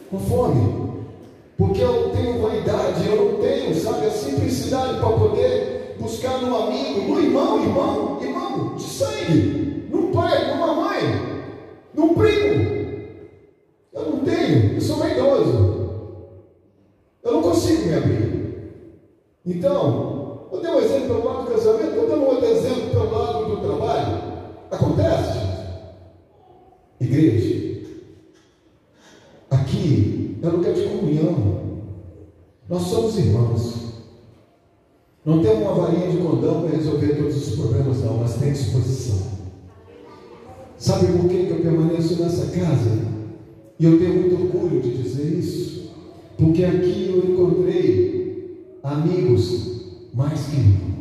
Com 0.08 0.20
fome. 0.20 0.86
Porque 1.58 1.82
eu 1.82 2.10
tenho 2.10 2.40
vaidade, 2.40 3.08
eu 3.08 3.16
não 3.16 3.40
tenho, 3.40 3.74
sabe, 3.74 4.06
a 4.06 4.10
simplicidade 4.10 5.00
para 5.00 5.10
poder 5.10 5.96
buscar 5.98 6.40
no 6.40 6.56
amigo, 6.56 7.00
no 7.00 7.20
irmão, 7.20 7.62
irmão, 7.62 8.18
irmão, 8.22 8.76
de 8.76 8.82
sangue 8.82 9.66
num 9.90 10.12
pai, 10.12 10.54
numa 10.54 10.74
mãe, 10.74 11.02
num 11.94 12.14
primo. 12.14 12.76
Eu 13.92 14.10
não 14.10 14.18
tenho, 14.20 14.74
eu 14.74 14.80
sou 14.80 14.96
vaidoso. 14.96 15.76
Eu 17.22 17.32
não 17.32 17.42
consigo 17.42 17.86
me 17.86 17.94
abrir. 17.94 18.36
Então, 19.56 20.48
eu 20.52 20.60
dei 20.60 20.70
um 20.70 20.80
exemplo 20.80 21.06
pelo 21.06 21.24
lado 21.24 21.44
do 21.46 21.50
casamento, 21.52 21.88
estou 21.88 22.08
dando 22.08 22.26
outro 22.26 22.44
exemplo 22.44 22.90
pelo 22.90 23.10
lado 23.10 23.46
do 23.46 23.56
trabalho. 23.56 24.22
Acontece? 24.70 25.38
Igreja, 27.00 27.86
aqui 29.50 30.38
é 30.42 30.46
lugar 30.46 30.74
de 30.74 30.82
comunhão. 30.82 31.56
Nós 32.68 32.82
somos 32.82 33.16
irmãos. 33.18 33.86
Não 35.24 35.42
temos 35.42 35.62
uma 35.62 35.74
varinha 35.74 36.10
de 36.10 36.18
condão 36.18 36.60
para 36.60 36.76
resolver 36.76 37.16
todos 37.16 37.48
os 37.48 37.56
problemas, 37.56 37.98
não, 38.02 38.18
mas 38.18 38.34
tem 38.34 38.52
disposição. 38.52 39.36
Sabe 40.76 41.06
por 41.06 41.28
que 41.30 41.48
eu 41.48 41.62
permaneço 41.62 42.22
nessa 42.22 42.46
casa? 42.48 42.90
E 43.78 43.84
eu 43.84 43.98
tenho 43.98 44.20
muito 44.20 44.34
orgulho 44.34 44.82
de 44.82 45.02
dizer 45.02 45.38
isso. 45.38 45.90
Porque 46.36 46.62
aqui 46.62 47.08
eu 47.08 47.32
encontrei 47.32 48.15
amigos 48.86 50.10
mais 50.14 50.46
que 50.46 50.56
irmão. 50.56 50.96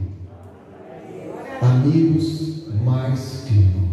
Amigos 1.61 2.67
mais 2.83 3.45
que 3.47 3.53
irmão. 3.53 3.85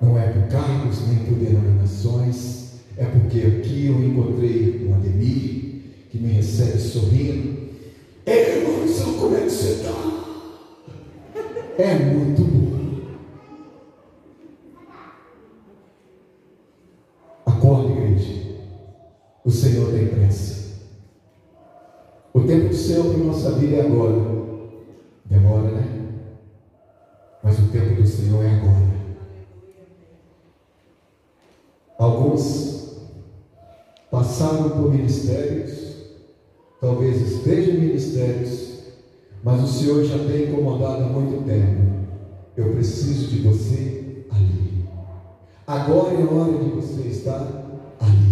Não 0.00 0.18
é 0.18 0.28
por 0.28 0.48
cargos 0.48 1.08
nem 1.08 1.24
por 1.24 1.34
denominações, 1.34 2.80
é 2.96 3.04
porque 3.04 3.40
aqui 3.40 3.86
eu 3.86 4.04
encontrei 4.04 4.86
um 4.86 4.94
Ademir 4.94 5.82
que 6.10 6.18
me 6.18 6.28
recebe 6.28 6.78
sorrindo. 6.78 7.68
Ei, 8.26 8.58
irmãozão, 8.58 9.14
como 9.14 9.36
é 9.36 9.40
que 9.40 9.50
você 9.50 9.68
está? 9.72 9.94
É 11.78 11.98
muito 11.98 12.42
bom. 12.42 12.68
O 19.48 19.50
Senhor 19.50 19.90
tem 19.92 20.08
pressa. 20.08 20.76
O 22.34 22.40
tempo 22.58 22.74
Senhor 22.74 23.04
para 23.04 23.22
a 23.22 23.24
nossa 23.24 23.52
vida 23.52 23.76
é 23.76 23.80
agora. 23.86 24.38
Demora, 25.24 25.70
né? 25.70 26.08
Mas 27.42 27.58
o 27.58 27.68
tempo 27.68 28.00
do 28.00 28.06
Senhor 28.06 28.44
é 28.44 28.50
agora. 28.50 28.88
Alguns 31.98 32.98
passaram 34.10 34.70
por 34.70 34.92
ministérios, 34.92 35.96
talvez 36.80 37.20
estejam 37.20 37.74
em 37.74 37.80
ministérios, 37.80 38.78
mas 39.42 39.62
o 39.62 39.66
Senhor 39.66 40.04
já 40.04 40.18
tem 40.18 40.48
incomodado 40.48 41.04
há 41.04 41.08
muito 41.08 41.44
tempo. 41.44 41.88
Eu 42.56 42.72
preciso 42.72 43.28
de 43.28 43.40
você 43.42 44.24
ali. 44.30 44.84
Agora 45.66 46.14
é 46.14 46.24
hora 46.24 46.58
de 46.58 46.70
você 46.70 47.08
estar 47.08 47.68
Eu 48.00 48.27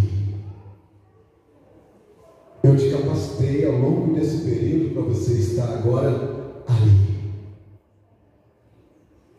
capacitei 3.16 3.64
ao 3.64 3.78
longo 3.78 4.14
desse 4.14 4.44
período 4.44 4.94
para 4.94 5.02
você 5.02 5.32
estar 5.34 5.78
agora 5.78 6.62
ali. 6.68 7.32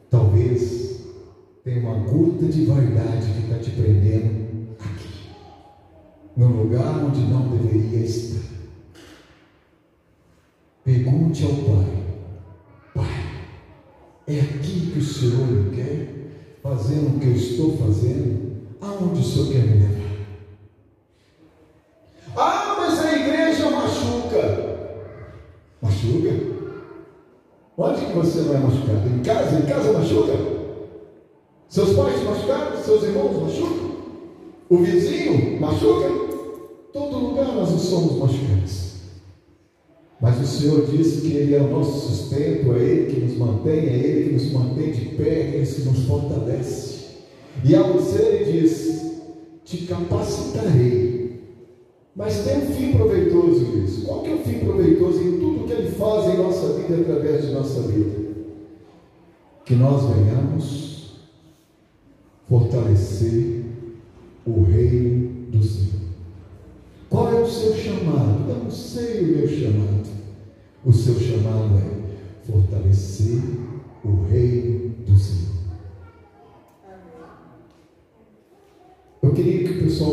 Talvez 0.10 1.06
tenha 1.64 1.80
uma 1.82 2.00
gota 2.00 2.46
de 2.46 2.66
vaidade 2.66 3.32
que 3.34 3.44
está 3.44 3.60
te 3.60 3.72
prendendo 3.72 4.76
aqui, 4.80 5.30
num 6.36 6.64
lugar 6.64 7.04
onde 7.06 7.22
não 7.22 7.50
deveria 7.50 8.00
estar. 8.00 8.48
Pergunte 10.84 11.44
ao 11.44 11.52
Pai: 11.52 12.04
Pai, 12.96 13.46
é 14.26 14.40
aqui 14.40 14.92
que 14.92 15.00
o 15.00 15.04
Senhor 15.04 15.48
me 15.48 15.76
quer? 15.76 16.14
Fazendo 16.64 17.16
o 17.16 17.20
que 17.20 17.28
eu 17.28 17.34
estou 17.34 17.78
fazendo? 17.78 18.58
Aonde 18.82 19.22
o 19.22 19.24
Senhor 19.24 19.52
quer 19.52 19.68
me 19.68 19.87
machuca. 26.08 26.58
Onde 27.78 28.06
que 28.06 28.14
você 28.14 28.42
não 28.42 28.56
é 28.56 28.60
machucado? 28.60 29.10
Em 29.10 29.22
casa? 29.22 29.60
Em 29.60 29.66
casa 29.66 29.94
machuca? 29.94 30.34
Seus 31.70 31.96
pais 31.96 32.24
machucaram? 32.24 32.84
Seus 32.84 33.04
irmãos 33.04 33.42
machucam? 33.42 33.98
O 34.70 34.78
vizinho 34.78 35.60
machuca? 35.60 36.10
Todo 36.94 37.18
lugar 37.18 37.48
nós 37.54 37.72
não 37.72 37.80
somos 37.80 38.18
machucados. 38.18 38.88
Mas 40.20 40.42
o 40.42 40.48
Senhor 40.48 40.88
disse 40.88 41.22
que 41.22 41.34
Ele 41.34 41.54
é 41.54 41.62
o 41.62 41.70
nosso 41.70 42.08
sustento, 42.08 42.74
é 42.74 42.80
Ele 42.80 43.14
que 43.14 43.20
nos 43.20 43.38
mantém, 43.38 43.80
é 43.88 43.94
Ele 43.94 44.30
que 44.30 44.34
nos 44.34 44.52
mantém 44.52 44.92
de 44.92 45.06
pé, 45.16 45.30
é 45.30 45.58
Ele 45.58 45.66
que 45.68 45.82
nos 45.82 46.06
fortalece. 46.06 46.98
E 47.64 47.76
a 47.76 47.84
você 47.84 48.20
Ele 48.20 48.62
diz: 48.62 49.12
Te 49.64 49.86
capacitarei 49.86 51.27
mas 52.18 52.40
tem 52.40 52.58
um 52.58 52.74
fim 52.74 52.94
proveitoso 52.94 53.78
isso. 53.78 54.08
Qual 54.08 54.24
que 54.24 54.32
é 54.32 54.34
o 54.34 54.40
fim 54.40 54.58
proveitoso 54.66 55.22
em 55.22 55.40
tudo 55.40 55.68
que 55.68 55.74
Ele 55.74 55.92
faz 55.92 56.34
em 56.34 56.38
nossa 56.38 56.74
vida 56.74 57.02
através 57.02 57.46
de 57.46 57.52
nossa 57.54 57.82
vida? 57.84 58.28
Que 59.64 59.76
nós 59.76 60.02
venhamos 60.02 61.12
fortalecer 62.50 63.66
o 64.48 64.64
reino 64.64 65.52
do 65.52 65.64
Senhor. 65.64 66.02
Qual 67.08 67.32
é 67.32 67.40
o 67.40 67.48
seu 67.48 67.76
chamado? 67.76 68.50
Eu 68.50 68.64
não 68.64 68.72
sei 68.72 69.22
o 69.22 69.38
meu 69.38 69.48
chamado. 69.48 70.08
O 70.84 70.92
seu 70.92 71.20
chamado 71.20 71.78
é 71.78 72.52
fortalecer 72.52 73.44
o 74.04 74.24
reino 74.24 74.90
do 75.06 75.16
Senhor. 75.16 75.58
Eu 79.22 79.34
queria 79.34 79.68
que 79.68 79.78
o 79.78 79.84
pessoal 79.84 80.12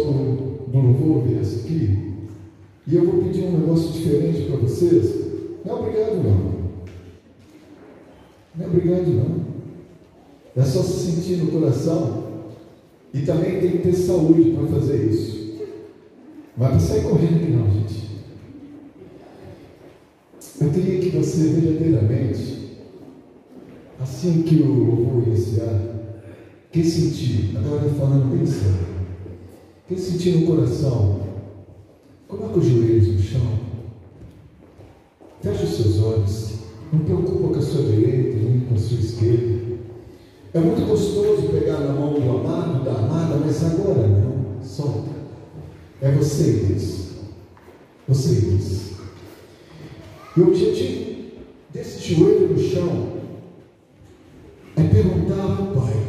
do 0.74 0.86
louvor 0.88 1.28
viesse 1.28 1.60
aqui, 1.60 2.14
e 2.86 2.96
eu 2.96 3.04
vou 3.04 3.22
pedir 3.22 3.44
um 3.44 3.58
negócio 3.58 3.92
diferente 3.92 4.42
para 4.42 4.56
vocês. 4.56 5.24
Não 5.64 5.76
é 5.76 5.80
obrigado, 5.80 6.16
não. 6.16 6.54
Não 8.56 8.64
é 8.64 8.66
obrigado, 8.66 9.06
não. 9.06 9.44
É 10.56 10.64
só 10.64 10.82
se 10.82 11.12
sentir 11.12 11.36
no 11.38 11.50
coração. 11.50 12.24
E 13.12 13.20
também 13.22 13.60
tem 13.60 13.70
que 13.70 13.78
ter 13.78 13.92
saúde 13.94 14.50
para 14.50 14.66
fazer 14.66 15.08
isso. 15.08 15.54
Vai 16.56 16.70
para 16.70 16.80
sair 16.80 17.04
correndo 17.04 17.36
aqui 17.36 17.50
não, 17.52 17.70
gente. 17.70 18.04
Eu 20.60 20.70
queria 20.70 21.00
que 21.00 21.16
você 21.16 21.48
verdadeiramente, 21.48 22.78
assim 24.00 24.42
que 24.42 24.56
o 24.56 24.84
louvor 24.84 25.26
iniciar, 25.26 25.80
que 26.70 26.84
sentir, 26.84 27.56
agora 27.56 27.88
falando 27.90 28.36
bem 28.36 28.46
sério, 28.46 28.93
que 29.86 30.00
sentir 30.00 30.36
no 30.36 30.46
coração, 30.46 31.20
coloca 32.26 32.58
os 32.58 32.66
joelhos 32.66 33.08
no 33.08 33.22
chão, 33.22 33.58
feche 35.42 35.64
os 35.64 35.76
seus 35.76 36.02
olhos, 36.02 36.54
não 36.92 37.00
preocupa 37.00 37.48
com 37.48 37.58
a 37.58 37.62
sua 37.62 37.82
direita, 37.82 38.36
nem 38.38 38.60
com 38.60 38.74
a 38.74 38.78
sua 38.78 38.98
esquerda. 38.98 39.54
É 40.54 40.60
muito 40.60 40.86
gostoso 40.86 41.48
pegar 41.48 41.80
na 41.80 41.92
mão 41.92 42.14
do 42.14 42.30
amado, 42.30 42.84
da 42.84 42.92
amada, 42.92 43.36
mas 43.44 43.64
agora 43.64 44.06
não, 44.06 44.62
solta. 44.62 45.10
É 46.00 46.10
você 46.12 46.52
Deus. 46.52 47.08
Você 48.08 48.40
Deus. 48.40 48.90
E 50.36 50.40
o 50.40 50.48
objetivo 50.48 51.14
desse 51.72 52.14
joelho 52.14 52.50
no 52.50 52.58
chão 52.58 53.14
é 54.76 54.82
perguntar 54.82 55.42
ao 55.42 55.66
Pai: 55.74 56.06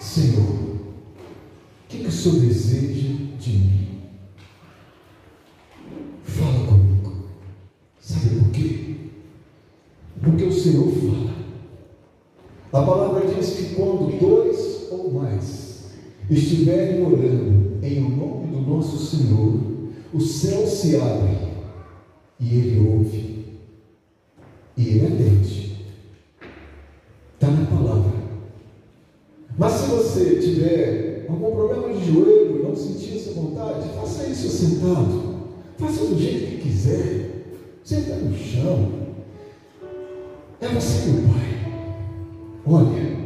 Senhor, 0.00 0.55
o 2.26 2.32
que, 2.32 2.40
que 2.40 2.40
o 2.40 2.40
Senhor 2.40 2.40
deseja 2.40 3.08
de 3.38 3.50
mim? 3.50 3.88
Fala 6.24 6.66
comigo. 6.66 7.28
Sabe 8.00 8.40
por 8.40 8.50
quê? 8.50 8.96
Porque 10.22 10.44
o 10.44 10.52
Senhor 10.52 10.88
fala. 10.90 11.36
A 12.72 12.86
palavra 12.86 13.34
diz 13.34 13.50
que 13.50 13.74
quando 13.74 14.18
dois 14.18 14.88
ou 14.90 15.12
mais 15.12 15.90
estiverem 16.28 17.02
orando 17.04 17.78
em 17.82 18.00
nome 18.00 18.48
do 18.48 18.60
nosso 18.60 18.98
Senhor, 18.98 19.60
o 20.12 20.20
céu 20.20 20.66
se 20.66 20.96
abre 20.96 21.36
e 22.40 22.58
ele 22.58 22.88
ouve 22.88 23.46
e 24.76 24.88
ele 24.88 25.06
atende. 25.06 25.86
Está 27.34 27.48
na 27.50 27.66
palavra. 27.66 28.12
Mas 29.58 29.72
se 29.72 29.86
você 29.86 30.36
tiver 30.40 31.26
algum 31.28 31.50
problema 31.50 31.85
de 31.96 32.12
joelho, 32.12 32.62
não 32.62 32.76
sentir 32.76 33.16
essa 33.16 33.32
vontade, 33.32 33.88
faça 33.98 34.26
isso 34.26 34.48
sentado. 34.48 35.36
Faça 35.78 36.06
do 36.06 36.18
jeito 36.18 36.46
que 36.46 36.68
quiser. 36.68 37.30
Senta 37.84 38.16
no 38.16 38.36
chão. 38.36 38.90
É 40.60 40.68
você, 40.68 41.10
meu 41.10 41.22
Pai. 41.32 41.56
Olha, 42.66 43.16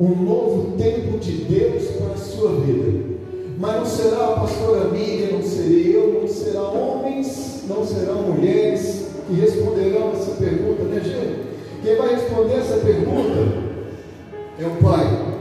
um 0.00 0.24
novo 0.24 0.76
tempo 0.78 1.18
de 1.18 1.32
Deus 1.44 1.84
para 1.88 2.14
a 2.14 2.16
sua 2.16 2.60
vida. 2.60 3.10
Mas 3.58 3.76
não 3.76 3.86
será 3.86 4.24
a 4.24 4.40
pastora 4.40 4.88
Miriam, 4.88 5.32
não 5.32 5.42
serei 5.42 5.94
eu, 5.94 6.20
não 6.20 6.26
será 6.26 6.62
homens, 6.62 7.64
não 7.68 7.86
serão 7.86 8.22
mulheres 8.22 9.08
que 9.26 9.34
responderão 9.34 10.12
essa 10.12 10.32
pergunta, 10.32 10.82
né, 10.84 11.00
gente? 11.04 11.50
Quem 11.82 11.96
vai 11.96 12.14
responder 12.14 12.54
essa 12.54 12.78
pergunta 12.78 13.70
é 14.58 14.66
o 14.66 14.82
Pai. 14.82 15.39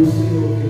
O 0.00 0.06
Senhor 0.06 0.67